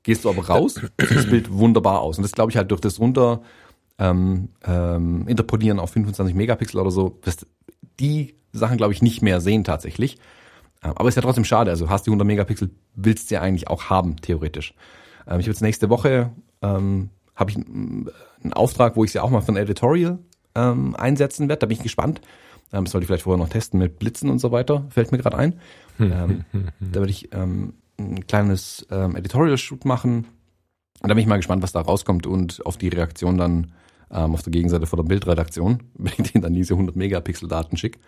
Gehst 0.04 0.24
du 0.24 0.30
aber 0.30 0.46
raus, 0.46 0.74
sieht 0.74 1.10
das 1.10 1.26
Bild 1.26 1.52
wunderbar 1.52 2.00
aus. 2.00 2.18
Und 2.18 2.22
das 2.22 2.32
glaube 2.32 2.50
ich 2.50 2.56
halt 2.56 2.70
durch 2.70 2.80
das 2.80 3.00
runter 3.00 3.42
ähm, 3.98 4.50
ähm, 4.64 5.26
interpolieren 5.28 5.78
auf 5.78 5.90
25 5.90 6.34
Megapixel 6.34 6.80
oder 6.80 6.90
so, 6.90 7.18
wirst 7.22 7.46
die 8.00 8.34
Sachen 8.52 8.76
glaube 8.76 8.92
ich 8.92 9.02
nicht 9.02 9.22
mehr 9.22 9.40
sehen 9.40 9.64
tatsächlich. 9.64 10.18
Ähm, 10.82 10.92
aber 10.94 11.08
ist 11.08 11.16
ja 11.16 11.22
trotzdem 11.22 11.44
schade. 11.44 11.70
Also 11.70 11.90
hast 11.90 12.06
die 12.06 12.10
100 12.10 12.26
Megapixel, 12.26 12.70
willst 12.94 13.30
du 13.30 13.36
ja 13.36 13.40
eigentlich 13.40 13.68
auch 13.68 13.84
haben 13.84 14.16
theoretisch. 14.16 14.74
Ähm, 15.26 15.40
ich 15.40 15.46
habe 15.46 15.52
jetzt 15.52 15.62
nächste 15.62 15.90
Woche 15.90 16.30
ähm, 16.62 17.10
habe 17.34 17.50
ich 17.50 17.56
einen 17.56 18.52
Auftrag, 18.52 18.96
wo 18.96 19.04
ich 19.04 19.12
sie 19.12 19.20
auch 19.20 19.30
mal 19.30 19.40
für 19.40 19.52
ein 19.52 19.56
Editorial 19.56 20.18
ähm, 20.54 20.94
einsetzen 20.96 21.48
werde. 21.48 21.60
Da 21.60 21.66
bin 21.66 21.76
ich 21.76 21.82
gespannt. 21.82 22.20
Ähm, 22.72 22.84
das 22.84 22.92
sollte 22.92 23.04
ich 23.04 23.06
vielleicht 23.08 23.24
vorher 23.24 23.42
noch 23.42 23.48
testen 23.48 23.78
mit 23.78 23.98
Blitzen 23.98 24.30
und 24.30 24.38
so 24.38 24.52
weiter, 24.52 24.84
fällt 24.90 25.12
mir 25.12 25.18
gerade 25.18 25.38
ein. 25.38 25.60
ähm, 26.00 26.44
da 26.80 27.00
werde 27.00 27.10
ich 27.10 27.32
ähm, 27.32 27.74
ein 27.98 28.26
kleines 28.26 28.86
ähm, 28.90 29.16
Editorial-Shoot 29.16 29.84
machen. 29.84 30.26
Und 31.00 31.08
da 31.08 31.14
bin 31.14 31.22
ich 31.22 31.26
mal 31.26 31.36
gespannt, 31.36 31.62
was 31.62 31.72
da 31.72 31.80
rauskommt 31.80 32.26
und 32.26 32.64
auf 32.64 32.76
die 32.76 32.88
Reaktion 32.88 33.38
dann 33.38 33.72
ähm, 34.10 34.34
auf 34.34 34.42
der 34.42 34.52
Gegenseite 34.52 34.86
von 34.86 34.98
der 34.98 35.04
Bildredaktion, 35.04 35.82
wenn 35.94 36.12
ich 36.18 36.32
denen 36.32 36.42
dann 36.42 36.54
diese 36.54 36.74
100 36.74 36.94
Megapixel 36.96 37.48
Daten 37.48 37.76
schicke. 37.76 37.98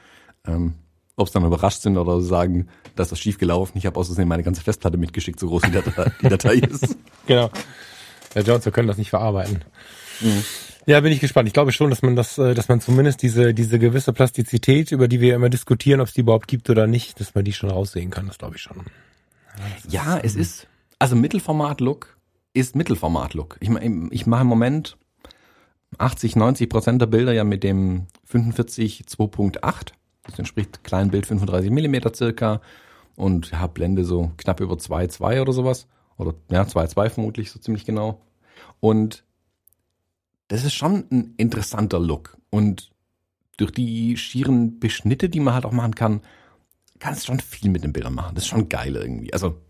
Ähm, 0.47 0.75
ob 1.17 1.29
es 1.29 1.33
dann 1.33 1.45
überrascht 1.45 1.83
sind 1.83 1.97
oder 1.97 2.21
sagen, 2.21 2.69
dass 2.97 3.09
das 3.09 3.21
schief 3.21 3.39
gelaufen. 3.39 3.79
Ich 3.79 3.87
habe 3.87 3.99
außerdem 3.99 4.27
meine 4.27 4.43
ganze 4.43 4.63
Festplatte 4.63 4.99
mitgeschickt, 4.99 5.39
so 5.39 5.47
groß 5.49 5.63
wie 5.63 5.71
die 6.23 6.29
Datei 6.29 6.55
ist. 6.55 6.97
Genau. 7.27 7.51
Herr 8.33 8.43
Jones, 8.43 8.65
wir 8.65 8.73
können 8.73 8.89
das 8.89 8.99
nicht 8.99 9.11
verarbeiten. 9.11 9.65
Mhm. 10.21 10.45
Ja, 10.87 11.01
bin 11.01 11.13
ich 11.13 11.21
gespannt. 11.21 11.47
Ich 11.49 11.55
glaube 11.55 11.73
schon, 11.73 11.89
dass 11.89 12.03
man 12.03 12.17
das, 12.17 12.37
äh, 12.37 12.55
dass 12.55 12.69
man 12.69 12.81
zumindest 12.81 13.23
diese, 13.23 13.55
diese 13.55 13.79
gewisse 13.79 14.13
Plastizität, 14.13 14.93
über 14.93 15.09
die 15.09 15.21
wir 15.21 15.35
immer 15.35 15.49
diskutieren, 15.49 16.01
ob 16.01 16.09
es 16.09 16.15
die 16.15 16.21
überhaupt 16.21 16.49
gibt 16.49 16.69
oder 16.69 16.87
nicht, 16.87 17.21
dass 17.21 17.35
man 17.35 17.45
die 17.45 17.53
schon 17.53 17.71
raussehen 17.71 18.11
kann, 18.11 18.27
das 18.27 18.39
glaube 18.39 18.57
ich 18.57 18.63
schon. 18.63 18.85
Ja, 19.89 20.17
ja 20.17 20.19
es 20.19 20.35
ist, 20.35 20.67
also 20.99 21.17
Mittelformat-Look 21.17 22.19
ist 22.55 22.77
Mittelformat-Look. 22.77 23.59
Ich, 23.61 23.69
ich 23.69 24.27
mache 24.27 24.43
im 24.43 24.47
Moment 24.47 24.97
80, 25.99 26.37
90 26.37 26.69
Prozent 26.71 27.03
der 27.03 27.07
Bilder 27.07 27.33
ja 27.33 27.45
mit 27.45 27.63
dem 27.63 28.07
45 28.25 29.05
2.8. 29.07 29.93
Das 30.23 30.39
entspricht 30.39 30.83
Kleinbild 30.85 31.27
35 31.27 31.71
Millimeter 31.71 32.15
circa 32.15 32.63
und 33.17 33.51
ja, 33.51 33.67
Blende 33.67 34.05
so 34.05 34.33
knapp 34.37 34.61
über 34.61 34.75
2,2 34.75 35.43
oder 35.43 35.53
sowas. 35.53 35.87
Oder 36.17 36.35
ja, 36.49 36.63
2,2 36.63 37.11
vermutlich 37.11 37.51
so 37.51 37.59
ziemlich 37.59 37.85
genau. 37.85 38.23
Und 38.81 39.25
das 40.49 40.65
ist 40.65 40.75
schon 40.75 41.07
ein 41.11 41.35
interessanter 41.37 41.99
Look. 41.99 42.39
Und 42.51 42.93
durch 43.57 43.73
die 43.73 44.17
schieren 44.17 44.79
Beschnitte, 44.79 45.29
die 45.29 45.41
man 45.41 45.55
halt 45.55 45.65
auch 45.65 45.73
machen 45.73 45.95
kann, 45.95 46.21
kannst 46.99 47.23
du 47.23 47.27
schon 47.27 47.41
viel 47.41 47.71
mit 47.71 47.85
den 47.85 47.93
Bildern 47.93 48.15
machen. 48.15 48.35
Das 48.35 48.45
ist 48.45 48.49
schon 48.51 48.69
geil 48.69 48.95
irgendwie. 48.95 49.33
Also 49.33 49.61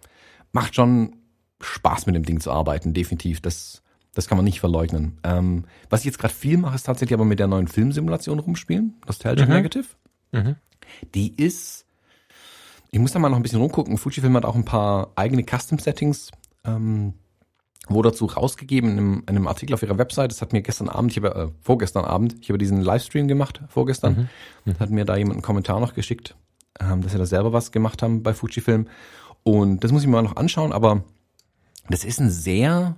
macht 0.53 0.75
schon 0.75 1.17
Spaß 1.61 2.07
mit 2.07 2.15
dem 2.15 2.25
Ding 2.25 2.41
zu 2.41 2.51
arbeiten, 2.51 2.95
definitiv. 2.95 3.41
Das, 3.41 3.83
das 4.15 4.29
kann 4.29 4.37
man 4.37 4.45
nicht 4.45 4.61
verleugnen. 4.61 5.19
Ähm, 5.23 5.65
was 5.91 6.01
ich 6.01 6.07
jetzt 6.07 6.19
gerade 6.19 6.35
viel 6.35 6.59
mache, 6.59 6.75
ist 6.75 6.85
tatsächlich 6.85 7.15
aber 7.15 7.25
mit 7.25 7.39
der 7.39 7.47
neuen 7.47 7.69
Filmsimulation 7.69 8.39
rumspielen, 8.39 8.95
Nostalgic 9.07 9.49
mhm. 9.49 9.55
Negative. 9.55 9.87
Mhm. 10.33 10.57
Die 11.15 11.35
ist, 11.35 11.87
ich 12.91 12.99
muss 12.99 13.13
da 13.13 13.19
mal 13.19 13.29
noch 13.29 13.37
ein 13.37 13.43
bisschen 13.43 13.61
rumgucken. 13.61 13.99
Fujifilm 13.99 14.37
hat 14.37 14.45
auch 14.45 14.55
ein 14.55 14.65
paar 14.65 15.13
eigene 15.17 15.45
Custom-Settings 15.45 16.31
ähm, 16.65 17.15
wurde 17.89 18.11
dazu 18.11 18.27
rausgegeben 18.27 18.91
in 18.91 18.99
einem, 18.99 19.23
in 19.23 19.37
einem, 19.37 19.47
Artikel 19.47 19.75
auf 19.75 19.83
ihrer 19.83 19.99
Website. 19.99 20.31
Das 20.31 20.41
hat 20.41 20.53
mir 20.53 20.63
gestern 20.63 20.89
Abend, 20.89 21.11
ich 21.11 21.23
habe, 21.23 21.35
äh, 21.35 21.49
vorgestern 21.61 22.05
Abend, 22.05 22.37
ich 22.41 22.49
habe 22.49 22.59
diesen 22.59 22.81
Livestream 22.81 23.29
gemacht, 23.29 23.61
vorgestern, 23.69 24.29
mhm. 24.65 24.73
Mhm. 24.73 24.79
hat 24.79 24.91
mir 24.91 25.05
da 25.05 25.17
jemand 25.17 25.35
einen 25.35 25.43
Kommentar 25.43 25.81
noch 25.81 25.95
geschickt, 25.95 26.37
ähm, 26.81 27.03
dass 27.03 27.13
sie 27.13 27.19
da 27.19 27.27
selber 27.27 27.53
was 27.53 27.73
gemacht 27.73 28.03
haben 28.03 28.23
bei 28.23 28.33
Fujifilm. 28.33 28.89
Und 29.43 29.85
das 29.85 29.93
muss 29.93 30.03
ich 30.03 30.09
mir 30.09 30.15
mal 30.15 30.23
noch 30.23 30.37
anschauen, 30.37 30.73
aber 30.73 31.05
das 31.89 32.05
ist 32.05 32.21
ein 32.21 32.31
sehr, 32.31 32.97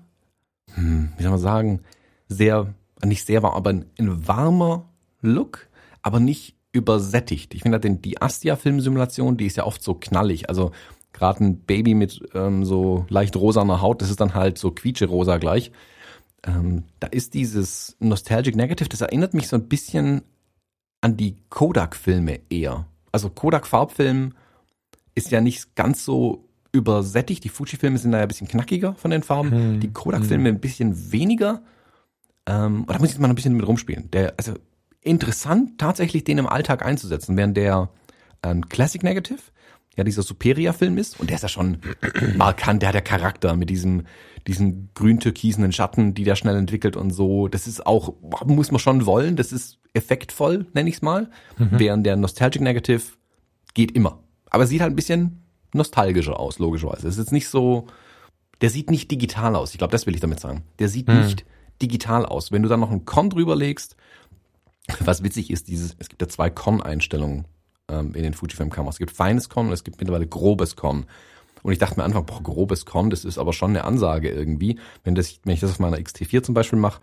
hm, 0.74 1.12
wie 1.16 1.22
soll 1.22 1.32
man 1.32 1.40
sagen, 1.40 1.80
sehr, 2.28 2.74
nicht 3.04 3.26
sehr 3.26 3.42
warm, 3.42 3.54
aber 3.54 3.70
ein, 3.70 3.86
ein 3.98 4.26
warmer 4.26 4.88
Look, 5.20 5.68
aber 6.02 6.20
nicht 6.20 6.56
übersättigt. 6.72 7.54
Ich 7.54 7.62
finde 7.62 7.80
halt 7.82 8.04
die 8.04 8.20
Astia-Filmsimulation, 8.20 9.36
die 9.36 9.46
ist 9.46 9.56
ja 9.56 9.64
oft 9.64 9.82
so 9.82 9.94
knallig. 9.94 10.48
Also 10.48 10.72
gerade 11.12 11.42
ein 11.44 11.60
Baby 11.60 11.94
mit 11.94 12.22
ähm, 12.34 12.64
so 12.64 13.06
leicht 13.08 13.36
rosaner 13.36 13.80
Haut, 13.80 14.02
das 14.02 14.10
ist 14.10 14.20
dann 14.20 14.34
halt 14.34 14.58
so 14.58 14.70
quietsche-rosa 14.70 15.38
gleich. 15.38 15.72
Ähm, 16.44 16.84
da 17.00 17.08
ist 17.08 17.34
dieses 17.34 17.96
Nostalgic 17.98 18.54
Negative, 18.54 18.88
das 18.88 19.00
erinnert 19.00 19.34
mich 19.34 19.48
so 19.48 19.56
ein 19.56 19.68
bisschen 19.68 20.22
an 21.00 21.16
die 21.16 21.36
Kodak-Filme 21.48 22.40
eher. 22.50 22.86
Also 23.10 23.30
Kodak-Farbfilm 23.30 24.34
ist 25.14 25.30
ja 25.30 25.40
nicht 25.40 25.74
ganz 25.74 26.04
so 26.04 26.45
übersättigt. 26.76 27.44
Die 27.44 27.48
Fuji-Filme 27.48 27.98
sind 27.98 28.12
da 28.12 28.18
ja 28.18 28.22
ein 28.24 28.28
bisschen 28.28 28.48
knackiger 28.48 28.94
von 28.94 29.10
den 29.10 29.22
Farben. 29.22 29.50
Hm. 29.50 29.80
Die 29.80 29.92
Kodak-Filme 29.92 30.48
hm. 30.48 30.56
ein 30.56 30.60
bisschen 30.60 31.12
weniger. 31.12 31.62
Ähm, 32.46 32.84
da 32.86 32.98
muss 32.98 33.12
ich 33.12 33.18
mal 33.18 33.28
ein 33.28 33.34
bisschen 33.34 33.54
mit 33.54 33.66
rumspielen. 33.66 34.10
Der, 34.10 34.34
also 34.36 34.54
interessant, 35.00 35.78
tatsächlich 35.78 36.24
den 36.24 36.38
im 36.38 36.46
Alltag 36.46 36.84
einzusetzen, 36.84 37.36
während 37.36 37.56
der 37.56 37.90
ähm, 38.42 38.68
Classic 38.68 39.02
Negative 39.02 39.40
ja 39.96 40.04
dieser 40.04 40.22
Superia-Film 40.22 40.98
ist 40.98 41.18
und 41.18 41.30
der 41.30 41.36
ist 41.36 41.42
ja 41.42 41.48
schon 41.48 41.78
markant, 42.36 42.82
der 42.82 42.90
hat 42.90 42.94
ja 42.94 43.00
Charakter 43.00 43.56
mit 43.56 43.70
diesem 43.70 44.04
diesen 44.46 44.90
grün-türkisenen 44.94 45.72
Schatten, 45.72 46.14
die 46.14 46.24
der 46.24 46.36
schnell 46.36 46.56
entwickelt 46.56 46.96
und 46.96 47.10
so. 47.10 47.48
Das 47.48 47.66
ist 47.66 47.84
auch, 47.84 48.14
muss 48.44 48.70
man 48.70 48.78
schon 48.78 49.06
wollen, 49.06 49.36
das 49.36 49.52
ist 49.52 49.78
effektvoll, 49.92 50.66
nenne 50.72 50.88
ich 50.88 50.96
es 50.96 51.02
mal. 51.02 51.30
Mhm. 51.58 51.70
Während 51.72 52.06
der 52.06 52.16
Nostalgic 52.16 52.62
Negative 52.62 53.02
geht 53.74 53.92
immer. 53.92 54.22
Aber 54.50 54.66
sieht 54.66 54.80
halt 54.80 54.92
ein 54.92 54.96
bisschen 54.96 55.45
nostalgischer 55.76 56.38
aus, 56.38 56.58
logischerweise. 56.58 57.08
Es 57.08 57.14
ist 57.14 57.24
jetzt 57.24 57.32
nicht 57.32 57.48
so, 57.48 57.86
der 58.60 58.70
sieht 58.70 58.90
nicht 58.90 59.10
digital 59.10 59.54
aus. 59.56 59.72
Ich 59.72 59.78
glaube, 59.78 59.92
das 59.92 60.06
will 60.06 60.14
ich 60.14 60.20
damit 60.20 60.40
sagen. 60.40 60.62
Der 60.78 60.88
sieht 60.88 61.08
mhm. 61.08 61.20
nicht 61.20 61.44
digital 61.82 62.24
aus. 62.24 62.52
Wenn 62.52 62.62
du 62.62 62.68
dann 62.68 62.80
noch 62.80 62.90
einen 62.90 63.04
Con 63.04 63.30
drüber 63.30 63.56
legst, 63.56 63.96
was 65.00 65.22
witzig 65.22 65.50
ist, 65.50 65.68
dieses, 65.68 65.96
es 65.98 66.08
gibt 66.08 66.22
ja 66.22 66.28
zwei 66.28 66.50
Con-Einstellungen 66.50 67.46
ähm, 67.88 68.14
in 68.14 68.22
den 68.22 68.34
Fujifilm-Kameras. 68.34 68.96
Es 68.96 68.98
gibt 68.98 69.12
feines 69.12 69.48
Con 69.48 69.66
und 69.66 69.72
es 69.72 69.84
gibt 69.84 69.98
mittlerweile 69.98 70.26
grobes 70.26 70.76
Con. 70.76 71.06
Und 71.62 71.72
ich 71.72 71.78
dachte 71.78 71.98
mir 71.98 72.04
einfach, 72.04 72.22
boah, 72.22 72.42
grobes 72.42 72.86
Con, 72.86 73.10
das 73.10 73.24
ist 73.24 73.38
aber 73.38 73.52
schon 73.52 73.70
eine 73.70 73.84
Ansage 73.84 74.30
irgendwie. 74.30 74.78
Wenn, 75.04 75.14
das, 75.14 75.40
wenn 75.44 75.54
ich 75.54 75.60
das 75.60 75.72
auf 75.72 75.78
meiner 75.80 75.98
XT4 75.98 76.42
zum 76.42 76.54
Beispiel 76.54 76.78
mache 76.78 77.00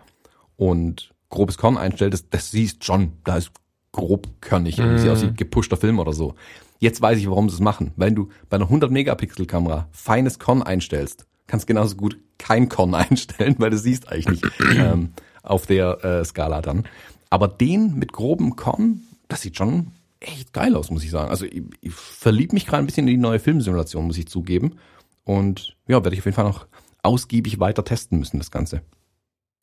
und 0.56 1.14
grobes 1.30 1.58
Con 1.58 1.78
einstelle, 1.78 2.12
das, 2.12 2.30
das 2.30 2.52
siehst 2.52 2.86
schon, 2.86 3.14
da 3.26 3.38
ist 3.38 3.52
grobkörnig, 3.94 4.78
mm. 4.78 4.98
sieht 4.98 5.10
aus 5.10 5.24
wie 5.24 5.34
gepushter 5.34 5.78
Film 5.78 6.00
oder 6.00 6.12
so. 6.12 6.36
Jetzt 6.80 7.02
weiß 7.02 7.18
ich, 7.18 7.30
warum 7.30 7.50
sie 7.50 7.56
es 7.56 7.62
machen. 7.62 7.94
Wenn 7.96 8.16
du 8.16 8.30
bei 8.50 8.56
einer 8.56 8.66
100 8.66 8.92
Megapixel 8.92 9.46
Kamera 9.46 9.88
feines 9.94 10.38
Con 10.38 10.62
einstellst, 10.62 11.26
kannst 11.48 11.68
genauso 11.68 11.96
gut 11.96 12.18
kein 12.38 12.68
Con 12.68 12.94
einstellen, 12.96 13.56
weil 13.60 13.70
du 13.70 13.78
siehst 13.78 14.12
eigentlich 14.12 14.42
nicht 14.42 14.54
ähm, 14.78 15.14
auf 15.44 15.66
der 15.66 16.04
äh, 16.04 16.26
Skala 16.26 16.62
dann. 16.62 16.84
Aber 17.30 17.48
den 17.48 17.96
mit 17.96 18.12
grobem 18.12 18.56
Con, 18.58 19.04
das 19.30 19.42
sieht 19.42 19.58
schon 19.58 19.92
echt 20.20 20.54
geil 20.54 20.76
aus, 20.76 20.92
muss 20.92 21.04
ich 21.04 21.12
sagen. 21.12 21.30
Also 21.30 21.46
ich, 21.46 21.64
ich 21.82 21.94
verlieb 21.94 22.54
mich 22.54 22.66
gerade 22.66 22.84
ein 22.84 22.86
bisschen 22.86 23.08
in 23.08 23.16
die 23.16 23.22
neue 23.22 23.40
Filmsimulation, 23.40 24.06
muss 24.06 24.18
ich 24.18 24.28
zugeben. 24.28 24.78
Und 25.24 25.78
ja, 25.88 26.04
werde 26.04 26.14
ich 26.14 26.22
auf 26.22 26.26
jeden 26.26 26.36
Fall 26.36 26.46
noch 26.46 26.68
ausgiebig 27.02 27.60
weiter 27.60 27.84
testen 27.84 28.20
müssen, 28.20 28.40
das 28.40 28.52
Ganze. 28.52 28.82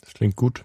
Das 0.00 0.14
klingt 0.14 0.36
gut. 0.36 0.64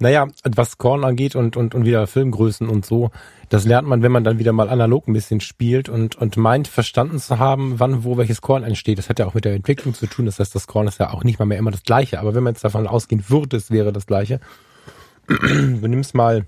Naja, 0.00 0.28
was 0.44 0.78
Korn 0.78 1.04
angeht 1.04 1.36
und, 1.36 1.56
und, 1.56 1.74
und 1.74 1.84
wieder 1.84 2.06
Filmgrößen 2.06 2.68
und 2.68 2.86
so, 2.86 3.10
das 3.50 3.66
lernt 3.66 3.86
man, 3.86 4.02
wenn 4.02 4.10
man 4.10 4.24
dann 4.24 4.38
wieder 4.38 4.52
mal 4.52 4.70
analog 4.70 5.06
ein 5.06 5.12
bisschen 5.12 5.40
spielt 5.40 5.88
und, 5.88 6.16
und 6.16 6.36
meint, 6.36 6.68
verstanden 6.68 7.18
zu 7.18 7.38
haben, 7.38 7.78
wann, 7.78 8.02
wo 8.02 8.16
welches 8.16 8.40
Korn 8.40 8.64
entsteht. 8.64 8.96
Das 8.96 9.10
hat 9.10 9.18
ja 9.18 9.26
auch 9.26 9.34
mit 9.34 9.44
der 9.44 9.54
Entwicklung 9.54 9.92
zu 9.92 10.06
tun. 10.06 10.24
Das 10.24 10.38
heißt, 10.38 10.54
das 10.54 10.66
Korn 10.66 10.86
ist 10.86 10.98
ja 10.98 11.12
auch 11.12 11.22
nicht 11.22 11.38
mal 11.38 11.44
mehr 11.44 11.58
immer 11.58 11.70
das 11.70 11.82
gleiche. 11.82 12.18
Aber 12.18 12.34
wenn 12.34 12.42
man 12.42 12.54
jetzt 12.54 12.64
davon 12.64 12.86
ausgehen 12.86 13.24
würde, 13.28 13.58
es 13.58 13.70
wäre 13.70 13.92
das 13.92 14.06
gleiche. 14.06 14.40
du 15.28 15.86
nimmst 15.86 16.14
mal 16.14 16.46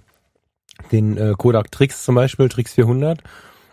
den 0.91 1.17
äh, 1.19 1.35
Kodak 1.37 1.71
Trix 1.71 2.05
zum 2.05 2.15
Beispiel, 2.15 2.49
Trix 2.49 2.73
400 2.73 3.23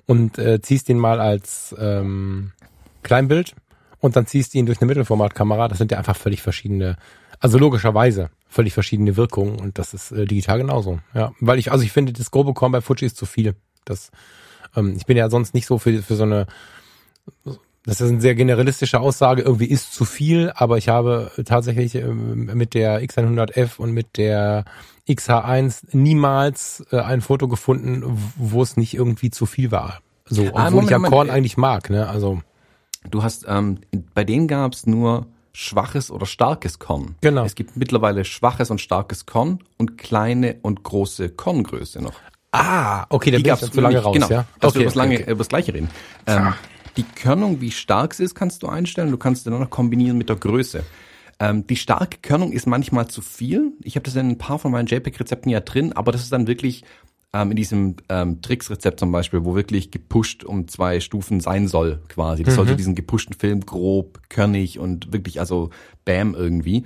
und 0.06 0.38
äh, 0.38 0.62
ziehst 0.62 0.90
den 0.90 1.00
mal 1.00 1.22
als 1.22 1.74
ähm, 1.80 2.52
Kleinbild 3.04 3.56
und 4.00 4.16
dann 4.16 4.26
ziehst 4.26 4.54
du 4.54 4.58
ihn 4.58 4.66
durch 4.66 4.82
eine 4.82 4.88
Mittelformatkamera. 4.88 5.68
Das 5.68 5.78
sind 5.78 5.92
ja 5.92 5.98
einfach 5.98 6.16
völlig 6.16 6.42
verschiedene, 6.42 6.98
also 7.40 7.58
logischerweise 7.58 8.30
völlig 8.48 8.74
verschiedene 8.74 9.16
Wirkungen 9.16 9.60
und 9.60 9.78
das 9.78 9.94
ist 9.94 10.12
äh, 10.12 10.26
digital 10.26 10.60
genauso. 10.60 11.00
Ja, 11.14 11.32
weil 11.40 11.60
ich, 11.60 11.72
also 11.72 11.84
ich 11.84 11.92
finde, 11.92 12.14
das 12.14 12.32
grobe 12.32 12.54
Korn 12.54 12.72
bei 12.72 12.82
Fuji 12.82 13.06
ist 13.06 13.18
zu 13.18 13.26
viel. 13.26 13.56
Das, 13.86 14.12
ähm, 14.76 14.96
ich 14.98 15.06
bin 15.06 15.18
ja 15.18 15.30
sonst 15.30 15.54
nicht 15.54 15.66
so 15.68 15.78
für, 15.78 16.02
für 16.02 16.16
so 16.16 16.24
eine 16.24 16.48
das 17.86 18.02
ist 18.02 18.12
eine 18.12 18.22
sehr 18.22 18.36
generalistische 18.36 19.00
Aussage, 19.00 19.42
irgendwie 19.42 19.66
ist 19.66 19.94
zu 19.94 20.06
viel, 20.06 20.52
aber 20.54 20.78
ich 20.78 20.90
habe 20.90 21.32
tatsächlich 21.46 21.96
ähm, 21.96 22.46
mit 22.54 22.74
der 22.74 23.02
X100F 23.02 23.78
und 23.78 23.92
mit 23.94 24.18
der 24.18 24.66
XH1 25.08 25.88
niemals 25.94 26.86
äh, 26.92 27.00
ein 27.00 27.22
Foto 27.22 27.48
gefunden, 27.48 28.04
wo 28.36 28.62
es 28.62 28.78
nicht 28.78 28.94
irgendwie 28.94 29.32
zu 29.32 29.46
viel 29.46 29.72
war. 29.72 30.02
So, 30.26 30.44
ah, 30.44 30.48
obwohl 30.48 30.62
ah, 30.62 30.70
Moment, 30.70 30.86
ich 30.86 30.92
ja 30.92 30.98
Korn 30.98 31.12
Moment. 31.12 31.32
eigentlich 31.32 31.58
mag, 31.58 31.90
ne? 31.90 32.08
Also. 32.08 32.42
Du 33.10 33.24
hast, 33.24 33.46
ähm, 33.48 33.80
bei 34.14 34.26
denen 34.26 34.48
gab's 34.48 34.86
nur 34.86 35.26
schwaches 35.60 36.10
oder 36.10 36.26
starkes 36.26 36.80
Korn. 36.80 37.16
Genau. 37.22 37.44
Es 37.44 37.54
gibt 37.54 37.76
mittlerweile 37.76 38.24
schwaches 38.24 38.72
und 38.72 38.80
starkes 38.80 39.26
Korn 39.26 39.60
und 39.78 39.98
kleine 39.98 40.56
und 40.62 40.84
große 40.84 41.30
Korngröße 41.30 42.02
noch. 42.02 42.14
Ah, 42.52 43.06
okay, 43.10 43.30
dann 43.30 43.44
bin 43.44 43.54
ich 43.54 43.72
zu 43.72 43.82
lange 43.82 44.00
raus, 44.00 44.14
genau, 44.14 44.30
ja? 44.30 44.46
Dass 44.60 44.72
okay, 44.72 44.80
wir 44.80 44.82
über 44.82 44.86
das, 44.86 44.96
lange, 44.96 45.16
okay. 45.16 45.32
über 45.32 45.38
das 45.40 45.50
gleiche 45.50 45.74
reden. 45.74 45.90
Ähm, 46.26 46.54
die 46.96 47.04
Körnung, 47.04 47.62
wie 47.62 47.72
stark 47.72 48.14
sie 48.14 48.24
ist, 48.24 48.36
kannst 48.36 48.64
du 48.64 48.68
einstellen. 48.68 49.12
Du 49.12 49.18
kannst 49.18 49.44
sie 49.44 49.50
dann 49.50 49.60
noch 49.60 49.70
kombinieren 49.70 50.18
mit 50.18 50.30
der 50.30 50.38
Größe. 50.38 50.84
Ähm, 51.40 51.68
die 51.68 51.76
starke 51.76 52.18
Körnung 52.22 52.54
ist 52.54 52.66
manchmal 52.66 53.08
zu 53.08 53.22
viel. 53.22 53.74
Ich 53.84 53.96
habe 53.96 54.06
das 54.06 54.16
in 54.16 54.30
ein 54.30 54.38
paar 54.38 54.60
von 54.60 54.72
meinen 54.72 54.88
JPEG-Rezepten 54.88 55.52
ja 55.52 55.60
drin, 55.60 55.94
aber 55.94 56.12
das 56.12 56.22
ist 56.22 56.32
dann 56.32 56.48
wirklich 56.48 56.84
ähm, 57.34 57.52
in 57.52 57.58
diesem 57.58 57.96
ähm, 58.10 58.42
Tricks-Rezept 58.42 59.00
zum 59.00 59.12
Beispiel, 59.12 59.46
wo 59.46 59.56
wirklich 59.56 59.92
gepusht 59.92 60.44
um 60.44 60.68
zwei 60.68 61.00
Stufen 61.00 61.40
sein 61.40 61.68
soll, 61.68 62.02
quasi. 62.08 62.44
Das 62.44 62.54
mhm. 62.54 62.58
sollte 62.58 62.76
diesen 62.76 62.96
gepushten 62.96 63.36
Film 63.36 63.66
grob, 63.66 64.22
körnig 64.30 64.80
und 64.80 65.14
wirklich 65.14 65.40
also 65.40 65.70
Bam 66.06 66.34
irgendwie. 66.34 66.84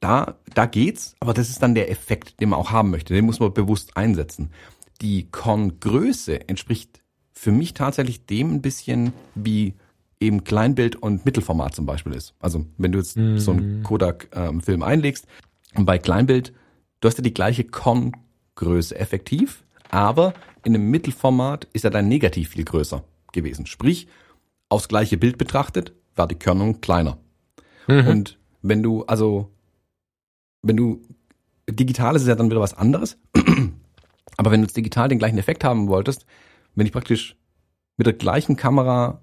Da, 0.00 0.36
da 0.54 0.66
geht's, 0.66 1.14
aber 1.20 1.34
das 1.34 1.50
ist 1.50 1.62
dann 1.62 1.74
der 1.74 1.90
Effekt, 1.90 2.40
den 2.40 2.50
man 2.50 2.58
auch 2.58 2.70
haben 2.70 2.90
möchte. 2.90 3.14
Den 3.14 3.26
muss 3.26 3.40
man 3.40 3.52
bewusst 3.52 3.96
einsetzen. 3.96 4.50
Die 5.00 5.30
Korngröße 5.30 6.48
entspricht 6.48 7.00
für 7.32 7.52
mich 7.52 7.74
tatsächlich 7.74 8.24
dem 8.24 8.54
ein 8.54 8.62
bisschen 8.62 9.12
wie 9.34 9.74
eben 10.20 10.44
Kleinbild 10.44 10.96
und 10.96 11.26
Mittelformat 11.26 11.74
zum 11.74 11.84
Beispiel 11.84 12.14
ist. 12.14 12.34
Also 12.40 12.64
wenn 12.78 12.92
du 12.92 12.98
jetzt 12.98 13.16
mhm. 13.16 13.38
so 13.38 13.52
einen 13.52 13.82
Kodak-Film 13.82 14.80
ähm, 14.80 14.82
einlegst 14.82 15.26
und 15.74 15.84
bei 15.84 15.98
Kleinbild, 15.98 16.54
du 17.00 17.08
hast 17.08 17.18
ja 17.18 17.22
die 17.22 17.34
gleiche 17.34 17.64
Con-Größe 17.64 18.98
effektiv, 18.98 19.65
aber 19.90 20.34
in 20.64 20.74
einem 20.74 20.90
Mittelformat 20.90 21.68
ist 21.72 21.84
ja 21.84 21.90
dein 21.90 22.08
Negativ 22.08 22.50
viel 22.50 22.64
größer 22.64 23.04
gewesen. 23.32 23.66
Sprich, 23.66 24.08
aufs 24.68 24.88
gleiche 24.88 25.16
Bild 25.16 25.38
betrachtet, 25.38 25.92
war 26.14 26.26
die 26.26 26.38
Körnung 26.38 26.80
kleiner. 26.80 27.18
Mhm. 27.86 28.08
Und 28.08 28.38
wenn 28.62 28.82
du, 28.82 29.04
also, 29.04 29.50
wenn 30.62 30.76
du, 30.76 31.00
digital 31.68 32.16
ist 32.16 32.22
es 32.22 32.28
ja 32.28 32.34
dann 32.34 32.50
wieder 32.50 32.60
was 32.60 32.74
anderes. 32.74 33.18
Aber 34.36 34.50
wenn 34.50 34.60
du 34.60 34.66
jetzt 34.66 34.76
digital 34.76 35.08
den 35.08 35.18
gleichen 35.18 35.38
Effekt 35.38 35.64
haben 35.64 35.88
wolltest, 35.88 36.26
wenn 36.74 36.86
ich 36.86 36.92
praktisch 36.92 37.36
mit 37.96 38.06
der 38.06 38.14
gleichen 38.14 38.56
Kamera 38.56 39.22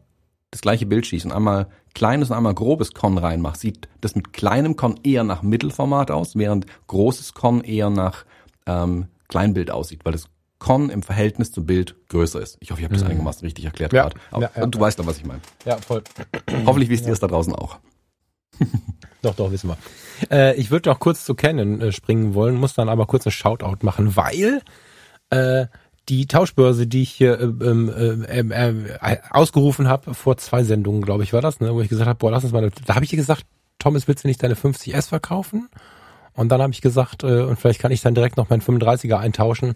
das 0.50 0.62
gleiche 0.62 0.86
Bild 0.86 1.06
schieße 1.06 1.28
und 1.28 1.34
einmal 1.34 1.68
kleines 1.94 2.30
und 2.30 2.38
einmal 2.38 2.54
grobes 2.54 2.94
Con 2.94 3.18
reinmache, 3.18 3.58
sieht 3.58 3.88
das 4.02 4.16
mit 4.16 4.34
kleinem 4.34 4.76
Con 4.76 5.00
eher 5.04 5.24
nach 5.24 5.42
Mittelformat 5.42 6.12
aus, 6.12 6.36
während 6.36 6.66
großes 6.88 7.34
Con 7.34 7.64
eher 7.64 7.90
nach 7.90 8.26
ähm, 8.66 9.08
Kleinbild 9.30 9.72
aussieht, 9.72 10.02
weil 10.04 10.14
das 10.14 10.30
Con 10.64 10.90
im 10.90 11.04
Verhältnis 11.04 11.52
zum 11.52 11.66
Bild 11.66 11.94
größer 12.08 12.40
ist. 12.40 12.56
Ich 12.62 12.72
hoffe, 12.72 12.80
ich 12.80 12.86
habe 12.86 12.94
das 12.94 13.04
mhm. 13.04 13.10
einigermaßen 13.10 13.46
richtig 13.46 13.66
erklärt 13.66 13.92
ja, 13.92 14.04
gerade. 14.04 14.16
Ja, 14.32 14.50
ja, 14.56 14.64
und 14.64 14.74
du 14.74 14.80
weißt 14.80 14.98
doch, 14.98 15.06
was 15.06 15.18
ich 15.18 15.26
meine. 15.26 15.42
Ja, 15.66 15.76
voll. 15.76 16.02
Hoffentlich 16.66 16.90
wisst 16.90 17.06
ihr 17.06 17.12
es 17.12 17.20
da 17.20 17.28
draußen 17.28 17.54
auch. 17.54 17.80
doch, 19.22 19.36
doch, 19.36 19.52
wissen 19.52 19.70
wir. 19.70 19.78
Äh, 20.32 20.56
ich 20.56 20.72
würde 20.72 20.90
noch 20.90 21.00
kurz 21.02 21.26
zu 21.26 21.36
Canon 21.36 21.82
äh, 21.82 21.92
springen 21.92 22.34
wollen, 22.34 22.56
muss 22.56 22.74
dann 22.74 22.88
aber 22.88 23.08
kurz 23.08 23.26
ein 23.26 23.32
Shoutout 23.32 23.80
machen, 23.86 24.16
weil 24.16 24.62
äh, 25.32 25.66
die 26.08 26.28
Tauschbörse, 26.28 26.88
die 26.88 27.02
ich 27.02 27.12
hier 27.12 27.42
äh, 27.42 27.44
ähm, 27.44 27.90
äh, 27.90 28.40
äh, 28.40 28.96
äh, 29.02 29.18
ausgerufen 29.32 29.90
habe 29.90 30.14
vor 30.14 30.38
zwei 30.38 30.64
Sendungen, 30.64 31.02
glaube 31.02 31.24
ich, 31.24 31.34
war 31.34 31.42
das, 31.42 31.60
ne, 31.60 31.74
wo 31.74 31.82
ich 31.82 31.90
gesagt 31.90 32.08
habe, 32.08 32.20
boah, 32.20 32.32
lass 32.32 32.46
uns 32.46 32.54
mal, 32.54 32.72
da 32.86 32.96
habe 32.96 33.04
ich 33.04 33.12
gesagt, 33.12 33.46
Thomas, 33.80 34.08
willst 34.08 34.24
du 34.24 34.30
nicht 34.30 34.42
deine 34.42 34.56
50S 34.56 35.10
verkaufen? 35.10 35.68
Und 36.36 36.50
dann 36.50 36.62
habe 36.62 36.74
ich 36.74 36.82
gesagt, 36.82 37.24
äh, 37.24 37.42
und 37.42 37.60
vielleicht 37.60 37.80
kann 37.80 37.92
ich 37.92 38.02
dann 38.02 38.16
direkt 38.16 38.38
noch 38.38 38.50
meinen 38.50 38.62
35er 38.62 39.18
eintauschen. 39.18 39.74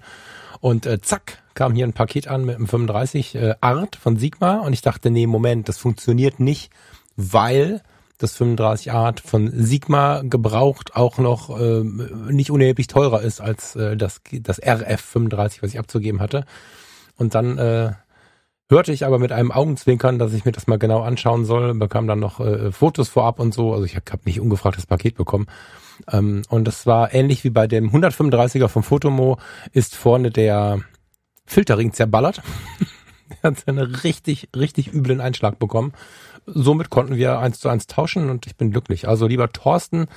Und 0.60 0.86
äh, 0.86 1.00
zack, 1.02 1.44
kam 1.54 1.74
hier 1.74 1.86
ein 1.86 1.94
Paket 1.94 2.28
an 2.28 2.46
mit 2.46 2.56
einem 2.56 2.68
35 2.68 3.36
äh, 3.36 3.56
Art 3.62 3.96
von 3.96 4.18
Sigma 4.18 4.60
und 4.60 4.74
ich 4.74 4.82
dachte, 4.82 5.12
nee, 5.12 5.28
Moment, 5.28 5.70
das 5.70 5.78
funktioniert 5.78 6.40
nicht, 6.40 6.72
weil 7.16 7.82
das 8.18 8.36
35 8.36 8.92
Art 8.92 9.20
von 9.20 9.52
Sigma 9.54 10.22
gebraucht 10.24 10.96
auch 10.96 11.20
noch 11.20 11.60
äh, 11.60 11.84
nicht 11.84 12.50
unerheblich 12.50 12.88
teurer 12.88 13.22
ist 13.22 13.42
als 13.42 13.76
äh, 13.76 13.96
das, 13.96 14.22
das 14.32 14.60
RF 14.60 15.02
35, 15.02 15.62
was 15.62 15.72
ich 15.72 15.80
abzugeben 15.80 16.20
hatte. 16.20 16.46
Und 17.18 17.36
dann 17.36 17.58
äh, 17.58 17.92
hörte 18.70 18.92
ich 18.92 19.06
aber 19.06 19.20
mit 19.20 19.32
einem 19.32 19.52
Augenzwinkern, 19.52 20.20
dass 20.20 20.34
ich 20.34 20.46
mir 20.46 20.52
das 20.52 20.68
mal 20.68 20.78
genau 20.78 21.02
anschauen 21.02 21.46
soll, 21.46 21.74
bekam 21.74 22.08
dann 22.08 22.20
noch 22.20 22.40
äh, 22.40 22.72
Fotos 22.72 23.10
vorab 23.10 23.40
und 23.40 23.54
so. 23.54 23.74
Also 23.74 23.86
ich 23.86 23.96
habe 23.96 24.12
hab 24.12 24.26
nicht 24.26 24.40
ungefragtes 24.40 24.86
Paket 24.86 25.16
bekommen. 25.16 25.48
Ähm, 26.12 26.44
und 26.50 26.66
das 26.66 26.86
war 26.86 27.14
ähnlich 27.14 27.44
wie 27.44 27.50
bei 27.50 27.68
dem 27.68 27.90
135er 27.90 28.68
vom 28.68 28.84
Fotomo, 28.84 29.38
ist 29.72 29.96
vorne 29.96 30.32
der 30.32 30.82
Filterring 31.46 31.94
zerballert. 31.94 32.42
er 33.42 33.52
hat 33.52 33.68
einen 33.68 33.80
richtig, 33.80 34.50
richtig 34.56 34.94
üblen 34.94 35.22
Einschlag 35.22 35.60
bekommen 35.60 35.94
somit 36.48 36.90
konnten 36.90 37.18
wir 37.18 37.40
eins 37.40 37.60
zu 37.60 37.70
eins 37.70 37.88
tauschen 37.88 38.30
und 38.30 38.48
ich 38.48 38.56
bin 38.56 38.72
glücklich. 38.72 39.08
Also 39.08 39.28
lieber 39.28 39.52
Thorsten, 39.52 40.08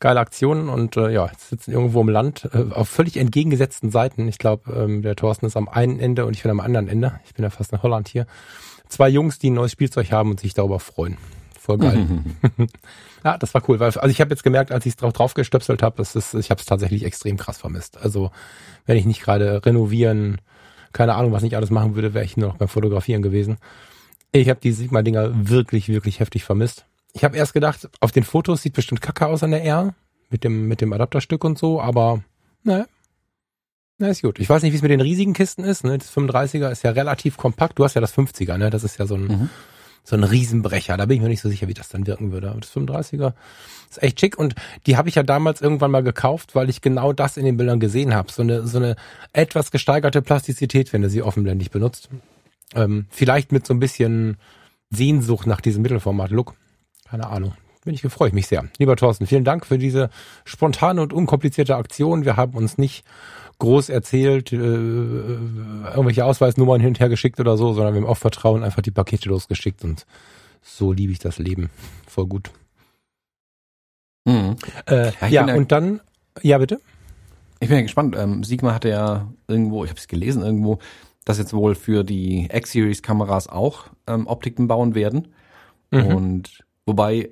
geile 0.00 0.20
Aktion 0.20 0.68
und 0.68 0.96
äh, 0.96 1.10
ja, 1.10 1.26
jetzt 1.26 1.48
sitzen 1.48 1.72
irgendwo 1.72 2.00
im 2.00 2.08
Land 2.08 2.48
äh, 2.52 2.72
auf 2.72 2.88
völlig 2.88 3.16
entgegengesetzten 3.16 3.90
Seiten. 3.90 4.28
Ich 4.28 4.38
glaube, 4.38 4.72
ähm, 4.72 5.02
der 5.02 5.16
Thorsten 5.16 5.46
ist 5.46 5.56
am 5.56 5.68
einen 5.68 5.98
Ende 5.98 6.26
und 6.26 6.34
ich 6.36 6.42
bin 6.42 6.50
am 6.50 6.60
anderen 6.60 6.88
Ende. 6.88 7.20
Ich 7.26 7.34
bin 7.34 7.42
ja 7.42 7.50
fast 7.50 7.72
in 7.72 7.82
Holland 7.82 8.08
hier. 8.08 8.26
Zwei 8.88 9.08
Jungs, 9.08 9.38
die 9.38 9.50
ein 9.50 9.54
neues 9.54 9.72
Spielzeug 9.72 10.12
haben 10.12 10.30
und 10.30 10.40
sich 10.40 10.54
darüber 10.54 10.78
freuen. 10.78 11.16
Voll 11.58 11.78
geil. 11.78 12.06
ja, 13.24 13.38
das 13.38 13.52
war 13.52 13.62
cool, 13.68 13.80
weil 13.80 13.88
also 13.88 14.06
ich 14.06 14.20
habe 14.20 14.30
jetzt 14.30 14.44
gemerkt, 14.44 14.70
als 14.70 14.86
ich 14.86 14.90
es 14.90 14.96
drauf 14.96 15.12
draufgestöpselt 15.12 15.82
habe, 15.82 16.00
es 16.00 16.14
ist, 16.14 16.34
ich 16.34 16.50
habe 16.50 16.60
es 16.60 16.66
tatsächlich 16.66 17.04
extrem 17.04 17.36
krass 17.36 17.58
vermisst. 17.58 17.98
Also 18.00 18.30
wenn 18.84 18.96
ich 18.96 19.04
nicht 19.04 19.20
gerade 19.20 19.66
renovieren, 19.66 20.40
keine 20.92 21.14
Ahnung, 21.14 21.32
was 21.32 21.42
ich 21.42 21.56
alles 21.56 21.70
machen 21.70 21.96
würde, 21.96 22.14
wäre 22.14 22.24
ich 22.24 22.36
nur 22.36 22.50
noch 22.50 22.56
beim 22.56 22.68
Fotografieren 22.68 23.22
gewesen. 23.22 23.58
Ich 24.30 24.48
habe 24.48 24.60
die 24.60 24.72
Sigma-Dinger 24.72 25.48
wirklich, 25.50 25.88
wirklich 25.88 26.20
heftig 26.20 26.44
vermisst. 26.44 26.86
Ich 27.16 27.24
habe 27.24 27.36
erst 27.36 27.54
gedacht, 27.54 27.88
auf 28.00 28.12
den 28.12 28.24
Fotos 28.24 28.62
sieht 28.62 28.74
bestimmt 28.74 29.00
kacke 29.00 29.26
aus 29.26 29.42
an 29.42 29.50
der 29.50 29.64
R 29.64 29.94
mit 30.28 30.44
dem 30.44 30.68
mit 30.68 30.82
dem 30.82 30.92
Adapterstück 30.92 31.44
und 31.44 31.58
so, 31.58 31.80
aber 31.80 32.22
ne, 32.62 32.86
na 33.98 34.08
ist 34.08 34.20
gut. 34.20 34.38
Ich 34.38 34.50
weiß 34.50 34.62
nicht, 34.62 34.72
wie 34.72 34.76
es 34.76 34.82
mit 34.82 34.90
den 34.90 35.00
riesigen 35.00 35.32
Kisten 35.32 35.64
ist. 35.64 35.82
Ne? 35.82 35.96
Das 35.96 36.14
35er 36.14 36.70
ist 36.70 36.82
ja 36.82 36.90
relativ 36.90 37.38
kompakt. 37.38 37.78
Du 37.78 37.84
hast 37.84 37.94
ja 37.94 38.02
das 38.02 38.14
50er, 38.14 38.58
ne? 38.58 38.68
Das 38.68 38.84
ist 38.84 38.98
ja 38.98 39.06
so 39.06 39.14
ein 39.14 39.22
mhm. 39.22 39.50
so 40.04 40.16
ein 40.16 40.24
Riesenbrecher. 40.24 40.98
Da 40.98 41.06
bin 41.06 41.16
ich 41.16 41.22
mir 41.22 41.30
nicht 41.30 41.40
so 41.40 41.48
sicher, 41.48 41.68
wie 41.68 41.74
das 41.74 41.88
dann 41.88 42.06
wirken 42.06 42.30
würde. 42.30 42.50
Aber 42.50 42.60
das 42.60 42.70
35er 42.76 43.32
ist 43.88 44.02
echt 44.02 44.20
schick 44.20 44.38
und 44.38 44.54
die 44.84 44.98
habe 44.98 45.08
ich 45.08 45.14
ja 45.14 45.22
damals 45.22 45.62
irgendwann 45.62 45.90
mal 45.90 46.02
gekauft, 46.02 46.54
weil 46.54 46.68
ich 46.68 46.82
genau 46.82 47.14
das 47.14 47.38
in 47.38 47.46
den 47.46 47.56
Bildern 47.56 47.80
gesehen 47.80 48.14
habe. 48.14 48.30
So 48.30 48.42
eine 48.42 48.66
so 48.66 48.76
eine 48.76 48.96
etwas 49.32 49.70
gesteigerte 49.70 50.20
Plastizität, 50.20 50.92
wenn 50.92 51.00
du 51.00 51.08
sie 51.08 51.22
offenblendig 51.22 51.70
benutzt. 51.70 52.10
Ähm, 52.74 53.06
vielleicht 53.08 53.50
mit 53.50 53.66
so 53.66 53.72
ein 53.72 53.80
bisschen 53.80 54.36
Sehnsucht 54.90 55.46
nach 55.46 55.62
diesem 55.62 55.80
Mittelformat-Look. 55.80 56.54
Keine 57.08 57.28
Ahnung. 57.28 57.54
Bin 57.84 57.94
ich 57.94 58.02
gefreut 58.02 58.32
mich 58.32 58.48
sehr. 58.48 58.64
Lieber 58.78 58.96
Thorsten, 58.96 59.26
vielen 59.26 59.44
Dank 59.44 59.64
für 59.64 59.78
diese 59.78 60.10
spontane 60.44 61.00
und 61.02 61.12
unkomplizierte 61.12 61.76
Aktion. 61.76 62.24
Wir 62.24 62.36
haben 62.36 62.54
uns 62.54 62.78
nicht 62.78 63.04
groß 63.58 63.88
erzählt, 63.88 64.52
äh, 64.52 64.56
irgendwelche 64.56 66.24
Ausweisnummern 66.24 66.80
hin 66.80 66.88
und 66.88 67.00
her 67.00 67.08
geschickt 67.08 67.40
oder 67.40 67.56
so, 67.56 67.72
sondern 67.72 67.94
wir 67.94 68.00
haben 68.00 68.08
auch 68.08 68.18
Vertrauen 68.18 68.64
einfach 68.64 68.82
die 68.82 68.90
Pakete 68.90 69.28
losgeschickt 69.28 69.84
und 69.84 70.04
so 70.62 70.92
liebe 70.92 71.12
ich 71.12 71.20
das 71.20 71.38
Leben. 71.38 71.70
Voll 72.08 72.26
gut. 72.26 72.50
Mhm. 74.24 74.56
Äh, 74.86 75.12
ja, 75.20 75.46
ja 75.46 75.54
und 75.54 75.70
dann, 75.70 76.00
ja 76.42 76.58
bitte. 76.58 76.80
Ich 77.60 77.68
bin 77.68 77.76
ja 77.78 77.82
gespannt. 77.82 78.16
Ähm, 78.18 78.44
Sigma 78.44 78.74
hatte 78.74 78.88
ja 78.88 79.32
irgendwo, 79.48 79.84
ich 79.84 79.90
habe 79.90 79.98
es 79.98 80.08
gelesen 80.08 80.42
irgendwo, 80.42 80.80
dass 81.24 81.38
jetzt 81.38 81.54
wohl 81.54 81.74
für 81.74 82.04
die 82.04 82.48
X-Series-Kameras 82.52 83.48
auch 83.48 83.84
ähm, 84.06 84.26
Optiken 84.26 84.68
bauen 84.68 84.94
werden. 84.94 85.28
Mhm. 85.90 86.06
Und 86.06 86.65
wobei, 86.86 87.30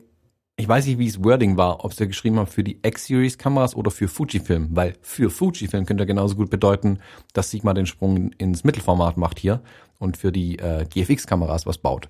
ich 0.56 0.68
weiß 0.68 0.86
nicht, 0.86 0.98
wie 0.98 1.06
es 1.06 1.24
Wording 1.24 1.56
war, 1.56 1.84
ob 1.84 1.94
sie 1.94 2.06
geschrieben 2.06 2.38
haben 2.38 2.46
für 2.46 2.62
die 2.62 2.78
X-Series-Kameras 2.82 3.74
oder 3.74 3.90
für 3.90 4.08
Fujifilm, 4.08 4.68
weil 4.72 4.94
für 5.00 5.30
Fujifilm 5.30 5.86
könnte 5.86 6.06
genauso 6.06 6.36
gut 6.36 6.50
bedeuten, 6.50 6.98
dass 7.32 7.50
Sigma 7.50 7.74
den 7.74 7.86
Sprung 7.86 8.32
ins 8.32 8.64
Mittelformat 8.64 9.16
macht 9.16 9.38
hier 9.38 9.62
und 9.98 10.16
für 10.16 10.30
die 10.30 10.58
äh, 10.58 10.84
GFX-Kameras 10.84 11.66
was 11.66 11.78
baut. 11.78 12.08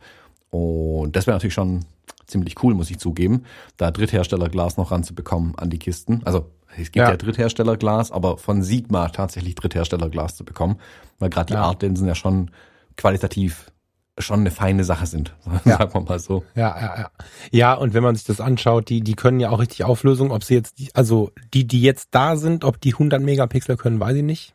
Und 0.51 1.17
das 1.17 1.27
wäre 1.27 1.37
natürlich 1.37 1.55
schon 1.55 1.85
ziemlich 2.27 2.63
cool, 2.63 2.75
muss 2.75 2.91
ich 2.91 2.99
zugeben, 2.99 3.45
da 3.77 3.91
Drittherstellerglas 3.91 4.77
noch 4.77 4.91
ranzubekommen 4.91 5.57
an 5.57 5.71
die 5.71 5.79
Kisten. 5.79 6.23
Also 6.25 6.51
es 6.77 6.93
gibt 6.93 6.97
ja, 6.97 7.11
ja 7.11 7.17
Drittherstellerglas, 7.17 8.11
aber 8.11 8.39
von 8.39 8.63
Sigma 8.63 9.09
tatsächlich 9.09 9.55
Drittherstellerglas 9.55 10.37
zu 10.37 10.45
bekommen, 10.45 10.77
weil 11.19 11.31
gerade 11.31 11.47
die 11.47 11.55
ja. 11.55 11.63
Art-Linsen 11.63 12.07
ja 12.07 12.15
schon 12.15 12.51
qualitativ 12.97 13.71
schon 14.19 14.41
eine 14.41 14.51
feine 14.51 14.85
Sache 14.85 15.07
sind, 15.07 15.35
ja. 15.65 15.79
sagen 15.79 15.95
wir 15.95 16.01
mal 16.01 16.19
so. 16.19 16.45
Ja, 16.55 16.79
ja, 16.81 16.99
ja. 16.99 17.11
Ja, 17.51 17.75
und 17.75 17.95
wenn 17.95 18.03
man 18.03 18.15
sich 18.15 18.25
das 18.25 18.41
anschaut, 18.41 18.89
die, 18.89 19.01
die 19.01 19.15
können 19.15 19.41
ja 19.41 19.51
auch 19.51 19.59
richtig 19.59 19.85
Auflösung, 19.85 20.31
ob 20.31 20.45
sie 20.45 20.55
jetzt, 20.55 20.77
also 20.95 21.33
die, 21.53 21.67
die 21.67 21.83
jetzt 21.83 22.09
da 22.13 22.37
sind, 22.37 22.65
ob 22.65 22.81
die 22.81 22.93
100 22.93 23.23
Megapixel 23.23 23.77
können, 23.77 24.01
weiß 24.01 24.17
ich 24.17 24.23
nicht. 24.23 24.55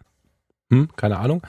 Hm, 0.69 0.89
keine 0.95 1.17
Ahnung. 1.17 1.41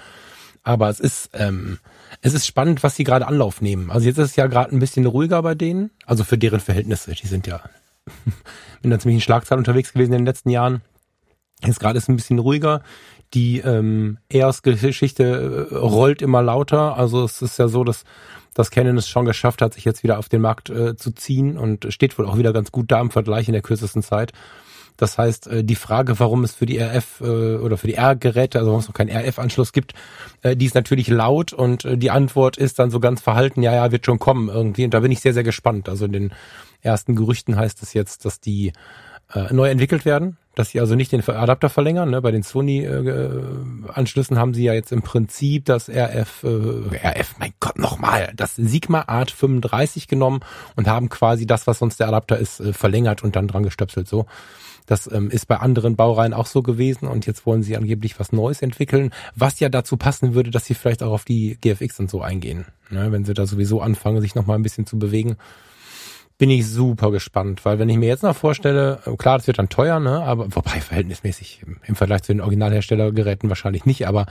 Aber 0.62 0.88
es 0.88 1.00
ist, 1.00 1.30
ähm, 1.34 1.78
es 2.20 2.34
ist 2.34 2.46
spannend, 2.46 2.82
was 2.82 2.96
sie 2.96 3.04
gerade 3.04 3.26
Anlauf 3.26 3.60
nehmen. 3.60 3.90
Also 3.90 4.06
jetzt 4.06 4.18
ist 4.18 4.30
es 4.30 4.36
ja 4.36 4.46
gerade 4.46 4.74
ein 4.74 4.78
bisschen 4.78 5.06
ruhiger 5.06 5.40
bei 5.42 5.54
denen, 5.54 5.90
also 6.04 6.24
für 6.24 6.36
deren 6.36 6.60
Verhältnisse. 6.60 7.12
Die 7.12 7.26
sind 7.26 7.46
ja 7.46 7.60
mit 8.24 8.84
einer 8.84 8.98
ziemlichen 8.98 9.22
Schlagzahl 9.22 9.58
unterwegs 9.58 9.92
gewesen 9.92 10.12
in 10.12 10.20
den 10.20 10.26
letzten 10.26 10.50
Jahren. 10.50 10.82
Jetzt 11.64 11.80
gerade 11.80 11.98
ist 11.98 12.04
es 12.04 12.08
ein 12.08 12.16
bisschen 12.16 12.38
ruhiger. 12.38 12.82
Die 13.34 13.58
ähm, 13.58 14.18
EOS-Geschichte 14.28 15.68
äh, 15.70 15.74
rollt 15.74 16.22
immer 16.22 16.42
lauter. 16.42 16.96
Also 16.96 17.24
es 17.24 17.42
ist 17.42 17.58
ja 17.58 17.68
so, 17.68 17.84
dass 17.84 18.04
dass 18.54 18.70
Canon 18.70 18.98
es 18.98 19.08
schon 19.08 19.24
geschafft 19.24 19.62
hat, 19.62 19.74
sich 19.74 19.84
jetzt 19.84 20.02
wieder 20.02 20.18
auf 20.18 20.28
den 20.28 20.40
Markt 20.40 20.70
äh, 20.70 20.96
zu 20.96 21.12
ziehen 21.12 21.56
und 21.56 21.92
steht 21.92 22.18
wohl 22.18 22.26
auch 22.26 22.36
wieder 22.36 22.52
ganz 22.52 22.72
gut 22.72 22.90
da 22.90 23.00
im 23.00 23.10
Vergleich 23.10 23.48
in 23.48 23.52
der 23.52 23.62
kürzesten 23.62 24.02
Zeit. 24.02 24.32
Das 24.96 25.16
heißt, 25.16 25.46
äh, 25.46 25.64
die 25.64 25.76
Frage, 25.76 26.18
warum 26.18 26.44
es 26.44 26.54
für 26.54 26.66
die 26.66 26.78
RF 26.78 27.20
äh, 27.20 27.56
oder 27.56 27.78
für 27.78 27.86
die 27.86 27.94
R-Geräte, 27.94 28.58
also 28.58 28.70
warum 28.70 28.80
es 28.80 28.88
noch 28.88 28.94
keinen 28.94 29.16
RF-Anschluss 29.16 29.72
gibt, 29.72 29.94
die 30.42 30.64
ist 30.64 30.74
natürlich 30.74 31.08
laut 31.08 31.52
und 31.52 31.86
die 31.86 32.10
Antwort 32.10 32.56
ist 32.56 32.78
dann 32.78 32.90
so 32.90 32.98
ganz 32.98 33.20
verhalten, 33.20 33.62
ja, 33.62 33.74
ja, 33.74 33.92
wird 33.92 34.06
schon 34.06 34.18
kommen 34.18 34.48
irgendwie. 34.48 34.84
Und 34.84 34.94
da 34.94 35.00
bin 35.00 35.12
ich 35.12 35.20
sehr, 35.20 35.34
sehr 35.34 35.42
gespannt. 35.42 35.88
Also 35.88 36.06
in 36.06 36.12
den 36.12 36.32
ersten 36.80 37.14
Gerüchten 37.14 37.56
heißt 37.56 37.82
es 37.82 37.92
jetzt, 37.92 38.24
dass 38.24 38.40
die 38.40 38.72
neu 39.50 39.68
entwickelt 39.68 40.06
werden, 40.06 40.38
dass 40.54 40.70
sie 40.70 40.80
also 40.80 40.94
nicht 40.94 41.12
den 41.12 41.26
Adapter 41.26 41.68
verlängern. 41.68 42.10
Ne? 42.10 42.20
Bei 42.20 42.32
den 42.32 42.42
Sony-Anschlüssen 42.42 44.38
haben 44.38 44.52
sie 44.54 44.64
ja 44.64 44.74
jetzt 44.74 44.92
im 44.92 45.02
Prinzip 45.02 45.64
das 45.64 45.88
RF, 45.88 46.44
äh, 46.44 46.96
RF, 47.08 47.36
mein 47.38 47.52
Gott, 47.60 47.78
nochmal, 47.78 48.32
das 48.34 48.56
Sigma 48.56 49.04
Art 49.06 49.30
35 49.30 50.08
genommen 50.08 50.40
und 50.76 50.88
haben 50.88 51.08
quasi 51.08 51.46
das, 51.46 51.66
was 51.66 51.78
sonst 51.78 52.00
der 52.00 52.08
Adapter 52.08 52.38
ist, 52.38 52.62
verlängert 52.72 53.22
und 53.22 53.36
dann 53.36 53.48
dran 53.48 53.62
gestöpselt 53.62 54.08
so. 54.08 54.26
Das 54.86 55.10
ähm, 55.12 55.30
ist 55.30 55.46
bei 55.46 55.56
anderen 55.56 55.94
Baureihen 55.94 56.34
auch 56.34 56.46
so 56.46 56.62
gewesen 56.62 57.06
und 57.06 57.24
jetzt 57.24 57.46
wollen 57.46 57.62
sie 57.62 57.76
angeblich 57.76 58.18
was 58.18 58.32
Neues 58.32 58.60
entwickeln, 58.60 59.12
was 59.36 59.60
ja 59.60 59.68
dazu 59.68 59.96
passen 59.96 60.34
würde, 60.34 60.50
dass 60.50 60.64
sie 60.64 60.74
vielleicht 60.74 61.04
auch 61.04 61.12
auf 61.12 61.24
die 61.24 61.58
GFX 61.60 62.00
und 62.00 62.10
so 62.10 62.22
eingehen. 62.22 62.66
Ne? 62.90 63.12
Wenn 63.12 63.24
sie 63.24 63.34
da 63.34 63.46
sowieso 63.46 63.80
anfangen, 63.80 64.20
sich 64.20 64.34
nochmal 64.34 64.58
ein 64.58 64.64
bisschen 64.64 64.86
zu 64.86 64.98
bewegen 64.98 65.36
bin 66.40 66.48
ich 66.48 66.66
super 66.66 67.10
gespannt, 67.10 67.66
weil 67.66 67.78
wenn 67.78 67.90
ich 67.90 67.98
mir 67.98 68.08
jetzt 68.08 68.22
noch 68.22 68.34
vorstelle, 68.34 68.98
klar, 69.18 69.36
das 69.36 69.46
wird 69.46 69.58
dann 69.58 69.68
teuer, 69.68 70.00
ne, 70.00 70.22
aber 70.22 70.46
wobei 70.56 70.80
verhältnismäßig 70.80 71.66
im 71.86 71.94
Vergleich 71.94 72.22
zu 72.22 72.32
den 72.32 72.40
Originalherstellergeräten 72.40 73.50
wahrscheinlich 73.50 73.84
nicht, 73.84 74.08
aber 74.08 74.24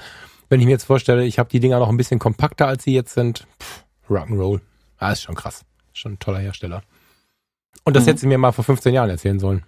wenn 0.49 0.59
ich 0.59 0.65
mir 0.65 0.71
jetzt 0.71 0.85
vorstelle, 0.85 1.23
ich 1.23 1.37
habe 1.37 1.49
die 1.49 1.59
Dinger 1.59 1.77
noch 1.77 1.89
ein 1.89 1.97
bisschen 1.97 2.17
kompakter 2.17 2.65
als 2.65 2.83
sie 2.83 2.95
jetzt 2.95 3.13
sind, 3.13 3.45
pff, 3.61 3.85
Rock'n'Roll, 4.09 4.59
ah, 4.97 5.11
ist 5.11 5.21
schon 5.21 5.35
krass, 5.35 5.63
schon 5.93 6.13
ein 6.13 6.19
toller 6.19 6.39
Hersteller. 6.39 6.81
Und 7.83 7.95
das 7.95 8.05
mhm. 8.05 8.07
hätte 8.07 8.21
sie 8.21 8.27
mir 8.27 8.39
mal 8.39 8.53
vor 8.53 8.65
15 8.65 8.91
Jahren 8.91 9.11
erzählen 9.11 9.39
sollen. 9.39 9.63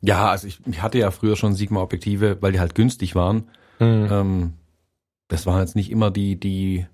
Ja, 0.00 0.30
also 0.30 0.46
ich, 0.46 0.60
ich 0.64 0.80
hatte 0.80 0.96
ja 0.96 1.10
früher 1.10 1.36
schon 1.36 1.52
Sigma-Objektive, 1.52 2.40
weil 2.40 2.52
die 2.52 2.60
halt 2.60 2.74
günstig 2.74 3.14
waren. 3.14 3.50
Mhm. 3.80 4.08
Ähm, 4.10 4.52
das 5.28 5.44
waren 5.44 5.60
jetzt 5.60 5.76
nicht 5.76 5.90
immer 5.90 6.10
die, 6.10 6.40
die, 6.40 6.86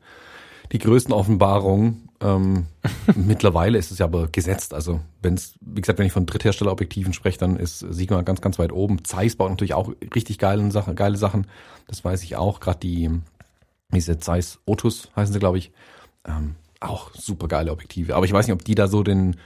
die 0.72 0.78
größten 0.78 1.14
Offenbarungen. 1.14 2.08
Ähm, 2.22 2.66
mittlerweile 3.14 3.78
ist 3.78 3.90
es 3.90 3.98
ja 3.98 4.06
aber 4.06 4.28
gesetzt. 4.28 4.74
Also 4.74 5.00
wenn 5.20 5.34
es, 5.34 5.54
wie 5.60 5.80
gesagt, 5.80 5.98
wenn 5.98 6.06
ich 6.06 6.12
von 6.12 6.26
Drittherstellerobjektiven 6.26 7.12
spreche, 7.12 7.38
dann 7.38 7.56
ist 7.56 7.80
Sigma 7.80 8.22
ganz, 8.22 8.40
ganz 8.40 8.58
weit 8.58 8.72
oben. 8.72 9.04
Zeiss 9.04 9.36
baut 9.36 9.50
natürlich 9.50 9.74
auch 9.74 9.92
richtig 10.14 10.38
geile 10.38 10.70
Sachen, 10.70 10.94
geile 10.94 11.16
Sachen. 11.16 11.46
Das 11.86 12.04
weiß 12.04 12.22
ich 12.22 12.36
auch. 12.36 12.60
Gerade 12.60 12.80
die, 12.80 13.10
diese 13.92 14.18
Zeiss 14.18 14.60
Otus 14.66 15.10
heißen 15.16 15.32
sie, 15.32 15.40
glaube 15.40 15.58
ich. 15.58 15.72
Ähm, 16.24 16.56
auch 16.80 17.12
super 17.14 17.48
geile 17.48 17.72
Objektive. 17.72 18.16
Aber 18.16 18.24
ich 18.24 18.32
weiß 18.32 18.46
nicht, 18.46 18.54
ob 18.54 18.64
die 18.64 18.74
da 18.74 18.88
so 18.88 19.02
den, 19.02 19.36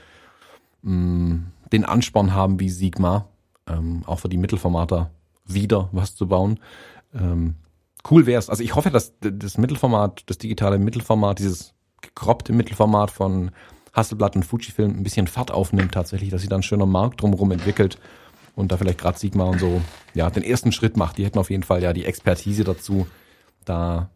mh, 0.81 0.93
mm, 0.93 1.51
den 1.71 1.85
Ansporn 1.85 2.33
haben 2.33 2.59
wie 2.59 2.69
Sigma 2.69 3.27
ähm, 3.67 4.03
auch 4.05 4.19
für 4.19 4.29
die 4.29 4.37
Mittelformater 4.37 5.11
wieder 5.45 5.89
was 5.91 6.15
zu 6.15 6.27
bauen. 6.27 6.59
Ähm, 7.13 7.55
cool 8.09 8.25
wäre 8.25 8.39
es. 8.39 8.49
Also 8.49 8.63
ich 8.63 8.75
hoffe, 8.75 8.89
dass 8.89 9.13
das 9.19 9.57
Mittelformat, 9.57 10.23
das 10.27 10.37
digitale 10.37 10.79
Mittelformat, 10.79 11.39
dieses 11.39 11.73
gekroppte 12.01 12.53
Mittelformat 12.53 13.11
von 13.11 13.51
Hasselblatt 13.93 14.35
und 14.35 14.43
Fujifilm 14.43 14.91
ein 14.91 15.03
bisschen 15.03 15.27
Fahrt 15.27 15.51
aufnimmt 15.51 15.93
tatsächlich, 15.93 16.29
dass 16.29 16.41
sie 16.41 16.49
dann 16.49 16.63
schöner 16.63 16.85
Markt 16.85 17.21
drumherum 17.21 17.51
entwickelt 17.51 17.97
und 18.55 18.71
da 18.71 18.77
vielleicht 18.77 18.99
gerade 18.99 19.17
Sigma 19.17 19.45
und 19.45 19.59
so 19.59 19.81
ja 20.13 20.29
den 20.29 20.43
ersten 20.43 20.71
Schritt 20.71 20.97
macht. 20.97 21.17
Die 21.17 21.25
hätten 21.25 21.39
auf 21.39 21.49
jeden 21.49 21.63
Fall 21.63 21.81
ja 21.81 21.93
die 21.93 22.05
Expertise 22.05 22.63
dazu, 22.63 23.07
da 23.65 24.09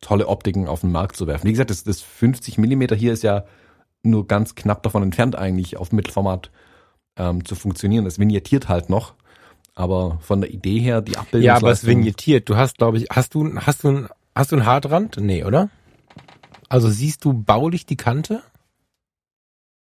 tolle 0.00 0.28
Optiken 0.28 0.68
auf 0.68 0.80
den 0.80 0.92
Markt 0.92 1.16
zu 1.16 1.26
werfen. 1.26 1.46
Wie 1.46 1.52
gesagt, 1.52 1.70
das, 1.70 1.84
das 1.84 2.00
50 2.00 2.58
Millimeter 2.58 2.94
hier 2.94 3.12
ist 3.12 3.22
ja 3.22 3.44
nur 4.02 4.26
ganz 4.26 4.54
knapp 4.54 4.82
davon 4.82 5.02
entfernt 5.02 5.36
eigentlich 5.36 5.76
auf 5.76 5.92
Mittelformat 5.92 6.50
ähm, 7.16 7.44
zu 7.44 7.54
funktionieren. 7.54 8.06
Es 8.06 8.18
vignettiert 8.18 8.68
halt 8.68 8.88
noch. 8.88 9.14
Aber 9.74 10.18
von 10.20 10.40
der 10.40 10.50
Idee 10.50 10.80
her, 10.80 11.02
die 11.02 11.16
Abbildung. 11.16 11.46
Ja, 11.46 11.56
aber 11.56 11.70
es 11.70 11.86
vignettiert. 11.86 12.48
Du 12.48 12.56
hast, 12.56 12.78
glaube 12.78 12.98
ich, 12.98 13.06
hast 13.10 13.34
du, 13.34 13.54
hast 13.56 13.84
du, 13.84 14.08
hast 14.34 14.50
du 14.50 14.56
einen 14.56 14.66
Hartrand? 14.66 15.18
Nee, 15.20 15.44
oder? 15.44 15.70
Also 16.68 16.88
siehst 16.88 17.24
du 17.24 17.32
baulich 17.32 17.86
die 17.86 17.96
Kante? 17.96 18.42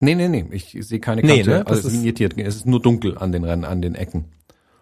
Nee, 0.00 0.14
nee, 0.14 0.28
nee, 0.28 0.46
ich 0.50 0.76
sehe 0.80 1.00
keine 1.00 1.22
Kante. 1.22 1.36
Nee, 1.36 1.42
ne? 1.42 1.66
Also 1.66 1.80
es 1.80 1.86
ist 1.86 2.00
vignettiert. 2.00 2.38
Es 2.38 2.56
ist 2.56 2.66
nur 2.66 2.82
dunkel 2.82 3.16
an 3.16 3.32
den 3.32 3.44
Rennen, 3.44 3.64
an 3.64 3.80
den 3.80 3.94
Ecken. 3.94 4.26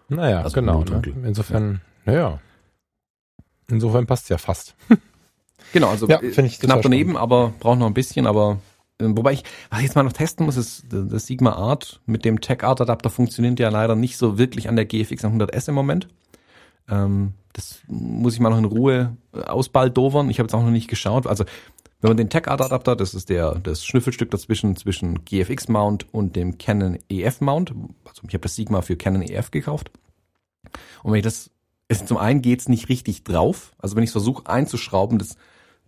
Naja, 0.09 0.41
also 0.41 0.53
genau. 0.53 0.83
Ne? 0.83 1.01
Insofern, 1.25 1.81
ja. 2.05 2.11
naja. 2.11 2.39
Insofern 3.69 4.05
passt 4.05 4.29
ja 4.29 4.37
fast. 4.37 4.75
genau, 5.73 5.89
also 5.89 6.07
ja, 6.07 6.21
ich 6.21 6.59
knapp 6.59 6.81
daneben, 6.81 7.11
spannend. 7.11 7.23
aber 7.23 7.53
braucht 7.59 7.79
noch 7.79 7.87
ein 7.87 7.93
bisschen, 7.93 8.27
aber 8.27 8.59
Ähm, 8.99 9.17
wobei 9.17 9.33
ich, 9.33 9.43
was 9.69 9.79
ich 9.79 9.85
jetzt 9.85 9.95
mal 9.95 10.03
noch 10.03 10.13
testen 10.13 10.45
muss, 10.45 10.55
ist 10.55 10.85
das 10.89 11.25
Sigma 11.25 11.53
Art 11.53 11.99
mit 12.05 12.23
dem 12.23 12.39
Tech 12.39 12.63
Art 12.63 12.79
Adapter 12.79 13.09
funktioniert 13.09 13.59
ja 13.59 13.69
leider 13.69 13.95
nicht 13.95 14.17
so 14.17 14.37
wirklich 14.37 14.69
an 14.69 14.77
der 14.77 14.85
GFX 14.85 15.25
100S 15.25 15.67
im 15.67 15.75
Moment. 15.75 16.07
Ähm, 16.89 17.33
das 17.51 17.79
muss 17.87 18.35
ich 18.35 18.39
mal 18.39 18.49
noch 18.49 18.57
in 18.57 18.65
Ruhe 18.65 19.17
äh, 19.33 19.41
ausbaldovern. 19.41 20.29
Ich 20.29 20.39
habe 20.39 20.47
jetzt 20.47 20.53
auch 20.53 20.63
noch 20.63 20.71
nicht 20.71 20.87
geschaut. 20.87 21.27
Also 21.27 21.45
wenn 22.05 22.11
man 22.11 22.17
den 22.17 22.29
Tech 22.29 22.47
Art 22.47 22.61
Adapter, 22.61 22.95
das 22.95 23.15
ist 23.15 23.29
der 23.29 23.55
das 23.55 23.83
Schnüffelstück 23.83 24.29
dazwischen 24.29 24.75
zwischen 24.75 25.25
GFX 25.25 25.69
Mount 25.69 26.05
und 26.13 26.35
dem 26.35 26.59
Canon 26.59 26.99
EF 27.09 27.41
Mount. 27.41 27.71
Also 28.03 28.21
ich 28.27 28.33
habe 28.35 28.41
das 28.41 28.55
Sigma 28.55 28.83
für 28.83 28.95
Canon 28.95 29.23
EF 29.23 29.49
gekauft. 29.49 29.89
Und 31.01 31.11
wenn 31.11 31.17
ich 31.17 31.23
das 31.23 31.49
ist 31.87 32.07
zum 32.07 32.17
einen 32.17 32.43
geht's 32.43 32.69
nicht 32.69 32.89
richtig 32.89 33.23
drauf. 33.23 33.73
Also 33.79 33.95
wenn 33.95 34.03
ich 34.03 34.11
versuche 34.11 34.47
einzuschrauben, 34.47 35.17
das 35.17 35.35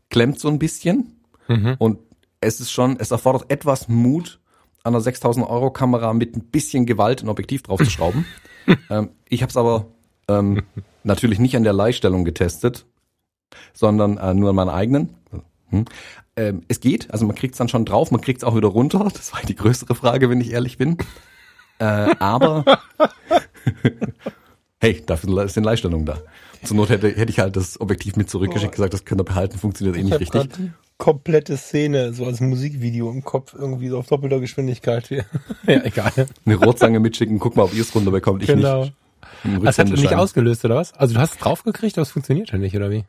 klemmt 0.09 0.39
so 0.39 0.47
ein 0.47 0.57
bisschen. 0.57 1.19
Mhm. 1.47 1.75
Und 1.77 1.99
es 2.41 2.61
ist 2.61 2.71
schon, 2.71 2.97
es 2.99 3.11
erfordert 3.11 3.51
etwas 3.51 3.87
Mut, 3.87 4.39
an 4.83 4.95
einer 4.95 5.01
6000 5.01 5.47
Euro 5.47 5.69
Kamera 5.69 6.13
mit 6.13 6.35
ein 6.35 6.45
bisschen 6.45 6.87
Gewalt 6.87 7.21
ein 7.21 7.29
Objektiv 7.29 7.61
draufzuschrauben. 7.61 8.25
ähm, 8.89 9.09
ich 9.29 9.43
habe 9.43 9.51
es 9.51 9.57
aber 9.57 9.85
ähm, 10.27 10.63
natürlich 11.03 11.37
nicht 11.37 11.55
an 11.55 11.63
der 11.63 11.73
Leihstellung 11.73 12.25
getestet, 12.25 12.87
sondern 13.73 14.17
äh, 14.17 14.33
nur 14.33 14.49
an 14.49 14.55
meiner 14.55 14.73
eigenen. 14.73 15.13
Hm. 15.69 15.85
Ähm, 16.35 16.61
es 16.67 16.79
geht, 16.79 17.11
also 17.11 17.25
man 17.25 17.35
kriegt 17.35 17.55
es 17.55 17.57
dann 17.57 17.67
schon 17.67 17.85
drauf, 17.85 18.11
man 18.11 18.21
kriegt 18.21 18.41
es 18.41 18.43
auch 18.43 18.55
wieder 18.55 18.67
runter. 18.67 19.07
Das 19.13 19.33
war 19.33 19.41
die 19.41 19.55
größere 19.55 19.95
Frage, 19.95 20.29
wenn 20.29 20.41
ich 20.41 20.51
ehrlich 20.51 20.77
bin. 20.77 20.97
Äh, 21.79 22.15
aber 22.19 22.63
hey, 24.79 25.03
dafür 25.05 25.47
sind 25.49 25.63
Leihstellungen 25.63 26.05
da. 26.05 26.19
Zur 26.63 26.77
Not 26.77 26.89
hätte, 26.89 27.09
hätte 27.09 27.31
ich 27.31 27.39
halt 27.39 27.55
das 27.55 27.79
Objektiv 27.79 28.15
mit 28.15 28.29
zurückgeschickt, 28.29 28.73
gesagt, 28.73 28.93
das 28.93 29.05
könnt 29.05 29.21
ihr 29.21 29.25
behalten, 29.25 29.57
funktioniert 29.57 29.97
eh 29.97 30.03
nicht 30.03 30.19
richtig. 30.19 30.49
Komplette 30.97 31.57
Szene, 31.57 32.13
so 32.13 32.25
als 32.25 32.39
Musikvideo 32.39 33.11
im 33.11 33.23
Kopf, 33.23 33.53
irgendwie 33.53 33.89
so 33.89 33.99
auf 33.99 34.07
doppelter 34.07 34.39
Geschwindigkeit. 34.39 35.09
ja, 35.11 35.25
egal. 35.83 36.11
Eine 36.45 36.55
Rotzange 36.55 36.99
mitschicken, 36.99 37.37
guck 37.37 37.55
mal, 37.55 37.63
ob 37.63 37.73
ihr 37.73 37.81
es 37.81 37.93
runterbekommt, 37.93 38.41
ich 38.41 38.47
genau. 38.47 38.81
nicht. 38.81 38.93
Das 39.63 39.77
hat 39.77 39.89
nicht 39.89 40.13
ausgelöst, 40.13 40.65
oder 40.65 40.75
was? 40.75 40.93
Also 40.93 41.13
du 41.13 41.19
hast 41.19 41.33
es 41.33 41.37
draufgekriegt, 41.37 41.97
aber 41.97 42.03
es 42.03 42.11
funktioniert 42.11 42.51
ja 42.51 42.57
nicht, 42.57 42.75
oder 42.75 42.89
wie? 42.89 43.03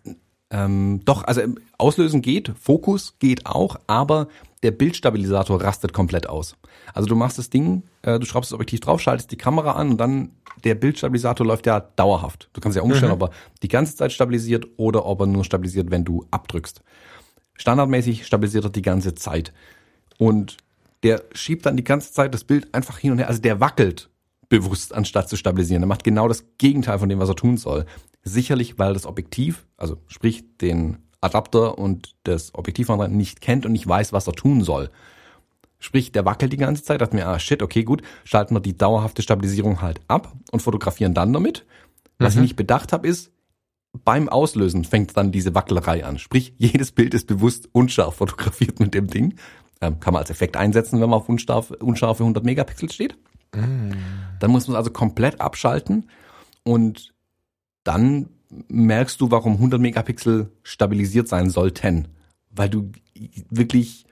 Ähm, 0.50 1.00
doch, 1.04 1.24
also 1.24 1.42
auslösen 1.76 2.22
geht, 2.22 2.52
Fokus 2.58 3.14
geht 3.18 3.46
auch, 3.46 3.76
aber 3.86 4.28
der 4.62 4.70
Bildstabilisator 4.70 5.62
rastet 5.62 5.92
komplett 5.92 6.28
aus. 6.28 6.56
Also 6.94 7.06
du 7.06 7.14
machst 7.14 7.38
das 7.38 7.50
Ding, 7.50 7.82
äh, 8.02 8.18
du 8.18 8.26
schraubst 8.26 8.50
das 8.50 8.54
Objektiv 8.54 8.80
drauf, 8.80 9.00
schaltest 9.00 9.30
die 9.30 9.36
Kamera 9.36 9.72
an 9.72 9.90
und 9.90 9.98
dann 9.98 10.30
der 10.64 10.74
Bildstabilisator 10.74 11.46
läuft 11.46 11.66
ja 11.66 11.80
dauerhaft. 11.80 12.48
Du 12.52 12.60
kannst 12.60 12.76
ja 12.76 12.82
umstellen, 12.82 13.12
mhm. 13.14 13.22
ob 13.22 13.30
er 13.30 13.34
die 13.62 13.68
ganze 13.68 13.94
Zeit 13.94 14.12
stabilisiert 14.12 14.66
oder 14.76 15.06
ob 15.06 15.20
er 15.20 15.26
nur 15.26 15.44
stabilisiert, 15.44 15.90
wenn 15.90 16.04
du 16.04 16.26
abdrückst. 16.30 16.82
Standardmäßig 17.54 18.26
stabilisiert 18.26 18.64
er 18.64 18.70
die 18.70 18.82
ganze 18.82 19.14
Zeit. 19.14 19.52
Und 20.16 20.56
der 21.02 21.22
schiebt 21.32 21.66
dann 21.66 21.76
die 21.76 21.84
ganze 21.84 22.12
Zeit 22.12 22.34
das 22.34 22.44
Bild 22.44 22.74
einfach 22.74 22.98
hin 22.98 23.12
und 23.12 23.18
her. 23.18 23.28
Also 23.28 23.40
der 23.40 23.60
wackelt 23.60 24.08
bewusst, 24.48 24.94
anstatt 24.94 25.28
zu 25.28 25.36
stabilisieren. 25.36 25.82
Er 25.82 25.86
macht 25.86 26.04
genau 26.04 26.28
das 26.28 26.44
Gegenteil 26.58 26.98
von 26.98 27.08
dem, 27.08 27.18
was 27.18 27.28
er 27.28 27.36
tun 27.36 27.56
soll. 27.56 27.84
Sicherlich, 28.22 28.78
weil 28.78 28.94
das 28.94 29.06
Objektiv, 29.06 29.66
also 29.76 29.98
sprich 30.06 30.44
den 30.58 30.98
Adapter 31.20 31.78
und 31.78 32.14
das 32.24 32.54
Objektivhandler 32.54 33.08
nicht 33.08 33.40
kennt 33.40 33.66
und 33.66 33.72
nicht 33.72 33.86
weiß, 33.86 34.12
was 34.12 34.26
er 34.26 34.34
tun 34.34 34.62
soll. 34.62 34.90
Sprich, 35.80 36.10
der 36.10 36.24
wackelt 36.24 36.52
die 36.52 36.56
ganze 36.56 36.82
Zeit, 36.82 37.00
dachte 37.00 37.14
mir, 37.14 37.28
ah 37.28 37.38
shit, 37.38 37.62
okay, 37.62 37.84
gut, 37.84 38.02
schalten 38.24 38.54
wir 38.54 38.60
die 38.60 38.76
dauerhafte 38.76 39.22
Stabilisierung 39.22 39.80
halt 39.80 40.00
ab 40.08 40.32
und 40.50 40.60
fotografieren 40.60 41.14
dann 41.14 41.32
damit. 41.32 41.66
Was 42.18 42.34
mhm. 42.34 42.40
ich 42.40 42.48
nicht 42.48 42.56
bedacht 42.56 42.92
habe, 42.92 43.06
ist, 43.06 43.30
beim 44.04 44.28
Auslösen 44.28 44.84
fängt 44.84 45.16
dann 45.16 45.32
diese 45.32 45.54
Wackelerei 45.54 46.04
an. 46.04 46.18
Sprich, 46.18 46.54
jedes 46.58 46.92
Bild 46.92 47.14
ist 47.14 47.26
bewusst 47.26 47.68
unscharf 47.72 48.16
fotografiert 48.16 48.80
mit 48.80 48.94
dem 48.94 49.06
Ding. 49.06 49.34
Ähm, 49.80 50.00
kann 50.00 50.12
man 50.12 50.22
als 50.22 50.30
Effekt 50.30 50.56
einsetzen, 50.56 51.00
wenn 51.00 51.08
man 51.08 51.20
auf 51.20 51.28
unscharf, 51.28 51.70
unscharfe 51.70 52.24
100 52.24 52.44
Megapixel 52.44 52.90
steht. 52.90 53.16
Mhm. 53.54 53.94
Dann 54.40 54.50
muss 54.50 54.68
man 54.68 54.76
also 54.76 54.90
komplett 54.90 55.40
abschalten 55.40 56.08
und 56.64 57.14
dann 57.84 58.28
merkst 58.68 59.20
du, 59.20 59.30
warum 59.30 59.54
100 59.54 59.80
Megapixel 59.80 60.50
stabilisiert 60.62 61.28
sein 61.28 61.50
sollten. 61.50 62.08
Weil 62.50 62.68
du 62.68 62.90
wirklich 63.50 64.06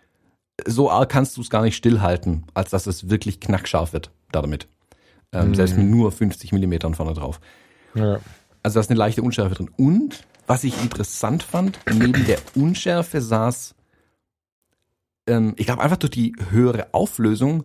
so 0.67 0.91
arg 0.91 1.11
kannst 1.11 1.37
du 1.37 1.41
es 1.41 1.51
gar 1.51 1.63
nicht 1.63 1.77
stillhalten, 1.77 2.47
als 2.55 2.71
dass 2.71 2.87
es 2.87 3.11
wirklich 3.11 3.41
knackscharf 3.41 3.93
wird 3.93 4.11
damit. 4.33 4.69
Ähm, 5.33 5.49
mhm. 5.49 5.55
Selbst 5.55 5.77
mit 5.77 5.87
nur 5.87 6.13
50 6.13 6.53
Millimetern 6.53 6.95
vorne 6.95 7.15
drauf. 7.15 7.41
Ja. 7.95 8.21
Also 8.63 8.75
da 8.75 8.81
ist 8.81 8.91
eine 8.91 8.99
leichte 8.99 9.23
Unschärfe 9.23 9.55
drin. 9.55 9.71
Und 9.77 10.25
was 10.47 10.65
ich 10.65 10.81
interessant 10.83 11.43
fand, 11.43 11.79
neben 11.93 12.25
der 12.25 12.39
Unschärfe 12.55 13.21
saß, 13.21 13.75
ähm, 15.27 15.55
ich 15.57 15.67
glaube 15.67 15.83
einfach 15.83 15.97
durch 15.97 16.13
die 16.13 16.35
höhere 16.51 16.89
Auflösung 16.93 17.65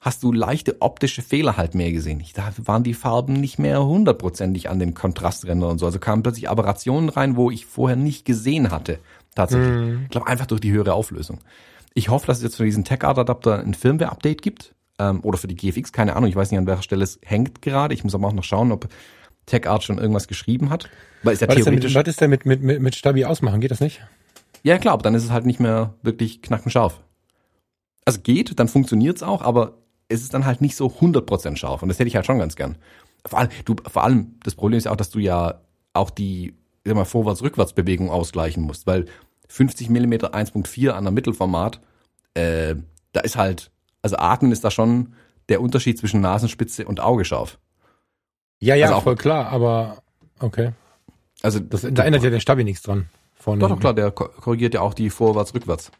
hast 0.00 0.22
du 0.22 0.32
leichte 0.32 0.80
optische 0.80 1.22
Fehler 1.22 1.56
halt 1.56 1.74
mehr 1.74 1.92
gesehen. 1.92 2.22
Da 2.34 2.52
waren 2.64 2.82
die 2.82 2.94
Farben 2.94 3.34
nicht 3.34 3.58
mehr 3.58 3.84
hundertprozentig 3.84 4.70
an 4.70 4.78
den 4.78 4.94
Kontrasträndern 4.94 5.72
und 5.72 5.78
so. 5.78 5.86
Also 5.86 5.98
kamen 5.98 6.22
plötzlich 6.22 6.48
Aberrationen 6.48 7.10
rein, 7.10 7.36
wo 7.36 7.50
ich 7.50 7.66
vorher 7.66 7.96
nicht 7.96 8.24
gesehen 8.24 8.70
hatte. 8.70 8.98
Tatsächlich. 9.34 9.68
Mhm. 9.68 10.00
Ich 10.04 10.10
glaube 10.10 10.26
einfach 10.26 10.46
durch 10.46 10.60
die 10.60 10.72
höhere 10.72 10.94
Auflösung. 10.94 11.38
Ich 11.92 12.08
hoffe, 12.08 12.26
dass 12.26 12.38
es 12.38 12.44
jetzt 12.44 12.56
für 12.56 12.64
diesen 12.64 12.84
Tech-Art-Adapter 12.84 13.60
ein 13.60 13.74
Firmware-Update 13.74 14.42
gibt. 14.42 14.74
Ähm, 14.98 15.20
oder 15.22 15.38
für 15.38 15.48
die 15.48 15.56
GFX, 15.56 15.92
keine 15.92 16.16
Ahnung. 16.16 16.30
Ich 16.30 16.36
weiß 16.36 16.50
nicht, 16.50 16.58
an 16.58 16.66
welcher 16.66 16.82
Stelle 16.82 17.04
es 17.04 17.20
hängt 17.22 17.60
gerade. 17.60 17.92
Ich 17.92 18.02
muss 18.02 18.14
aber 18.14 18.28
auch 18.28 18.32
noch 18.32 18.44
schauen, 18.44 18.72
ob 18.72 18.88
TechArt 19.46 19.82
schon 19.82 19.98
irgendwas 19.98 20.28
geschrieben 20.28 20.70
hat. 20.70 20.88
Weil 21.22 21.34
ist 21.34 21.40
ja 21.40 21.48
was 21.48 21.56
theoretisch. 21.56 21.94
was 21.94 22.06
ist 22.06 22.20
denn 22.20 22.30
mit, 22.30 22.46
mit, 22.46 22.62
mit, 22.62 22.80
mit 22.80 22.94
Stabi 22.94 23.24
ausmachen? 23.24 23.60
Geht 23.60 23.70
das 23.70 23.80
nicht? 23.80 24.00
Ja, 24.62 24.78
klar, 24.78 24.94
aber 24.94 25.02
dann 25.02 25.14
ist 25.14 25.24
es 25.24 25.30
halt 25.30 25.46
nicht 25.46 25.60
mehr 25.60 25.94
wirklich 26.02 26.42
knackenscharf. 26.42 27.00
Also 28.04 28.20
geht, 28.20 28.58
dann 28.58 28.68
funktioniert's 28.68 29.22
auch, 29.22 29.42
aber 29.42 29.79
es 30.10 30.22
ist 30.22 30.34
dann 30.34 30.44
halt 30.44 30.60
nicht 30.60 30.76
so 30.76 30.88
100% 30.88 31.56
scharf. 31.56 31.82
Und 31.82 31.88
das 31.88 31.98
hätte 31.98 32.08
ich 32.08 32.16
halt 32.16 32.26
schon 32.26 32.38
ganz 32.38 32.56
gern. 32.56 32.76
Vor 33.24 33.38
allem, 33.38 33.48
du, 33.64 33.76
vor 33.86 34.04
allem, 34.04 34.38
das 34.42 34.54
Problem 34.54 34.76
ist 34.76 34.84
ja 34.84 34.92
auch, 34.92 34.96
dass 34.96 35.10
du 35.10 35.20
ja 35.20 35.60
auch 35.92 36.10
die, 36.10 36.54
sag 36.84 36.96
mal, 36.96 37.04
Vorwärts-Rückwärts-Bewegung 37.04 38.10
ausgleichen 38.10 38.62
musst, 38.62 38.86
weil 38.86 39.06
50 39.48 39.88
mm 39.88 40.12
1.4 40.12 40.90
an 40.90 41.04
der 41.04 41.12
Mittelformat, 41.12 41.80
äh, 42.34 42.74
da 43.12 43.20
ist 43.20 43.36
halt, 43.36 43.70
also 44.02 44.16
Atmen 44.16 44.52
ist 44.52 44.64
da 44.64 44.70
schon 44.70 45.14
der 45.48 45.60
Unterschied 45.60 45.98
zwischen 45.98 46.20
Nasenspitze 46.20 46.86
und 46.86 47.00
Auge 47.00 47.24
scharf. 47.24 47.58
Ja, 48.58 48.74
ja, 48.74 48.86
also 48.86 48.98
auch, 48.98 49.02
voll 49.04 49.16
klar, 49.16 49.48
aber 49.48 50.02
okay. 50.40 50.72
Also 51.42 51.60
das, 51.60 51.86
da 51.90 52.04
ändert 52.04 52.22
ja 52.22 52.30
der 52.30 52.40
Stabi 52.40 52.64
nichts 52.64 52.82
dran. 52.82 53.08
Vorne. 53.34 53.60
Doch, 53.60 53.70
doch, 53.70 53.80
klar, 53.80 53.94
der 53.94 54.10
korrigiert 54.10 54.74
ja 54.74 54.80
auch 54.80 54.92
die 54.92 55.08
Vorwärts-Rückwärts. 55.08 55.90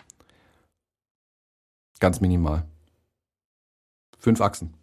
Ganz 2.00 2.20
minimal. 2.20 2.64
Fünf 4.20 4.40
Achsen. 4.40 4.74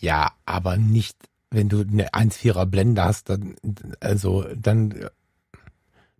Ja, 0.00 0.32
aber 0.46 0.76
nicht, 0.76 1.16
wenn 1.50 1.68
du 1.68 1.80
eine 1.80 2.10
1,4er 2.10 2.66
Blende 2.66 3.04
hast, 3.04 3.28
dann, 3.28 3.56
also, 4.00 4.44
dann 4.54 4.94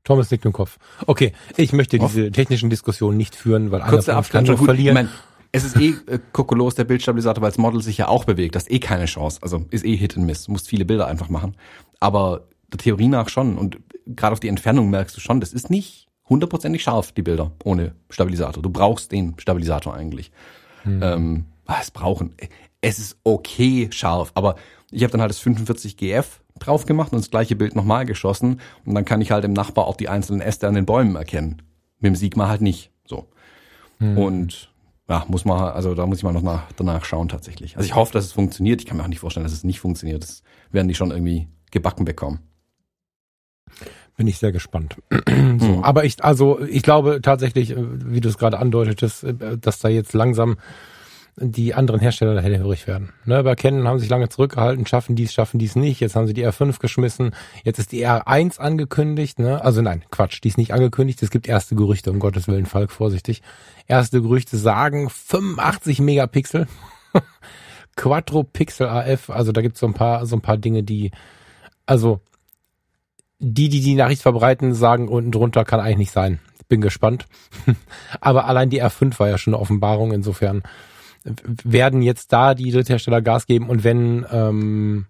Thomas 0.05 0.31
nickt 0.31 0.45
im 0.45 0.53
Kopf. 0.53 0.79
Okay, 1.07 1.33
ich 1.57 1.73
möchte 1.73 1.99
diese 1.99 2.31
technischen 2.33 2.71
Diskussionen 2.71 3.17
nicht 3.17 3.35
führen, 3.35 3.71
weil 3.71 3.81
Kurze 3.83 4.13
einer 4.13 4.23
kann 4.23 4.47
schon 4.47 4.57
verlieren. 4.57 4.97
Ich 4.97 5.03
mein, 5.03 5.09
es 5.53 5.65
ist 5.65 5.77
eh 5.77 5.95
äh, 6.07 6.19
kokolos, 6.33 6.75
der 6.75 6.85
Bildstabilisator, 6.85 7.43
weil 7.43 7.51
das 7.51 7.59
Model 7.59 7.83
sich 7.83 7.99
ja 7.99 8.09
auch 8.09 8.25
bewegt. 8.25 8.55
Das 8.55 8.65
ist 8.65 8.73
eh 8.73 8.81
keine 8.81 9.07
Chance. 9.07 9.41
Also 9.43 9.67
ist 9.71 9.85
eh 9.85 9.97
Hit 9.97 10.17
and 10.17 10.27
Miss. 10.27 10.45
Du 10.45 10.53
musst 10.53 10.69
viele 10.69 10.85
Bilder 10.85 11.07
einfach 11.07 11.29
machen. 11.29 11.57
Aber 12.01 12.49
der 12.69 12.79
Theorie 12.79 13.09
nach 13.09 13.29
schon. 13.29 13.57
Und 13.57 13.79
gerade 14.07 14.33
auf 14.33 14.41
die 14.41 14.49
Entfernung 14.49 14.91
merkst 14.91 15.17
du 15.17 15.21
schon, 15.21 15.41
das 15.41 15.53
ist 15.53 15.71
nicht 15.71 16.09
hundertprozentig 16.29 16.83
scharf, 16.83 17.13
die 17.13 17.23
Bilder, 17.23 17.53
ohne 17.65 17.95
Stabilisator. 18.11 18.63
Du 18.63 18.71
brauchst 18.71 19.13
den 19.13 19.35
Stabilisator 19.39 19.95
eigentlich. 19.95 20.31
Hm. 20.83 21.03
Ähm, 21.03 21.45
was 21.69 21.93
brauchen? 21.93 22.35
Es 22.81 22.99
ist 22.99 23.19
okay 23.23 23.89
scharf, 23.93 24.33
aber 24.35 24.57
ich 24.91 25.03
habe 25.05 25.13
dann 25.13 25.21
halt 25.21 25.31
das 25.31 25.39
45 25.39 25.97
GF 25.97 26.41
drauf 26.59 26.87
gemacht 26.87 27.13
und 27.13 27.19
das 27.19 27.31
gleiche 27.31 27.55
Bild 27.55 27.77
nochmal 27.77 28.07
geschossen 28.07 28.61
und 28.85 28.95
dann 28.95 29.05
kann 29.05 29.21
ich 29.21 29.31
halt 29.31 29.45
im 29.45 29.53
Nachbarort 29.53 30.01
die 30.01 30.09
einzelnen 30.09 30.41
Äste 30.41 30.67
an 30.67 30.75
den 30.75 30.87
Bäumen 30.87 31.15
erkennen. 31.15 31.63
Mit 32.01 32.09
dem 32.09 32.17
Sigma 32.17 32.49
halt 32.49 32.63
nicht. 32.63 32.91
So. 33.05 33.29
Hm. 33.99 34.19
Und 34.19 34.73
ja, 35.09 35.25
muss 35.29 35.45
man, 35.45 35.59
also 35.73 35.95
da 35.95 36.07
muss 36.07 36.19
ich 36.19 36.25
mal 36.25 36.33
noch 36.33 36.43
nach, 36.43 36.65
danach 36.77 37.05
schauen 37.05 37.29
tatsächlich. 37.29 37.77
Also 37.77 37.87
ich 37.87 37.95
hoffe, 37.95 38.13
dass 38.13 38.25
es 38.25 38.33
funktioniert. 38.33 38.81
Ich 38.81 38.87
kann 38.87 38.97
mir 38.97 39.03
auch 39.03 39.09
nicht 39.09 39.21
vorstellen, 39.21 39.45
dass 39.45 39.53
es 39.53 39.65
nicht 39.65 39.81
funktioniert. 39.81 40.23
Das 40.23 40.43
werden 40.71 40.89
die 40.89 40.95
schon 40.95 41.11
irgendwie 41.11 41.49
gebacken 41.71 42.05
bekommen. 42.05 42.41
Bin 44.17 44.27
ich 44.27 44.39
sehr 44.39 44.53
gespannt. 44.53 44.97
so, 45.11 45.35
hm. 45.35 45.85
Aber 45.85 46.05
ich, 46.05 46.25
also 46.25 46.61
ich 46.61 46.83
glaube 46.83 47.21
tatsächlich, 47.23 47.71
äh, 47.71 47.77
wie 47.79 48.21
du 48.21 48.29
es 48.29 48.39
gerade 48.39 48.59
andeutetest, 48.59 49.25
äh, 49.25 49.59
dass 49.59 49.79
da 49.79 49.89
jetzt 49.89 50.13
langsam 50.15 50.57
die 51.41 51.75
anderen 51.75 52.01
Hersteller 52.01 52.41
hellhörig 52.41 52.87
werden. 52.87 53.13
Ne, 53.25 53.43
bei 53.43 53.55
Canon 53.55 53.87
haben 53.87 53.99
sich 53.99 54.09
lange 54.09 54.29
zurückgehalten, 54.29 54.87
schaffen 54.87 55.17
dies, 55.17 55.33
schaffen 55.33 55.59
dies 55.59 55.77
nicht. 55.77 56.01
Jetzt 56.01 56.17
haben 56.17 56.27
sie 56.27 56.35
die 56.35 56.47
R5 56.47 56.79
geschmissen. 56.81 57.35
Jetzt 57.65 57.79
ist 57.79 57.93
die 57.93 58.07
R1 58.07 58.59
angekündigt. 58.59 59.39
Ne? 59.39 59.63
Also 59.63 59.83
nein, 59.83 60.05
Quatsch, 60.11 60.41
die 60.43 60.49
ist 60.49 60.59
nicht 60.59 60.73
angekündigt. 60.73 61.23
Es 61.23 61.31
gibt 61.31 61.49
erste 61.49 61.75
Gerüchte, 61.75 62.11
um 62.11 62.19
Gottes 62.19 62.49
Willen, 62.49 62.67
Falk, 62.67 62.91
vorsichtig. 62.91 63.43
Erste 63.87 64.21
Gerüchte 64.21 64.57
sagen 64.57 65.09
85 65.11 66.01
Megapixel. 66.01 66.67
Quattro 67.97 68.45
Pixel 68.45 68.89
AF. 68.89 69.31
Also 69.31 69.53
da 69.53 69.61
gibt 69.61 69.75
es 69.75 69.81
so 69.81 69.87
ein 69.87 69.95
paar, 69.95 70.27
so 70.27 70.37
ein 70.37 70.43
paar 70.43 70.57
Dinge, 70.57 70.83
die, 70.83 71.11
also 71.87 72.21
die, 73.39 73.69
die 73.69 73.81
die 73.81 73.95
Nachricht 73.95 74.23
verbreiten, 74.23 74.75
sagen 74.75 75.09
unten 75.09 75.33
drunter 75.33 75.65
kann 75.65 75.81
eigentlich 75.81 75.99
nicht 75.99 76.13
sein. 76.13 76.41
bin 76.69 76.81
gespannt. 76.81 77.27
Aber 78.21 78.47
allein 78.47 78.71
die 78.71 78.83
R5 78.83 79.19
war 79.19 79.29
ja 79.29 79.39
schon 79.39 79.55
eine 79.55 79.61
Offenbarung. 79.61 80.13
Insofern 80.13 80.63
werden 81.65 82.03
jetzt 82.03 82.33
da 82.33 82.55
die 82.55 82.71
Dritthersteller 82.71 83.23
Gas 83.23 83.47
geben 83.47 83.69
und 83.69 83.85
wenn 83.85 84.27
ähm, 84.31 85.07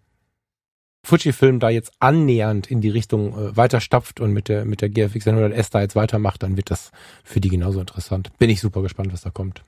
Fujifilm 1.04 1.60
da 1.60 1.70
jetzt 1.70 1.92
annähernd 2.00 2.70
in 2.70 2.80
die 2.80 2.90
Richtung 2.90 3.32
äh, 3.32 3.56
weiter 3.56 3.80
stapft 3.80 4.20
und 4.20 4.32
mit 4.32 4.48
der 4.48 4.64
mit 4.64 4.82
der 4.82 4.90
GFX 4.90 5.26
100S 5.26 5.70
da 5.70 5.80
jetzt 5.80 5.96
weitermacht, 5.96 6.42
dann 6.42 6.56
wird 6.56 6.70
das 6.70 6.90
für 7.24 7.40
die 7.40 7.48
genauso 7.48 7.80
interessant. 7.80 8.30
Bin 8.38 8.50
ich 8.50 8.60
super 8.60 8.82
gespannt, 8.82 9.12
was 9.12 9.22
da 9.22 9.30
kommt. 9.30 9.62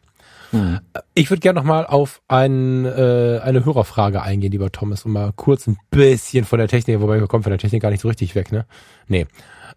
Hm. 0.51 0.81
Ich 1.15 1.31
würde 1.31 1.41
gerne 1.41 1.61
noch 1.61 1.67
mal 1.67 1.87
auf 1.87 2.21
ein, 2.29 2.85
äh, 2.85 3.41
eine 3.43 3.65
Hörerfrage 3.65 4.23
eingehen, 4.23 4.51
lieber 4.51 4.73
Thomas, 4.73 5.05
und 5.05 5.13
mal 5.13 5.33
kurz 5.35 5.67
ein 5.67 5.79
bisschen 5.91 6.45
von 6.45 6.59
der 6.59 6.69
Technik, 6.69 7.01
wobei 7.01 7.21
wir 7.21 7.29
kommen 7.29 7.45
von 7.45 7.51
der 7.51 7.59
Technik 7.59 7.83
gar 7.83 7.91
nicht 7.91 8.01
so 8.01 8.09
richtig 8.09 8.35
weg, 8.35 8.51
ne? 8.51 8.67
Nee. 9.07 9.27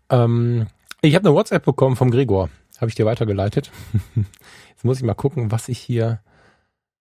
Ähm, 0.10 0.68
ich 1.02 1.16
habe 1.16 1.28
eine 1.28 1.36
WhatsApp 1.36 1.64
bekommen 1.64 1.96
vom 1.96 2.12
Gregor. 2.12 2.50
Habe 2.78 2.90
ich 2.90 2.96
dir 2.96 3.06
weitergeleitet. 3.06 3.72
Jetzt 4.16 4.84
muss 4.84 4.98
ich 4.98 5.04
mal 5.04 5.14
gucken, 5.14 5.52
was 5.52 5.70
ich 5.70 5.80
hier 5.80 6.20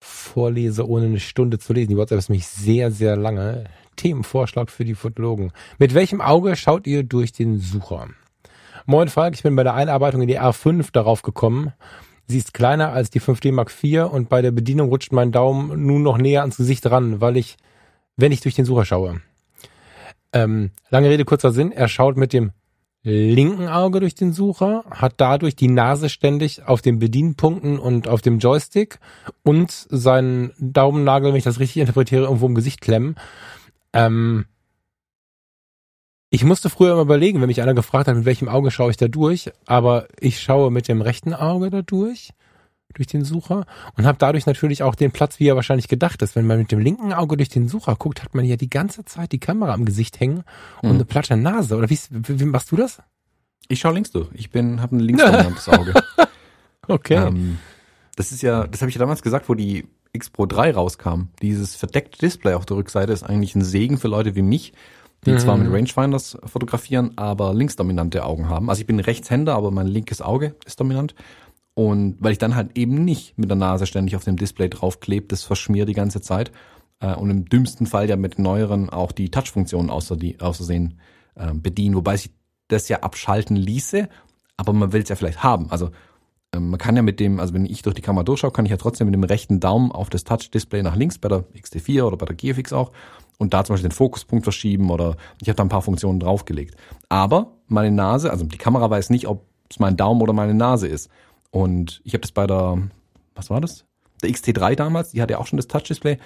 vorlese, 0.03 0.89
ohne 0.89 1.07
eine 1.07 1.21
Stunde 1.21 1.59
zu 1.59 1.73
lesen. 1.73 1.91
Die 1.91 1.97
WhatsApp 1.97 2.19
ist 2.19 2.29
nämlich 2.29 2.49
sehr, 2.49 2.91
sehr 2.91 3.17
lange. 3.17 3.65
Themenvorschlag 3.97 4.71
für 4.71 4.85
die 4.85 4.95
Fotologen. 4.95 5.53
Mit 5.79 5.95
welchem 5.95 6.21
Auge 6.21 6.57
schaut 6.57 6.87
ihr 6.87 7.05
durch 7.05 7.33
den 7.33 7.61
Sucher? 7.61 8.09
Moin 8.85 9.09
Falk, 9.09 9.35
ich 9.35 9.43
bin 9.43 9.55
bei 9.55 9.63
der 9.63 9.75
Einarbeitung 9.75 10.23
in 10.23 10.29
die 10.29 10.41
R5 10.41 10.89
darauf 10.93 11.23
gekommen. 11.23 11.73
Sie 12.27 12.39
ist 12.39 12.53
kleiner 12.55 12.93
als 12.93 13.11
die 13.11 13.21
5D 13.21 13.53
Mark 13.53 13.71
IV 13.83 14.11
und 14.11 14.29
bei 14.29 14.43
der 14.43 14.51
Bedienung 14.51 14.89
rutscht 14.89 15.13
mein 15.13 15.31
Daumen 15.31 15.87
nun 15.87 16.03
noch 16.03 16.19
näher 16.19 16.41
ans 16.41 16.57
Gesicht 16.57 16.91
ran, 16.91 17.21
weil 17.21 17.37
ich, 17.37 17.57
wenn 18.17 18.33
ich 18.33 18.41
durch 18.41 18.55
den 18.55 18.65
Sucher 18.65 18.85
schaue. 18.85 19.21
Ähm, 20.33 20.71
lange 20.91 21.11
Rede, 21.11 21.25
kurzer 21.25 21.53
Sinn. 21.53 21.71
Er 21.71 21.89
schaut 21.89 22.17
mit 22.17 22.33
dem 22.33 22.53
linken 23.03 23.69
Auge 23.69 24.01
durch 24.01 24.15
den 24.15 24.33
Sucher, 24.33 24.85
hat 24.91 25.15
dadurch 25.17 25.57
die 25.57 25.69
Nase 25.69 26.09
ständig 26.09 26.67
auf 26.67 26.83
den 26.83 26.99
Bedienpunkten 26.99 27.79
und 27.79 28.07
auf 28.07 28.23
dem 28.23 28.39
Joystick 28.39 29.01
und 29.43 29.71
seinen 29.73 30.53
Daumennagel, 30.59 31.31
wenn 31.31 31.39
ich 31.39 31.45
das 31.45 31.59
richtig 31.59 31.81
interpretiere, 31.81 32.25
irgendwo 32.25 32.47
im 32.47 32.55
Gesicht 32.55 32.81
klemmen. 32.81 33.17
Ähm, 33.93 34.47
ich 36.31 36.45
musste 36.45 36.71
früher 36.71 36.93
immer 36.93 37.03
überlegen, 37.03 37.41
wenn 37.41 37.49
mich 37.49 37.61
einer 37.61 37.75
gefragt 37.75 38.09
hat, 38.09 38.17
mit 38.17 38.25
welchem 38.25 38.49
Auge 38.49 38.71
schaue 38.71 38.91
ich 38.91 38.97
da 38.97 39.09
durch, 39.09 39.51
aber 39.67 40.07
ich 40.19 40.41
schaue 40.41 40.71
mit 40.71 40.89
dem 40.89 41.03
rechten 41.03 41.35
Auge 41.35 41.71
da 41.71 41.83
durch, 41.83 42.31
durch 42.93 43.09
den 43.09 43.25
Sucher 43.25 43.65
und 43.97 44.07
habe 44.07 44.19
dadurch 44.19 44.47
natürlich 44.47 44.83
auch 44.83 44.95
den 44.95 45.13
Platz, 45.13 45.39
wie 45.41 45.49
er 45.49 45.57
wahrscheinlich 45.57 45.89
gedacht 45.89 46.23
ist. 46.23 46.37
Wenn 46.37 46.47
man 46.47 46.59
mit 46.59 46.73
dem 46.73 46.79
linken 46.79 47.13
Auge 47.13 47.37
durch 47.37 47.49
den 47.49 47.69
Sucher 47.69 47.97
guckt, 47.97 48.23
hat 48.23 48.35
man 48.35 48.45
ja 48.45 48.57
die 48.57 48.71
ganze 48.71 49.05
Zeit 49.05 49.33
die 49.33 49.41
Kamera 49.41 49.73
am 49.75 49.85
Gesicht 49.85 50.21
hängen 50.21 50.45
und 50.83 50.91
mhm. 50.91 50.95
eine 50.97 51.05
platte 51.05 51.37
Nase. 51.37 51.77
Oder 51.77 51.91
wie, 51.91 51.99
wie 52.11 52.45
machst 52.45 52.71
du 52.71 52.77
das? 52.77 53.03
Ich 53.69 53.81
schaue 53.81 53.95
links 53.95 54.11
durch. 54.11 54.29
Ich 54.35 54.51
bin, 54.51 54.81
habe 54.81 54.97
ein 54.97 55.01
linksdominantes 55.01 55.69
Auge. 55.71 55.95
okay. 56.89 57.27
Ähm, 57.27 57.59
das 58.17 58.33
ist 58.33 58.43
ja, 58.43 58.67
das 58.67 58.83
habe 58.83 58.91
ich 58.91 58.97
ja 58.97 59.01
damals 59.01 59.23
gesagt, 59.23 59.49
wo 59.49 59.55
die 59.55 59.87
X 60.13 60.31
Pro 60.31 60.47
3 60.47 60.73
rauskam. 60.73 61.29
Dieses 61.41 61.75
verdeckte 61.75 62.19
Display 62.19 62.55
auf 62.55 62.67
der 62.67 62.77
Rückseite 62.77 63.13
ist 63.13 63.23
eigentlich 63.23 63.55
ein 63.55 63.65
Segen 63.65 63.99
für 63.99 64.09
Leute 64.09 64.35
wie 64.35 64.43
mich, 64.43 64.75
die 65.25 65.33
mhm. 65.33 65.39
zwar 65.39 65.57
mit 65.57 65.73
Rangefinders 65.73 66.37
fotografieren, 66.45 67.13
aber 67.17 67.55
linksdominante 67.55 68.25
Augen 68.25 68.49
haben. 68.49 68.69
Also 68.69 68.81
ich 68.81 68.87
bin 68.87 69.01
Rechtshänder, 69.01 69.55
aber 69.55 69.71
mein 69.71 69.87
linkes 69.87 70.21
Auge 70.21 70.55
ist 70.67 70.81
dominant. 70.81 71.15
Und 71.75 72.17
weil 72.21 72.33
ich 72.33 72.39
dann 72.39 72.55
halt 72.55 72.77
eben 72.77 73.05
nicht 73.05 73.39
mit 73.39 73.49
der 73.49 73.57
Nase 73.57 73.87
ständig 73.87 74.15
auf 74.17 74.25
dem 74.25 74.37
Display 74.37 74.69
draufklebe, 74.69 75.27
das 75.29 75.43
verschmiert 75.43 75.89
die 75.89 75.95
ganze 75.95 76.21
Zeit. 76.21 76.53
Äh, 77.01 77.15
und 77.15 77.31
im 77.31 77.45
dümmsten 77.47 77.87
Fall 77.87 78.09
ja 78.09 78.17
mit 78.17 78.39
neueren 78.39 78.91
auch 78.91 79.13
die 79.13 79.31
Touch-Funktionen 79.31 79.91
außersehen 79.91 80.99
äh, 81.35 81.55
bedienen, 81.55 81.97
wobei 81.97 82.17
sich 82.17 82.33
das 82.69 82.89
ja 82.89 83.01
abschalten 83.01 83.57
ließe, 83.57 84.09
aber 84.57 84.73
man 84.73 84.93
will 84.93 85.03
es 85.03 85.09
ja 85.09 85.17
vielleicht 85.17 85.43
haben. 85.43 85.71
Also 85.71 85.91
ähm, 86.55 86.71
man 86.71 86.79
kann 86.79 86.97
ja 86.97 87.03
mit 87.03 87.21
dem, 87.21 87.41
also 87.41 87.55
wenn 87.55 87.67
ich 87.67 87.83
durch 87.83 87.95
die 87.95 88.03
Kamera 88.03 88.25
durchschaue, 88.25 88.53
kann 88.53 88.67
ich 88.67 88.71
ja 88.71 88.77
trotzdem 88.77 89.07
mit 89.07 89.15
dem 89.15 89.25
rechten 89.25 89.61
Daumen 89.61 89.93
auf 89.93 90.11
das 90.11 90.25
Touch-Display 90.25 90.83
nach 90.83 90.97
links 90.97 91.19
bei 91.19 91.29
der 91.29 91.45
XT4 91.55 92.03
oder 92.03 92.17
bei 92.17 92.27
der 92.27 92.37
GFX 92.37 92.73
auch 92.73 92.93
und 93.39 93.55
da 93.55 93.65
zum 93.65 93.75
Beispiel 93.75 93.89
den 93.89 93.95
Fokuspunkt 93.95 94.45
verschieben 94.45 94.91
oder 94.91 95.17
ich 95.41 95.49
habe 95.49 95.57
da 95.57 95.65
ein 95.65 95.69
paar 95.69 95.83
Funktionen 95.83 96.21
draufgelegt. 96.21 96.77
Aber 97.09 97.53
meine 97.67 97.91
Nase, 97.95 98.31
also 98.31 98.45
die 98.45 98.59
Kamera 98.59 98.89
weiß 98.89 99.11
nicht, 99.11 99.27
ob 99.27 99.47
es 99.71 99.79
mein 99.79 99.97
Daumen 99.97 100.21
oder 100.21 100.33
meine 100.33 100.55
Nase 100.55 100.87
ist. 100.87 101.11
Und 101.53 102.01
ich 102.03 102.15
habe 102.15 102.23
das 102.23 102.33
bei 102.33 102.47
der, 102.49 102.83
was 103.37 103.51
war 103.51 103.61
das? 103.61 103.85
Der 104.23 104.31
XT3 104.31 104.75
damals, 104.75 105.11
die 105.11 105.23
hatte 105.23 105.35
ja 105.35 105.39
auch 105.39 105.47
schon 105.47 105.59
das 105.59 105.69
Touch-Display. 105.69 106.19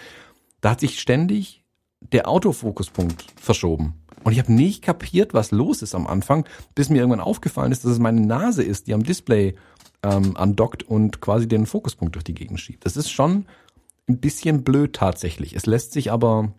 Da 0.60 0.70
hat 0.70 0.80
sich 0.80 1.00
ständig 1.00 1.64
der 2.00 2.28
Autofokuspunkt 2.28 3.26
verschoben. 3.36 3.94
Und 4.22 4.32
ich 4.32 4.38
habe 4.38 4.52
nicht 4.52 4.82
kapiert, 4.82 5.34
was 5.34 5.50
los 5.50 5.82
ist 5.82 5.94
am 5.94 6.06
Anfang, 6.06 6.48
bis 6.74 6.88
mir 6.88 6.98
irgendwann 6.98 7.20
aufgefallen 7.20 7.72
ist, 7.72 7.84
dass 7.84 7.92
es 7.92 7.98
meine 7.98 8.20
Nase 8.20 8.62
ist, 8.62 8.86
die 8.86 8.94
am 8.94 9.02
Display 9.02 9.56
ähm, 10.02 10.36
andockt 10.36 10.84
und 10.84 11.20
quasi 11.20 11.48
den 11.48 11.66
Fokuspunkt 11.66 12.14
durch 12.14 12.24
die 12.24 12.34
Gegend 12.34 12.60
schiebt. 12.60 12.84
Das 12.84 12.96
ist 12.96 13.10
schon 13.10 13.46
ein 14.08 14.18
bisschen 14.18 14.62
blöd 14.62 14.94
tatsächlich. 14.94 15.54
Es 15.54 15.66
lässt 15.66 15.92
sich 15.92 16.12
aber, 16.12 16.52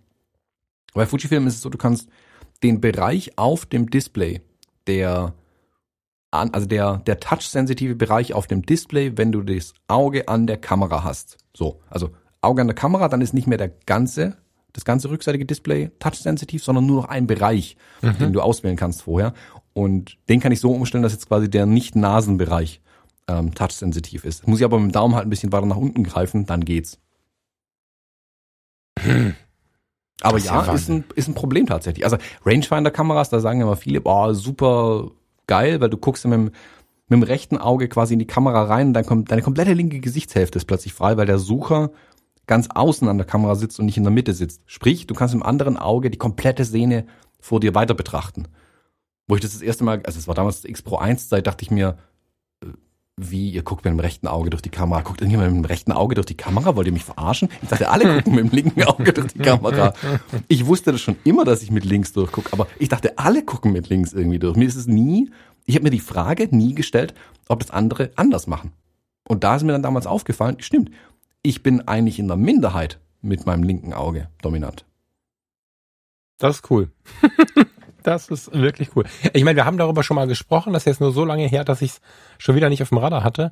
bei 0.93 1.05
Fujifilm 1.05 1.47
ist 1.47 1.55
es 1.55 1.61
so, 1.61 1.69
du 1.69 1.77
kannst 1.77 2.09
den 2.63 2.81
Bereich 2.81 3.37
auf 3.37 3.65
dem 3.65 3.89
Display, 3.89 4.41
der 4.87 5.33
also 6.31 6.67
der, 6.67 6.97
der 6.97 7.19
touch-sensitive 7.19 7.95
Bereich 7.95 8.33
auf 8.33 8.47
dem 8.47 8.61
Display, 8.63 9.17
wenn 9.17 9.31
du 9.31 9.41
das 9.41 9.73
Auge 9.87 10.27
an 10.27 10.47
der 10.47 10.57
Kamera 10.57 11.03
hast. 11.03 11.37
So, 11.53 11.81
also 11.89 12.11
Auge 12.41 12.61
an 12.61 12.67
der 12.67 12.75
Kamera, 12.75 13.07
dann 13.07 13.21
ist 13.21 13.33
nicht 13.33 13.47
mehr 13.47 13.57
der 13.57 13.69
ganze, 13.85 14.37
das 14.73 14.85
ganze 14.85 15.09
rückseitige 15.09 15.45
Display 15.45 15.91
touch-sensitiv, 15.99 16.63
sondern 16.63 16.85
nur 16.85 17.01
noch 17.03 17.09
ein 17.09 17.27
Bereich, 17.27 17.77
mhm. 18.01 18.17
den 18.17 18.33
du 18.33 18.41
auswählen 18.41 18.75
kannst 18.75 19.03
vorher. 19.03 19.33
Und 19.73 20.17
den 20.29 20.39
kann 20.39 20.51
ich 20.51 20.59
so 20.59 20.71
umstellen, 20.71 21.03
dass 21.03 21.13
jetzt 21.13 21.27
quasi 21.27 21.49
der 21.49 21.65
Nicht-Nasen-Bereich 21.65 22.81
ähm, 23.27 23.53
touch-sensitiv 23.53 24.25
ist. 24.25 24.47
Muss 24.47 24.59
ich 24.59 24.65
aber 24.65 24.79
mit 24.79 24.91
dem 24.91 24.93
Daumen 24.93 25.15
halt 25.15 25.27
ein 25.27 25.29
bisschen 25.29 25.51
weiter 25.51 25.65
nach 25.65 25.77
unten 25.77 26.03
greifen, 26.03 26.45
dann 26.45 26.65
geht's. 26.65 26.99
Hm. 28.99 29.35
Aber 30.21 30.39
ja, 30.39 30.65
ja 30.65 30.73
ist, 30.73 30.89
ein, 30.89 31.03
ist 31.13 31.27
ein 31.27 31.35
Problem 31.35 31.67
tatsächlich. 31.67 32.03
Also 32.03 32.17
Rangefinder-Kameras, 32.43 33.29
da 33.29 33.39
sagen 33.39 33.61
immer 33.61 33.75
viele, 33.75 34.01
boah, 34.01 34.33
super 34.33 35.11
geil, 35.47 35.81
weil 35.81 35.89
du 35.89 35.97
guckst 35.97 36.25
mit 36.25 36.33
dem, 36.33 36.43
mit 36.45 36.53
dem 37.09 37.23
rechten 37.23 37.57
Auge 37.57 37.87
quasi 37.87 38.13
in 38.13 38.19
die 38.19 38.27
Kamera 38.27 38.63
rein 38.63 38.87
und 38.87 38.93
dann 38.93 39.05
kommt 39.05 39.31
deine 39.31 39.41
komplette 39.41 39.73
linke 39.73 39.99
Gesichtshälfte 39.99 40.57
ist 40.57 40.65
plötzlich 40.65 40.93
frei, 40.93 41.17
weil 41.17 41.25
der 41.25 41.39
Sucher 41.39 41.91
ganz 42.45 42.69
außen 42.73 43.07
an 43.07 43.17
der 43.17 43.27
Kamera 43.27 43.55
sitzt 43.55 43.79
und 43.79 43.85
nicht 43.85 43.97
in 43.97 44.03
der 44.03 44.11
Mitte 44.11 44.33
sitzt. 44.33 44.61
Sprich, 44.65 45.07
du 45.07 45.13
kannst 45.13 45.33
im 45.33 45.43
anderen 45.43 45.77
Auge 45.77 46.09
die 46.09 46.17
komplette 46.17 46.63
Szene 46.65 47.05
vor 47.39 47.59
dir 47.59 47.75
weiter 47.75 47.93
betrachten. 47.93 48.47
Wo 49.27 49.35
ich 49.35 49.41
das 49.41 49.51
das 49.51 49.61
erste 49.61 49.83
Mal, 49.83 50.01
also 50.05 50.17
es 50.17 50.27
war 50.27 50.35
damals 50.35 50.63
X 50.63 50.81
Pro 50.81 50.97
1 50.97 51.27
Zeit, 51.27 51.47
dachte 51.47 51.63
ich 51.63 51.71
mir, 51.71 51.97
wie, 53.19 53.49
ihr 53.49 53.63
guckt 53.63 53.83
mit 53.83 53.91
dem 53.91 53.99
rechten 53.99 54.27
Auge 54.27 54.51
durch 54.51 54.61
die 54.61 54.69
Kamera. 54.69 55.01
Guckt 55.01 55.21
irgendjemand 55.21 55.51
mit 55.51 55.63
dem 55.63 55.65
rechten 55.65 55.91
Auge 55.91 56.13
durch 56.13 56.27
die 56.27 56.37
Kamera? 56.37 56.75
Wollt 56.75 56.85
ihr 56.85 56.93
mich 56.93 57.03
verarschen? 57.03 57.49
Ich 57.63 57.69
dachte, 57.69 57.89
alle 57.89 58.17
gucken 58.17 58.35
mit 58.35 58.45
dem 58.45 58.55
linken 58.55 58.83
Auge 58.83 59.11
durch 59.11 59.33
die 59.33 59.39
Kamera. 59.39 59.93
Ich 60.47 60.67
wusste 60.67 60.91
das 60.91 61.01
schon 61.01 61.15
immer, 61.23 61.43
dass 61.43 61.63
ich 61.63 61.71
mit 61.71 61.83
links 61.83 62.13
durchgucke, 62.13 62.53
aber 62.53 62.67
ich 62.77 62.89
dachte, 62.89 63.17
alle 63.17 63.43
gucken 63.43 63.73
mit 63.73 63.89
links 63.89 64.13
irgendwie 64.13 64.37
durch. 64.37 64.55
Mir 64.55 64.67
ist 64.67 64.75
es 64.75 64.85
nie, 64.85 65.31
ich 65.65 65.75
habe 65.75 65.83
mir 65.83 65.89
die 65.89 65.99
Frage 65.99 66.47
nie 66.55 66.75
gestellt, 66.75 67.15
ob 67.49 67.59
das 67.59 67.71
andere 67.71 68.11
anders 68.15 68.45
machen. 68.45 68.71
Und 69.27 69.43
da 69.43 69.55
ist 69.55 69.63
mir 69.63 69.71
dann 69.71 69.83
damals 69.83 70.05
aufgefallen, 70.05 70.57
stimmt, 70.59 70.91
ich 71.41 71.63
bin 71.63 71.87
eigentlich 71.87 72.19
in 72.19 72.27
der 72.27 72.37
Minderheit 72.37 72.99
mit 73.21 73.45
meinem 73.47 73.63
linken 73.63 73.93
Auge 73.93 74.29
dominant. 74.43 74.85
Das 76.37 76.57
ist 76.57 76.69
cool. 76.69 76.91
Das 78.07 78.29
ist 78.29 78.53
wirklich 78.53 78.95
cool. 78.95 79.03
Ich 79.33 79.43
meine, 79.43 79.57
wir 79.57 79.65
haben 79.65 79.77
darüber 79.77 80.01
schon 80.01 80.15
mal 80.15 80.27
gesprochen, 80.27 80.71
das 80.71 80.83
ist 80.83 80.85
jetzt 80.85 81.01
nur 81.01 81.11
so 81.11 81.25
lange 81.25 81.45
her, 81.45 81.65
dass 81.65 81.81
ich 81.81 81.91
es 81.91 82.01
schon 82.37 82.55
wieder 82.55 82.69
nicht 82.69 82.81
auf 82.81 82.87
dem 82.87 82.99
Radar 82.99 83.21
hatte. 83.21 83.49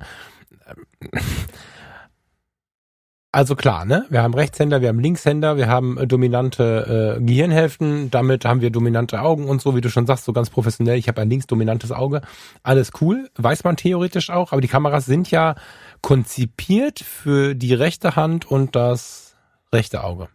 Also 3.32 3.54
klar, 3.54 3.84
ne? 3.84 4.06
Wir 4.08 4.22
haben 4.22 4.32
Rechtshänder, 4.32 4.80
wir 4.80 4.88
haben 4.88 4.98
Linkshänder, 4.98 5.58
wir 5.58 5.68
haben 5.68 5.98
äh, 5.98 6.06
dominante 6.06 7.18
äh, 7.18 7.22
Gehirnhälften, 7.22 8.10
damit 8.10 8.46
haben 8.46 8.62
wir 8.62 8.70
dominante 8.70 9.20
Augen 9.20 9.46
und 9.46 9.60
so, 9.60 9.76
wie 9.76 9.82
du 9.82 9.90
schon 9.90 10.06
sagst, 10.06 10.24
so 10.24 10.32
ganz 10.32 10.48
professionell. 10.48 10.96
Ich 10.96 11.08
habe 11.08 11.20
ein 11.20 11.28
linksdominantes 11.28 11.92
Auge. 11.92 12.22
Alles 12.62 12.92
cool, 13.02 13.28
weiß 13.36 13.62
man 13.62 13.76
theoretisch 13.76 14.30
auch, 14.30 14.52
aber 14.52 14.62
die 14.62 14.68
Kameras 14.68 15.04
sind 15.04 15.30
ja 15.30 15.54
konzipiert 16.00 17.00
für 17.00 17.54
die 17.54 17.74
rechte 17.74 18.16
Hand 18.16 18.50
und 18.50 18.74
das 18.74 19.36
rechte 19.70 20.02
Auge. 20.02 20.28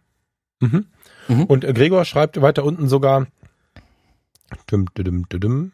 Mhm. 0.60 0.86
Mhm. 1.26 1.44
Und 1.46 1.64
äh, 1.64 1.72
Gregor 1.72 2.04
schreibt 2.04 2.40
weiter 2.40 2.62
unten 2.62 2.86
sogar, 2.86 3.26
Dum, 4.66 4.86
dum, 4.94 5.28
dum, 5.28 5.40
dum. 5.40 5.72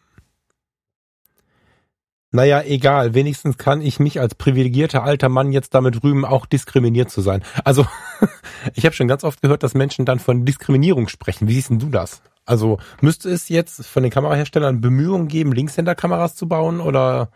Naja, 2.31 2.62
egal. 2.62 3.14
Wenigstens 3.14 3.57
kann 3.57 3.81
ich 3.81 4.01
mich 4.01 4.20
als 4.20 4.35
privilegierter 4.35 5.03
alter 5.03 5.29
Mann 5.29 5.51
jetzt 5.51 5.74
damit 5.74 6.03
rühmen, 6.03 6.24
auch 6.24 6.45
diskriminiert 6.45 7.11
zu 7.11 7.22
sein. 7.22 7.43
Also, 7.64 7.87
ich 8.74 8.85
habe 8.85 8.95
schon 8.95 9.09
ganz 9.09 9.24
oft 9.24 9.41
gehört, 9.41 9.62
dass 9.62 9.74
Menschen 9.74 10.05
dann 10.05 10.18
von 10.18 10.45
Diskriminierung 10.45 11.09
sprechen. 11.09 11.49
Wie 11.49 11.55
siehst 11.55 11.70
denn 11.70 11.79
du 11.79 11.89
das? 11.89 12.20
Also, 12.45 12.79
müsste 13.01 13.31
es 13.31 13.49
jetzt 13.49 13.87
von 13.87 14.03
den 14.03 14.12
Kameraherstellern 14.12 14.81
Bemühungen 14.81 15.29
geben, 15.29 15.53
Linkshänder-Kameras 15.53 16.35
zu 16.35 16.49
bauen 16.49 16.81
oder 16.81 17.31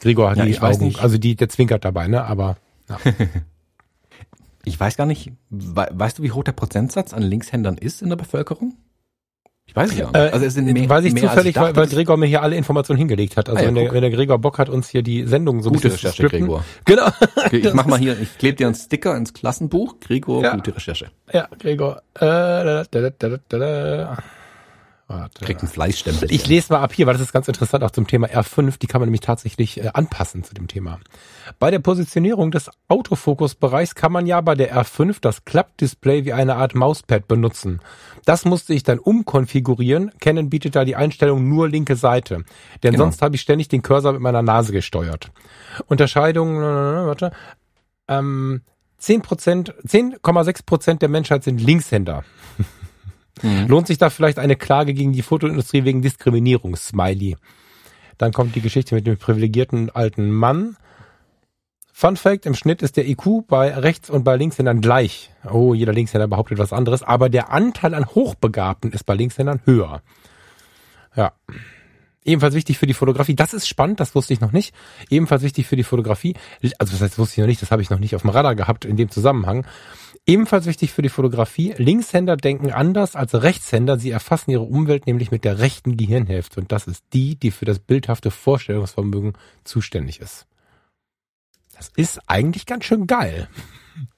Gregor 0.00 0.30
hat 0.30 0.38
ja, 0.38 0.44
die 0.44 0.50
ich 0.52 0.62
Augen, 0.62 0.94
also 0.98 1.18
die, 1.18 1.36
der 1.36 1.48
zwinkert 1.48 1.84
dabei, 1.84 2.08
ne? 2.08 2.24
Aber 2.24 2.56
ja. 2.88 2.98
ich 4.64 4.78
weiß 4.78 4.96
gar 4.96 5.06
nicht, 5.06 5.32
weißt 5.50 6.18
du, 6.18 6.22
wie 6.22 6.32
hoch 6.32 6.44
der 6.44 6.52
Prozentsatz 6.52 7.12
an 7.12 7.22
Linkshändern 7.22 7.76
ist 7.76 8.02
in 8.02 8.08
der 8.08 8.16
Bevölkerung? 8.16 8.76
Ich 9.70 9.76
weiß 9.76 9.96
ja. 9.96 10.10
Äh, 10.12 10.30
also 10.30 10.46
es 10.46 10.54
sind 10.54 10.64
mehr, 10.64 10.88
weiß 10.88 11.04
ich 11.04 11.14
mehr 11.14 11.28
zufällig, 11.28 11.54
ich 11.54 11.62
weil, 11.62 11.76
weil 11.76 11.86
Gregor 11.86 12.16
mir 12.16 12.26
hier 12.26 12.42
alle 12.42 12.56
Informationen 12.56 12.98
hingelegt 12.98 13.36
hat. 13.36 13.48
Also 13.48 13.60
ah, 13.60 13.62
ja, 13.62 13.68
wenn, 13.68 13.76
der, 13.76 13.92
wenn 13.92 14.00
der 14.00 14.10
Gregor 14.10 14.36
Bock 14.40 14.58
hat, 14.58 14.68
uns 14.68 14.88
hier 14.88 15.02
die 15.02 15.22
Sendung 15.22 15.62
so 15.62 15.70
gute 15.70 15.86
ein 15.86 15.92
bisschen 15.92 16.10
Recherche, 16.10 16.28
Gregor. 16.28 16.64
Genau. 16.84 17.06
Okay, 17.36 17.58
ich 17.58 17.72
mach 17.72 17.86
mal 17.86 17.96
hier, 17.96 18.18
ich 18.20 18.36
klebe 18.36 18.56
dir 18.56 18.66
einen 18.66 18.74
Sticker 18.74 19.16
ins 19.16 19.32
Klassenbuch. 19.32 20.00
Gregor, 20.00 20.42
ja. 20.42 20.56
gute 20.56 20.74
Recherche. 20.74 21.12
Ja, 21.32 21.46
Gregor. 21.56 22.02
Äh, 22.14 22.20
da, 22.20 22.84
da, 22.90 23.10
da, 23.10 23.28
da, 23.48 23.58
da. 23.58 24.18
Warte. 25.10 25.44
Kriegt 25.44 25.60
einen 25.60 25.68
Fleißstempel. 25.68 26.30
Ich 26.30 26.46
lese 26.46 26.72
mal 26.72 26.82
ab 26.82 26.92
hier, 26.92 27.04
weil 27.04 27.14
das 27.14 27.22
ist 27.22 27.32
ganz 27.32 27.48
interessant 27.48 27.82
auch 27.82 27.90
zum 27.90 28.06
Thema 28.06 28.28
R5. 28.28 28.78
Die 28.78 28.86
kann 28.86 29.00
man 29.00 29.08
nämlich 29.08 29.22
tatsächlich 29.22 29.82
äh, 29.82 29.90
anpassen 29.92 30.44
zu 30.44 30.54
dem 30.54 30.68
Thema. 30.68 31.00
Bei 31.58 31.72
der 31.72 31.80
Positionierung 31.80 32.52
des 32.52 32.70
Autofokusbereichs 32.86 33.96
kann 33.96 34.12
man 34.12 34.26
ja 34.26 34.40
bei 34.40 34.54
der 34.54 34.72
R5 34.72 35.16
das 35.20 35.44
Klappdisplay 35.44 36.24
wie 36.24 36.32
eine 36.32 36.54
Art 36.54 36.76
Mauspad 36.76 37.26
benutzen. 37.26 37.80
Das 38.24 38.44
musste 38.44 38.72
ich 38.72 38.84
dann 38.84 39.00
umkonfigurieren. 39.00 40.12
Canon 40.20 40.48
bietet 40.48 40.76
da 40.76 40.84
die 40.84 40.94
Einstellung 40.94 41.48
nur 41.48 41.68
linke 41.68 41.96
Seite. 41.96 42.44
Denn 42.84 42.92
genau. 42.92 43.02
sonst 43.06 43.20
habe 43.20 43.34
ich 43.34 43.40
ständig 43.40 43.66
den 43.66 43.82
Cursor 43.82 44.12
mit 44.12 44.20
meiner 44.20 44.42
Nase 44.42 44.70
gesteuert. 44.70 45.32
Unterscheidung, 45.88 46.60
warte, 46.60 47.32
ähm, 48.06 48.60
10%, 49.00 49.72
10,6% 49.84 50.98
der 51.00 51.08
Menschheit 51.08 51.42
sind 51.42 51.60
Linkshänder. 51.60 52.22
Mhm. 53.42 53.66
Lohnt 53.68 53.86
sich 53.86 53.98
da 53.98 54.10
vielleicht 54.10 54.38
eine 54.38 54.56
Klage 54.56 54.94
gegen 54.94 55.12
die 55.12 55.22
Fotoindustrie 55.22 55.84
wegen 55.84 56.02
Diskriminierung? 56.02 56.76
Smiley. 56.76 57.36
Dann 58.18 58.32
kommt 58.32 58.54
die 58.54 58.60
Geschichte 58.60 58.94
mit 58.94 59.06
dem 59.06 59.16
privilegierten 59.16 59.90
alten 59.90 60.30
Mann. 60.30 60.76
Fun 61.92 62.16
Fact, 62.16 62.46
im 62.46 62.54
Schnitt 62.54 62.82
ist 62.82 62.96
der 62.96 63.08
IQ 63.08 63.46
bei 63.46 63.74
Rechts- 63.76 64.10
und 64.10 64.24
bei 64.24 64.36
Linkshändern 64.36 64.80
gleich. 64.80 65.30
Oh, 65.50 65.74
jeder 65.74 65.92
Linkshänder 65.92 66.28
behauptet 66.28 66.58
was 66.58 66.72
anderes, 66.72 67.02
aber 67.02 67.28
der 67.28 67.50
Anteil 67.50 67.94
an 67.94 68.06
Hochbegabten 68.06 68.92
ist 68.92 69.04
bei 69.04 69.14
Linkshändern 69.14 69.60
höher. 69.64 70.02
Ja. 71.14 71.32
Ebenfalls 72.24 72.54
wichtig 72.54 72.78
für 72.78 72.86
die 72.86 72.94
Fotografie. 72.94 73.34
Das 73.34 73.54
ist 73.54 73.66
spannend, 73.66 74.00
das 74.00 74.14
wusste 74.14 74.34
ich 74.34 74.40
noch 74.40 74.52
nicht. 74.52 74.74
Ebenfalls 75.08 75.42
wichtig 75.42 75.66
für 75.66 75.76
die 75.76 75.84
Fotografie. 75.84 76.34
Also 76.78 76.92
das 76.92 77.00
heißt, 77.00 77.18
wusste 77.18 77.34
ich 77.34 77.38
noch 77.38 77.46
nicht, 77.46 77.62
das 77.62 77.70
habe 77.70 77.82
ich 77.82 77.90
noch 77.90 77.98
nicht 77.98 78.14
auf 78.14 78.22
dem 78.22 78.30
Radar 78.30 78.54
gehabt 78.54 78.84
in 78.84 78.96
dem 78.96 79.10
Zusammenhang. 79.10 79.66
Ebenfalls 80.26 80.66
wichtig 80.66 80.92
für 80.92 81.02
die 81.02 81.08
Fotografie, 81.08 81.74
Linkshänder 81.76 82.36
denken 82.36 82.70
anders 82.70 83.16
als 83.16 83.34
Rechtshänder. 83.34 83.98
Sie 83.98 84.10
erfassen 84.10 84.50
ihre 84.50 84.62
Umwelt 84.62 85.06
nämlich 85.06 85.30
mit 85.30 85.44
der 85.44 85.58
rechten 85.58 85.96
Gehirnhälfte 85.96 86.60
und 86.60 86.70
das 86.70 86.86
ist 86.86 87.04
die, 87.12 87.36
die 87.36 87.50
für 87.50 87.64
das 87.64 87.78
bildhafte 87.78 88.30
Vorstellungsvermögen 88.30 89.32
zuständig 89.64 90.20
ist. 90.20 90.46
Das 91.76 91.88
ist 91.96 92.20
eigentlich 92.26 92.66
ganz 92.66 92.84
schön 92.84 93.06
geil. 93.06 93.48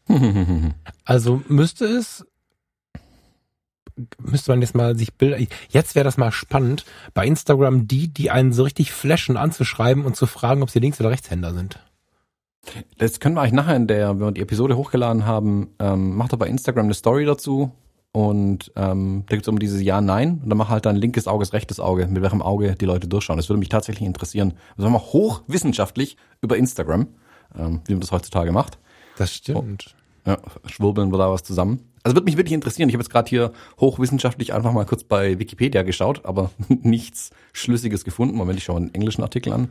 also 1.05 1.43
müsste 1.49 1.87
es 1.87 2.27
müsste 4.19 4.51
man 4.51 4.63
jetzt 4.63 4.75
mal 4.75 4.97
sich 4.97 5.15
Bilder. 5.15 5.39
Jetzt 5.69 5.95
wäre 5.95 6.05
das 6.05 6.17
mal 6.17 6.33
spannend, 6.33 6.85
bei 7.15 7.27
Instagram 7.27 7.87
die, 7.87 8.09
die 8.09 8.31
einen 8.31 8.53
so 8.53 8.65
richtig 8.65 8.93
flashen, 8.93 9.37
anzuschreiben 9.37 10.05
und 10.05 10.17
zu 10.17 10.27
fragen, 10.27 10.63
ob 10.63 10.71
sie 10.71 10.79
Links- 10.79 11.01
oder 11.01 11.11
Rechtshänder 11.11 11.53
sind. 11.55 11.79
Das 12.99 13.21
können 13.21 13.35
wir 13.35 13.41
eigentlich 13.41 13.53
nachher 13.55 13.77
in 13.77 13.87
der, 13.87 14.11
wenn 14.11 14.27
wir 14.27 14.33
die 14.33 14.41
Episode 14.41 14.77
hochgeladen 14.77 15.27
haben, 15.27 15.69
ähm, 15.79 16.17
macht 16.17 16.33
doch 16.33 16.39
bei 16.39 16.47
Instagram 16.47 16.87
eine 16.87 16.95
Story 16.95 17.25
dazu 17.25 17.73
und 18.13 18.71
ähm, 18.77 19.25
da 19.27 19.37
gibt 19.37 19.43
es 19.43 19.49
immer 19.49 19.59
dieses 19.59 19.83
Ja-Nein 19.83 20.41
und 20.43 20.51
dann 20.51 20.59
mach 20.59 20.69
halt 20.69 20.85
dein 20.85 20.97
linkes 20.97 21.27
Auge, 21.27 21.51
rechtes 21.53 21.81
Auge, 21.81 22.07
mit 22.07 22.23
welchem 22.23 22.43
Auge 22.43 22.77
die 22.77 22.85
Leute 22.85 23.09
durchschauen. 23.09 23.39
Das 23.39 23.49
würde 23.49 23.59
mich 23.59 23.71
tatsächlich 23.71 24.07
interessieren. 24.07 24.53
Das 24.77 24.85
machen 24.85 24.95
wir 24.95 25.13
hochwissenschaftlich 25.13 26.17
über 26.43 26.57
Instagram, 26.59 27.09
ähm, 27.59 27.81
wie 27.87 27.93
man 27.93 28.01
das 28.01 28.13
heutzutage 28.13 28.53
macht. 28.53 28.79
Das 29.17 29.35
stimmt. 29.35 29.95
Oh, 30.27 30.31
ja, 30.31 30.39
schwurbeln 30.67 31.11
wir 31.11 31.19
da 31.19 31.31
was 31.31 31.43
zusammen. 31.43 31.81
Also 32.05 32.15
würde 32.15 32.27
mich 32.27 32.37
wirklich 32.37 32.53
interessieren. 32.53 32.89
Ich 32.89 32.95
habe 32.95 33.03
jetzt 33.03 33.11
gerade 33.11 33.29
hier 33.29 33.53
hochwissenschaftlich 33.81 34.53
einfach 34.53 34.73
mal 34.73 34.85
kurz 34.85 35.05
bei 35.05 35.39
Wikipedia 35.39 35.83
geschaut, 35.83 36.25
aber 36.25 36.51
nichts 36.69 37.31
Schlüssiges 37.53 38.05
gefunden. 38.05 38.37
Moment, 38.37 38.59
ich 38.59 38.65
schaue 38.65 38.77
einen 38.77 38.95
englischen 38.95 39.23
Artikel 39.23 39.53
an. 39.53 39.71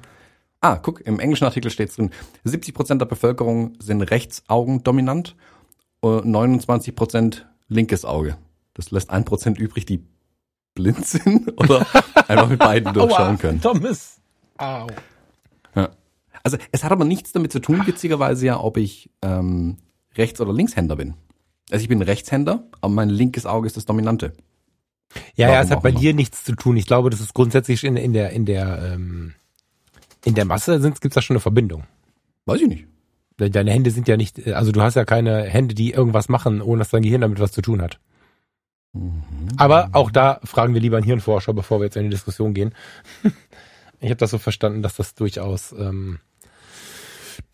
Ah, 0.62 0.78
guck, 0.78 1.02
im 1.02 1.20
englischen 1.20 1.46
Artikel 1.46 1.72
steht 1.72 1.96
drin, 1.98 2.12
70 2.44 2.76
Prozent 2.76 3.02
der 3.02 3.08
Bevölkerung 3.08 3.74
sind 3.80 4.02
Rechtsaugen 4.04 4.84
dominant, 4.84 5.36
29 6.04 6.96
Prozent 6.96 7.48
linkes 7.68 8.06
Auge. 8.06 8.38
Das 8.76 8.92
lässt 8.92 9.10
ein 9.10 9.26
Prozent 9.26 9.58
übrig, 9.58 9.86
die 9.86 10.06
blind 10.76 11.06
sind 11.06 11.52
oder 11.58 11.86
einfach 12.28 12.48
mit 12.48 12.60
beiden 12.60 12.94
durchschauen 12.94 13.38
können. 13.38 13.60
Thomas. 13.60 14.20
Au. 14.58 14.88
Ja. 15.76 15.90
Also 16.44 16.58
es 16.72 16.84
hat 16.84 16.92
aber 16.92 17.06
nichts 17.06 17.32
damit 17.32 17.52
zu 17.52 17.60
tun, 17.60 17.82
witzigerweise 17.86 18.46
ja, 18.46 18.60
ob 18.60 18.78
ich 18.78 19.10
ähm, 19.24 19.78
Rechts- 20.16 20.42
oder 20.42 20.54
Linkshänder 20.54 20.96
bin. 20.96 21.16
Also 21.72 21.82
ich 21.82 21.90
bin 21.90 22.02
Rechtshänder, 22.02 22.68
aber 22.82 22.94
mein 22.94 23.10
linkes 23.10 23.46
Auge 23.46 23.68
ist 23.68 23.78
das 23.78 23.86
Dominante. 23.86 24.34
Ja, 25.36 25.48
Warum 25.48 25.54
ja, 25.54 25.62
es 25.64 25.72
hat 25.72 25.84
bei 25.84 25.90
immer. 25.90 26.00
dir 26.00 26.14
nichts 26.14 26.44
zu 26.44 26.56
tun. 26.56 26.78
Ich 26.78 26.86
glaube, 26.86 27.10
das 27.10 27.20
ist 27.20 27.34
grundsätzlich 27.34 27.84
in, 27.84 27.98
in 27.98 28.14
der, 28.14 28.32
in 28.32 28.46
der 28.46 28.94
ähm, 28.94 29.34
in 30.26 30.36
der 30.36 30.46
Masse 30.46 30.80
gibt 30.80 31.06
es 31.06 31.14
da 31.14 31.22
schon 31.22 31.36
eine 31.36 31.42
Verbindung. 31.42 31.84
Weiß 32.46 32.62
ich 32.62 32.68
nicht. 32.68 32.88
Deine 33.38 33.72
Hände 33.72 33.90
sind 33.90 34.08
ja 34.08 34.18
nicht, 34.18 34.48
also 34.48 34.72
du 34.72 34.82
hast 34.82 34.96
ja 34.96 35.06
keine 35.06 35.44
Hände, 35.44 35.74
die 35.74 35.92
irgendwas 35.92 36.30
machen, 36.30 36.62
ohne 36.62 36.80
dass 36.80 36.90
dein 36.90 37.02
Gehirn 37.02 37.22
damit 37.22 37.40
was 37.40 37.52
zu 37.52 37.62
tun 37.62 37.82
hat. 37.82 38.00
Mhm. 38.94 39.24
Aber 39.58 39.90
auch 39.94 40.12
da 40.12 40.40
fragen 40.44 40.74
wir 40.74 40.82
lieber 40.82 40.98
einen 40.98 41.06
Hirnforscher, 41.06 41.54
bevor 41.54 41.80
wir 41.80 41.86
jetzt 41.86 41.98
in 41.98 42.04
die 42.04 42.10
Diskussion 42.10 42.54
gehen. 42.54 42.76
ich 44.00 44.10
habe 44.10 44.18
das 44.18 44.32
so 44.32 44.38
verstanden, 44.38 44.84
dass 44.84 44.96
das 44.96 45.16
durchaus 45.16 45.72
ähm, 45.72 46.20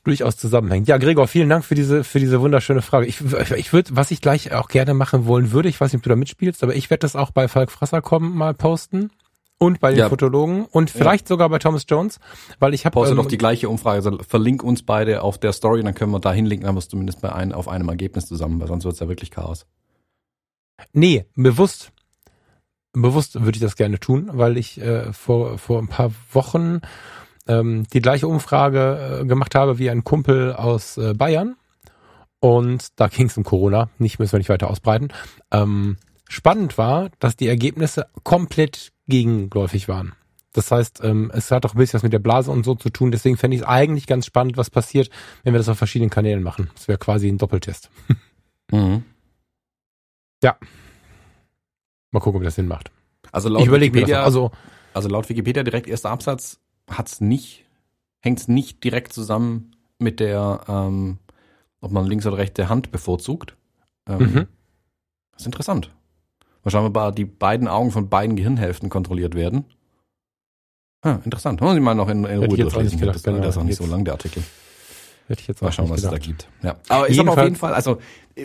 durchaus 0.03 0.36
zusammenhängt. 0.36 0.88
Ja, 0.88 0.97
Gregor, 0.97 1.28
vielen 1.28 1.49
Dank 1.49 1.63
für 1.63 1.76
diese 1.76 2.03
für 2.03 2.20
diese 2.20 2.41
wunderschöne 2.41 2.82
Frage. 2.82 3.05
Ich, 3.05 3.22
ich 3.55 3.72
würde, 3.72 3.95
was 3.95 4.11
ich 4.11 4.20
gleich 4.20 4.51
auch 4.53 4.68
gerne 4.68 4.93
machen 4.93 5.26
wollen 5.26 5.51
würde, 5.51 5.70
ich 5.70 5.80
weiß 5.80 5.93
nicht, 5.93 5.99
ob 5.99 6.03
du 6.03 6.09
da 6.09 6.15
mitspielst, 6.15 6.63
aber 6.63 6.76
ich 6.76 6.89
werde 6.89 7.01
das 7.01 7.15
auch 7.15 7.32
bei 7.32 7.47
Falk 7.47 7.72
Frasser 7.72 8.01
kommen 8.01 8.36
mal 8.36 8.53
posten 8.53 9.11
und 9.60 9.80
bei 9.80 9.91
den 9.91 9.99
ja. 9.99 10.10
Fotologen 10.10 10.66
und 10.66 10.89
vielleicht 10.89 11.26
ja. 11.26 11.30
sogar 11.30 11.49
bei 11.49 11.60
Thomas 11.60 11.86
Jones, 11.88 12.20
weil 12.60 12.74
ich 12.74 12.86
habe 12.86 12.93
Poste 12.93 13.12
ähm, 13.12 13.18
doch 13.18 13.26
die 13.26 13.38
gleiche 13.38 13.70
Umfrage, 13.70 13.97
also 13.97 14.18
verlink 14.28 14.64
uns 14.64 14.84
beide 14.84 15.24
auf 15.24 15.38
der 15.38 15.53
Story, 15.53 15.84
dann 15.84 15.95
können 15.95 16.12
wir 16.12 16.20
da 16.20 16.32
hinlinken, 16.32 16.64
dann 16.64 16.70
haben 16.70 16.76
wir 16.76 16.80
es 16.80 16.89
zumindest 16.89 17.22
bei 17.22 17.34
ein, 17.34 17.53
auf 17.53 17.68
einem 17.68 17.89
Ergebnis 17.89 18.28
zusammen, 18.28 18.60
weil 18.60 18.68
sonst 18.68 18.86
wird 18.86 18.93
es 18.93 18.99
ja 18.99 19.08
wirklich 19.08 19.32
Chaos. 19.32 19.66
Nee, 20.93 21.26
bewusst. 21.36 21.91
Bewusst 22.93 23.36
würde 23.36 23.58
ich 23.58 23.62
das 23.62 23.76
gerne 23.76 23.99
tun, 23.99 24.30
weil 24.34 24.58
ich 24.58 24.80
äh, 24.82 25.12
vor, 25.14 25.58
vor 25.58 25.80
ein 25.80 25.88
paar 25.88 26.12
Wochen 26.32 26.82
ähm, 27.47 27.86
die 27.93 28.01
gleiche 28.01 28.28
Umfrage 28.28 29.22
äh, 29.22 29.26
gemacht 29.26 29.55
habe 29.55 29.78
wie 29.78 29.89
ein 29.89 30.03
Kumpel 30.03 30.53
aus 30.53 30.97
äh, 30.97 31.14
Bayern. 31.14 31.55
Und 32.39 32.99
da 32.99 33.08
ging 33.08 33.28
es 33.28 33.38
um 33.38 33.43
Corona, 33.43 33.89
nicht 33.97 34.20
müssen 34.20 34.34
wir 34.34 34.39
nicht 34.39 34.49
weiter 34.49 34.70
ausbreiten. 34.70 35.10
Ähm, 35.51 35.97
spannend 36.30 36.78
war, 36.78 37.10
dass 37.20 37.36
die 37.36 37.47
Ergebnisse 37.47 38.08
komplett 38.24 38.91
gegenläufig 39.08 39.88
waren. 39.88 40.14
Das 40.53 40.72
heißt, 40.72 41.01
ähm, 41.03 41.32
es 41.34 41.51
hat 41.51 41.66
auch 41.66 41.76
ein 41.76 41.78
bisschen 41.78 41.97
was 41.97 42.03
mit 42.03 42.14
der 42.14 42.20
Blase 42.20 42.49
und 42.49 42.64
so 42.66 42.74
zu 42.74 42.89
tun. 42.89 43.12
Deswegen 43.12 43.38
fände 43.38 43.55
ich 43.55 43.62
es 43.62 43.68
eigentlich 43.68 44.08
ganz 44.08 44.26
spannend, 44.26 44.58
was 44.58 44.70
passiert, 44.70 45.10
wenn 45.43 45.53
wir 45.53 45.60
das 45.60 45.70
auf 45.70 45.78
verschiedenen 45.78 46.10
Kanälen 46.10 46.41
machen. 46.41 46.70
Das 46.74 46.88
wäre 46.88 46.97
quasi 46.97 47.28
ein 47.28 47.38
Doppeltest. 47.38 47.89
Mhm. 48.70 49.05
Ja. 50.43 50.58
Mal 52.12 52.20
gucken, 52.20 52.39
ob 52.39 52.43
das 52.43 52.55
Sinn 52.55 52.68
macht. 52.68 52.91
Also 53.32 53.47
laut 53.47 53.62
ich 53.62 53.72
Wikipedia, 53.72 54.24
also, 54.24 54.51
also 54.93 55.08
laut 55.08 55.30
Wikipedia 55.30 55.64
direkt 55.64 55.88
erster 55.88 56.10
Absatz 56.10 56.60
hat's 56.89 57.22
nicht, 57.22 57.64
hängt's 58.20 58.49
nicht 58.49 58.84
direkt 58.84 59.14
zusammen 59.14 59.72
mit 59.99 60.20
der, 60.20 60.66
ähm, 60.68 61.20
ob 61.80 61.91
man 61.91 62.05
links 62.08 62.26
oder 62.26 62.38
rechte 62.38 62.68
Hand 62.68 62.91
bevorzugt. 62.91 63.55
Ähm, 64.05 64.18
mhm. 64.18 64.47
Das 65.32 65.43
ist 65.43 65.45
interessant. 65.45 65.91
Wahrscheinlich 66.68 67.15
die 67.15 67.24
beiden 67.24 67.70
Augen 67.70 67.91
von 67.91 68.09
beiden 68.09 68.36
Gehirnhälften 68.36 68.89
kontrolliert 68.89 69.36
werden. 69.36 69.63
Ah, 71.01 71.20
interessant. 71.24 71.61
Muss 71.61 71.76
ich 71.78 71.82
mal 71.82 71.95
noch 71.95 72.09
in, 72.09 72.26
in 72.26 72.39
Ruhe 72.43 72.57
durchlesen. 72.57 72.99
Gedacht, 72.99 73.15
das, 73.15 73.24
genau. 73.24 73.38
das 73.38 73.55
ist 73.55 73.57
auch 73.57 73.63
nicht 73.63 73.78
so 73.78 73.86
lang, 73.86 74.03
der 74.03 74.15
Artikel. 74.15 74.43
Hätte 75.30 75.39
ich 75.39 75.47
jetzt 75.47 75.61
mal 75.61 75.72
schauen, 75.72 75.89
was 75.89 76.01
gedacht. 76.01 76.15
es 76.15 76.20
da 76.20 76.26
gibt. 76.26 76.49
Ja. 76.63 76.76
Aber 76.89 77.07
ist 77.07 77.18
aber 77.20 77.32
auf 77.32 77.41
jeden 77.41 77.55
Fall, 77.55 77.74
also 77.74 77.99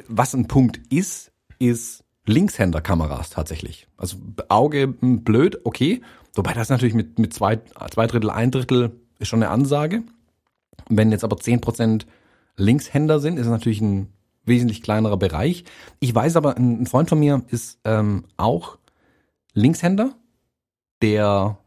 was 0.06 0.34
ein 0.34 0.46
Punkt 0.46 0.80
ist, 0.88 1.32
ist 1.58 2.04
Linkshänder-Kameras 2.26 3.30
tatsächlich. 3.30 3.88
Also 3.96 4.18
Auge 4.48 4.94
hm, 5.00 5.24
blöd, 5.24 5.58
okay. 5.64 6.00
Wobei 6.36 6.52
das 6.52 6.68
natürlich 6.68 6.94
mit, 6.94 7.18
mit 7.18 7.34
zwei, 7.34 7.58
zwei 7.90 8.06
Drittel, 8.06 8.30
ein 8.30 8.52
Drittel 8.52 9.00
ist 9.18 9.26
schon 9.26 9.42
eine 9.42 9.50
Ansage. 9.50 10.04
Wenn 10.88 11.10
jetzt 11.10 11.24
aber 11.24 11.38
zehn 11.38 11.60
Prozent 11.60 12.06
Linkshänder 12.56 13.18
sind, 13.18 13.38
ist 13.38 13.46
es 13.46 13.50
natürlich 13.50 13.80
ein 13.80 14.12
wesentlich 14.44 14.82
kleinerer 14.82 15.16
Bereich. 15.16 15.64
Ich 16.00 16.14
weiß 16.14 16.36
aber, 16.36 16.56
ein 16.56 16.86
Freund 16.86 17.08
von 17.08 17.18
mir 17.18 17.42
ist 17.48 17.78
ähm, 17.84 18.24
auch 18.36 18.78
Linkshänder, 19.54 20.14
der 21.00 21.58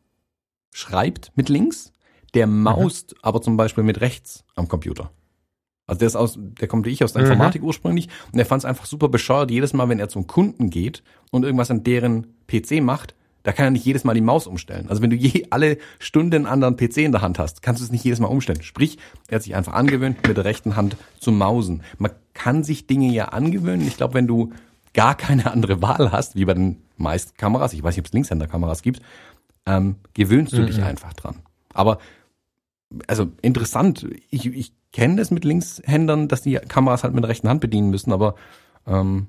schreibt 0.71 1.31
mit 1.35 1.49
links, 1.49 1.93
der 2.33 2.47
mhm. 2.47 2.63
maust 2.63 3.13
mhm. 3.13 3.19
aber 3.21 3.41
zum 3.41 3.57
Beispiel 3.57 3.83
mit 3.83 4.01
rechts 4.01 4.43
am 4.55 4.67
Computer. 4.67 5.11
Also 5.87 5.99
der 5.99 6.07
ist 6.07 6.15
aus, 6.15 6.37
der 6.37 6.67
kommt 6.67 6.85
wie 6.85 6.89
ich 6.89 7.03
aus 7.03 7.13
der 7.13 7.21
mhm. 7.21 7.31
Informatik 7.31 7.61
mhm. 7.61 7.67
ursprünglich 7.67 8.09
und 8.31 8.37
der 8.37 8.45
fand 8.45 8.61
es 8.61 8.65
einfach 8.65 8.85
super 8.85 9.07
bescheuert, 9.07 9.51
jedes 9.51 9.73
Mal, 9.73 9.87
wenn 9.89 9.99
er 9.99 10.09
zum 10.09 10.27
Kunden 10.27 10.69
geht 10.69 11.03
und 11.31 11.43
irgendwas 11.43 11.71
an 11.71 11.83
deren 11.83 12.35
PC 12.47 12.81
macht, 12.81 13.15
da 13.45 13.51
kann 13.51 13.65
er 13.65 13.71
nicht 13.71 13.85
jedes 13.85 14.03
Mal 14.03 14.15
die 14.15 14.21
Maus 14.21 14.47
umstellen. 14.47 14.89
Also 14.89 15.03
wenn 15.03 15.11
du 15.11 15.15
je 15.15 15.45
alle 15.51 15.77
Stunden 15.99 16.33
einen 16.33 16.45
anderen 16.47 16.77
PC 16.77 16.97
in 16.97 17.11
der 17.11 17.21
Hand 17.21 17.37
hast, 17.37 17.61
kannst 17.61 17.79
du 17.79 17.85
es 17.85 17.91
nicht 17.91 18.03
jedes 18.03 18.19
Mal 18.19 18.27
umstellen. 18.27 18.63
Sprich, 18.63 18.97
er 19.27 19.35
hat 19.35 19.43
sich 19.43 19.55
einfach 19.55 19.73
angewöhnt, 19.73 20.27
mit 20.27 20.35
der 20.35 20.45
rechten 20.45 20.75
Hand 20.75 20.97
zu 21.19 21.31
mausen. 21.31 21.83
Man 21.99 22.11
kann 22.33 22.63
sich 22.63 22.87
Dinge 22.87 23.13
ja 23.13 23.25
angewöhnen. 23.25 23.85
Ich 23.87 23.97
glaube, 23.97 24.15
wenn 24.15 24.25
du 24.25 24.51
gar 24.95 25.13
keine 25.13 25.51
andere 25.51 25.83
Wahl 25.83 26.11
hast, 26.11 26.35
wie 26.35 26.45
bei 26.45 26.55
den 26.55 26.81
meisten 26.97 27.37
Kameras, 27.37 27.73
ich 27.73 27.83
weiß 27.83 27.95
nicht, 27.95 28.01
ob 28.01 28.07
es 28.07 28.13
Linkshänder-Kameras 28.13 28.81
gibt, 28.81 29.01
ähm, 29.67 29.97
gewöhnst 30.15 30.53
du 30.53 30.61
mhm. 30.61 30.65
dich 30.65 30.81
einfach 30.81 31.13
dran. 31.13 31.35
Aber 31.71 31.99
also 33.05 33.27
interessant, 33.43 34.07
ich, 34.31 34.47
ich 34.47 34.73
kenne 34.91 35.17
das 35.17 35.29
mit 35.29 35.45
Linkshändern, 35.45 36.27
dass 36.27 36.41
die 36.41 36.55
Kameras 36.55 37.03
halt 37.03 37.13
mit 37.13 37.23
der 37.23 37.29
rechten 37.29 37.49
Hand 37.49 37.61
bedienen 37.61 37.91
müssen, 37.91 38.11
aber 38.11 38.33
ähm, 38.87 39.27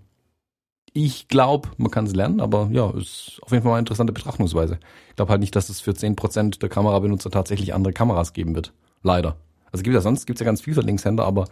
ich 0.96 1.28
glaube, 1.28 1.68
man 1.76 1.90
kann 1.90 2.06
es 2.06 2.14
lernen, 2.14 2.40
aber 2.40 2.70
ja, 2.72 2.88
ist 2.96 3.38
auf 3.42 3.52
jeden 3.52 3.62
Fall 3.62 3.70
mal 3.70 3.76
eine 3.76 3.80
interessante 3.80 4.14
Betrachtungsweise. 4.14 4.78
Ich 5.10 5.16
glaube 5.16 5.30
halt 5.30 5.40
nicht, 5.40 5.54
dass 5.54 5.68
es 5.68 5.82
für 5.82 5.94
zehn 5.94 6.16
Prozent 6.16 6.62
der 6.62 6.70
Kamerabenutzer 6.70 7.30
tatsächlich 7.30 7.74
andere 7.74 7.92
Kameras 7.92 8.32
geben 8.32 8.54
wird. 8.54 8.72
Leider. 9.02 9.36
Also 9.70 9.82
gibt 9.82 9.92
ja 9.92 10.00
sonst 10.00 10.24
gibt's 10.24 10.40
ja 10.40 10.46
ganz 10.46 10.62
viel 10.62 10.72
für 10.72 10.80
Linkshänder, 10.80 11.22
aber 11.26 11.48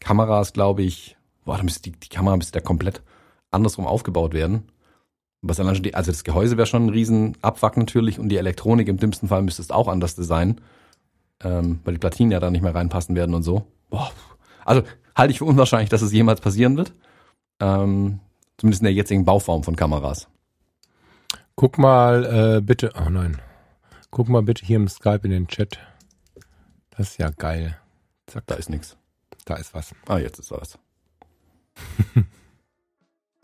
Kameras, 0.00 0.52
glaube 0.52 0.82
ich, 0.82 1.16
boah, 1.46 1.56
da 1.56 1.62
müsste 1.62 1.80
die, 1.80 1.98
die 1.98 2.10
Kamera 2.10 2.36
müsste 2.36 2.58
ja 2.58 2.62
komplett 2.62 3.00
andersrum 3.50 3.86
aufgebaut 3.86 4.34
werden. 4.34 4.64
Was 5.40 5.58
allein 5.58 5.76
schon 5.76 5.84
die, 5.84 5.94
also 5.94 6.10
das 6.10 6.22
Gehäuse 6.22 6.58
wäre 6.58 6.66
schon 6.66 6.84
ein 6.84 6.90
riesen 6.90 7.38
Abwack 7.40 7.78
natürlich 7.78 8.18
und 8.18 8.28
die 8.28 8.36
Elektronik 8.36 8.88
im 8.88 8.98
dümmsten 8.98 9.28
Fall 9.28 9.40
müsste 9.40 9.62
es 9.62 9.70
auch 9.70 9.88
anders 9.88 10.14
sein, 10.14 10.60
ähm, 11.42 11.80
weil 11.84 11.94
die 11.94 12.00
Platinen 12.00 12.32
ja 12.32 12.40
da 12.40 12.50
nicht 12.50 12.62
mehr 12.62 12.74
reinpassen 12.74 13.16
werden 13.16 13.34
und 13.34 13.44
so. 13.44 13.64
Boah. 13.88 14.10
Also 14.66 14.82
halte 15.16 15.32
ich 15.32 15.38
für 15.38 15.46
unwahrscheinlich, 15.46 15.88
dass 15.88 16.02
es 16.02 16.12
jemals 16.12 16.42
passieren 16.42 16.76
wird. 16.76 16.92
Ähm, 17.60 18.20
Zumindest 18.56 18.82
in 18.82 18.86
der 18.86 18.94
jetzigen 18.94 19.24
Bauform 19.24 19.62
von 19.62 19.76
Kameras. 19.76 20.28
Guck 21.56 21.78
mal 21.78 22.56
äh, 22.56 22.60
bitte, 22.60 22.92
oh 22.96 23.08
nein, 23.08 23.40
guck 24.10 24.28
mal 24.28 24.42
bitte 24.42 24.64
hier 24.64 24.76
im 24.76 24.88
Skype 24.88 25.20
in 25.24 25.30
den 25.30 25.46
Chat. 25.46 25.78
Das 26.90 27.10
ist 27.10 27.18
ja 27.18 27.30
geil. 27.30 27.76
Zack. 28.26 28.46
Da 28.46 28.54
ist 28.54 28.70
nichts. 28.70 28.96
Da 29.44 29.56
ist 29.56 29.74
was. 29.74 29.94
Ah, 30.06 30.18
jetzt 30.18 30.38
ist 30.38 30.50
was. 30.50 30.78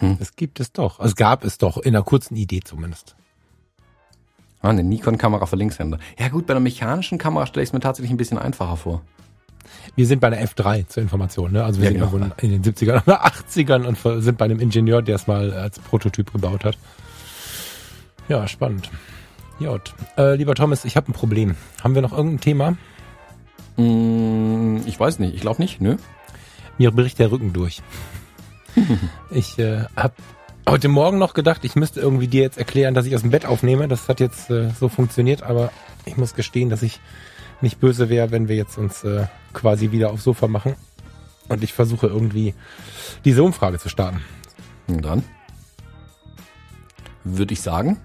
hm. 0.01 0.17
Es 0.21 0.37
gibt 0.37 0.61
es 0.61 0.73
doch. 0.73 1.01
Es 1.01 1.17
gab 1.17 1.45
es 1.45 1.59
doch, 1.59 1.77
in 1.79 1.95
einer 1.95 2.05
kurzen 2.05 2.37
Idee 2.37 2.61
zumindest. 2.61 3.17
Ah, 4.61 4.69
eine 4.69 4.83
Nikon-Kamera 4.83 5.47
für 5.47 5.57
Linkshänder. 5.57 5.99
Ja 6.19 6.29
gut, 6.29 6.47
bei 6.47 6.53
einer 6.53 6.61
mechanischen 6.61 7.19
Kamera 7.19 7.47
stelle 7.47 7.63
ich 7.63 7.71
es 7.71 7.73
mir 7.73 7.81
tatsächlich 7.81 8.11
ein 8.11 8.19
bisschen 8.19 8.39
einfacher 8.39 8.77
vor. 8.77 9.03
Wir 9.97 10.07
sind 10.07 10.21
bei 10.21 10.31
der 10.31 10.47
F3 10.47 10.89
zur 10.89 11.03
Information, 11.03 11.53
ne? 11.53 11.65
Also 11.65 11.81
wir 11.81 11.93
ja, 11.93 11.99
sind 11.99 12.11
genau. 12.11 12.35
in 12.41 12.63
den 12.63 12.63
70ern 12.63 13.03
oder 13.03 13.25
80ern 13.27 13.85
und 13.85 14.23
sind 14.23 14.39
bei 14.39 14.45
einem 14.45 14.61
Ingenieur, 14.61 15.03
der 15.03 15.17
es 15.17 15.27
mal 15.27 15.53
als 15.53 15.79
Prototyp 15.79 16.33
gebaut 16.33 16.65
hat. 16.65 16.79
Ja, 18.29 18.47
spannend. 18.47 18.91
Jod. 19.59 19.93
Äh, 20.17 20.37
lieber 20.37 20.55
Thomas, 20.55 20.85
ich 20.85 20.97
habe 20.97 21.11
ein 21.11 21.13
Problem. 21.13 21.57
Haben 21.83 21.95
wir 21.95 22.03
noch 22.03 22.13
irgendein 22.13 22.41
Thema? 22.41 22.77
Mm, 23.77 24.79
ich 24.87 24.99
weiß 24.99 25.19
nicht. 25.19 25.35
Ich 25.35 25.41
glaube 25.41 25.61
nicht. 25.61 25.81
Nö. 25.81 25.97
Mir 26.79 26.93
bricht 26.93 27.19
der 27.19 27.31
Rücken 27.31 27.53
durch. 27.53 27.83
ich 29.31 29.59
äh, 29.59 29.85
habe 29.97 30.15
heute 30.69 30.89
Morgen 30.89 31.19
noch 31.19 31.35
gedacht, 31.35 31.65
ich 31.65 31.75
müsste 31.77 32.01
irgendwie 32.01 32.29
dir 32.29 32.43
jetzt 32.43 32.57
erklären, 32.57 32.95
dass 32.95 33.07
ich 33.07 33.15
aus 33.15 33.23
dem 33.23 33.31
Bett 33.31 33.45
aufnehme. 33.45 33.89
Das 33.89 34.09
hat 34.09 34.21
jetzt 34.21 34.49
äh, 34.51 34.71
so 34.71 34.89
funktioniert, 34.89 35.43
aber 35.43 35.73
ich 36.05 36.17
muss 36.17 36.35
gestehen, 36.35 36.71
dass 36.71 36.83
ich 36.83 37.01
nicht 37.63 37.81
böse 37.81 38.09
wäre, 38.09 38.31
wenn 38.31 38.49
wir 38.49 38.57
jetzt 38.57 38.79
uns 38.79 39.05
äh, 39.05 39.27
quasi 39.53 39.91
wieder 39.91 40.11
aufs 40.11 40.25
Sofa 40.25 40.49
machen. 40.49 40.75
Und 41.49 41.65
ich 41.65 41.73
versuche 41.73 42.07
irgendwie 42.07 42.55
diese 43.25 43.43
Umfrage 43.43 43.79
zu 43.79 43.89
starten. 43.89 44.23
Und 44.87 45.05
dann 45.05 45.25
würde 47.25 47.53
ich 47.53 47.61
sagen, 47.61 47.99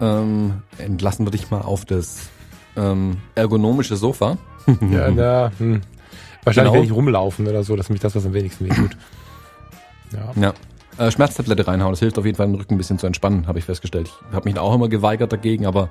ähm, 0.00 0.62
entlassen 0.78 1.26
wir 1.26 1.30
dich 1.30 1.50
mal 1.50 1.62
auf 1.62 1.84
das 1.84 2.28
ähm, 2.76 3.18
ergonomische 3.34 3.96
Sofa. 3.96 4.38
ja, 4.90 5.10
na, 5.10 5.52
hm. 5.58 5.80
Wahrscheinlich 6.44 6.72
genau. 6.72 6.74
werde 6.74 6.86
ich 6.86 6.92
rumlaufen 6.92 7.46
oder 7.46 7.64
so, 7.64 7.74
dass 7.74 7.88
mich 7.88 8.00
das 8.00 8.14
was 8.14 8.26
am 8.26 8.34
wenigsten 8.34 8.66
weh 8.66 8.74
tut. 8.74 8.96
Ja. 10.12 10.30
ja. 10.40 10.54
Äh, 11.04 11.10
Schmerztablette 11.10 11.66
reinhauen, 11.66 11.90
das 11.90 11.98
hilft 11.98 12.16
auf 12.18 12.24
jeden 12.24 12.36
Fall, 12.36 12.46
den 12.46 12.54
Rücken 12.54 12.74
ein 12.74 12.78
bisschen 12.78 13.00
zu 13.00 13.06
entspannen, 13.08 13.48
habe 13.48 13.58
ich 13.58 13.64
festgestellt. 13.64 14.12
Ich 14.28 14.34
habe 14.34 14.48
mich 14.48 14.56
auch 14.60 14.72
immer 14.72 14.88
geweigert 14.88 15.32
dagegen, 15.32 15.66
aber 15.66 15.88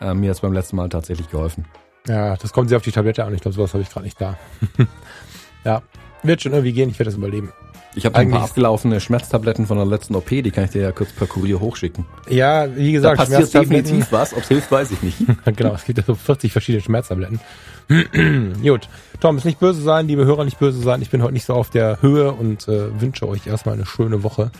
äh, 0.00 0.14
mir 0.14 0.30
hat 0.30 0.36
es 0.36 0.40
beim 0.40 0.54
letzten 0.54 0.76
Mal 0.76 0.88
tatsächlich 0.88 1.28
geholfen. 1.28 1.66
Ja, 2.08 2.36
das 2.36 2.52
kommt 2.52 2.68
sehr 2.68 2.76
auf 2.76 2.84
die 2.84 2.92
Tablette 2.92 3.24
an. 3.24 3.34
Ich 3.34 3.40
glaube, 3.40 3.54
sowas 3.54 3.72
habe 3.74 3.82
ich 3.82 3.90
gerade 3.90 4.04
nicht 4.04 4.20
da. 4.20 4.38
ja, 5.64 5.82
wird 6.22 6.42
schon 6.42 6.52
irgendwie 6.52 6.72
gehen. 6.72 6.88
Ich 6.88 6.98
werde 6.98 7.10
das 7.10 7.18
überleben. 7.18 7.52
Ich 7.96 8.04
habe 8.04 8.16
ein 8.16 8.30
paar 8.30 8.42
abgelaufene 8.42 9.00
Schmerztabletten 9.00 9.66
von 9.66 9.78
der 9.78 9.86
letzten 9.86 10.14
OP, 10.16 10.28
die 10.28 10.50
kann 10.50 10.64
ich 10.64 10.70
dir 10.70 10.82
ja 10.82 10.92
kurz 10.92 11.12
per 11.12 11.26
Kurier 11.26 11.60
hochschicken. 11.60 12.04
Ja, 12.28 12.68
wie 12.76 12.92
gesagt, 12.92 13.18
da 13.18 13.24
passiert 13.24 13.54
definitiv 13.54 14.12
was. 14.12 14.34
Ob 14.34 14.40
es 14.40 14.48
hilft, 14.48 14.70
weiß 14.70 14.90
ich 14.90 15.02
nicht. 15.02 15.16
genau, 15.56 15.72
es 15.72 15.84
gibt 15.84 15.98
ja 15.98 16.04
so 16.04 16.14
40 16.14 16.52
verschiedene 16.52 16.82
Schmerztabletten. 16.82 17.40
Gut, 18.62 18.90
Tom, 19.20 19.38
ist 19.38 19.44
nicht 19.44 19.60
böse 19.60 19.80
sein, 19.80 20.08
liebe 20.08 20.26
Hörer, 20.26 20.44
nicht 20.44 20.58
böse 20.58 20.78
sein. 20.78 21.00
Ich 21.00 21.08
bin 21.08 21.22
heute 21.22 21.32
nicht 21.32 21.46
so 21.46 21.54
auf 21.54 21.70
der 21.70 22.02
Höhe 22.02 22.32
und 22.32 22.68
äh, 22.68 23.00
wünsche 23.00 23.26
euch 23.26 23.46
erstmal 23.46 23.76
eine 23.76 23.86
schöne 23.86 24.22
Woche. 24.22 24.50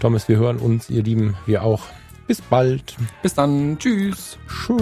Thomas, 0.00 0.26
wir 0.28 0.38
hören 0.38 0.56
uns, 0.56 0.88
ihr 0.88 1.02
Lieben, 1.02 1.36
wir 1.44 1.62
auch. 1.62 1.82
Bis 2.26 2.40
bald. 2.40 2.96
Bis 3.22 3.34
dann. 3.34 3.78
Tschüss. 3.78 4.38
Tschüss. 4.48 4.78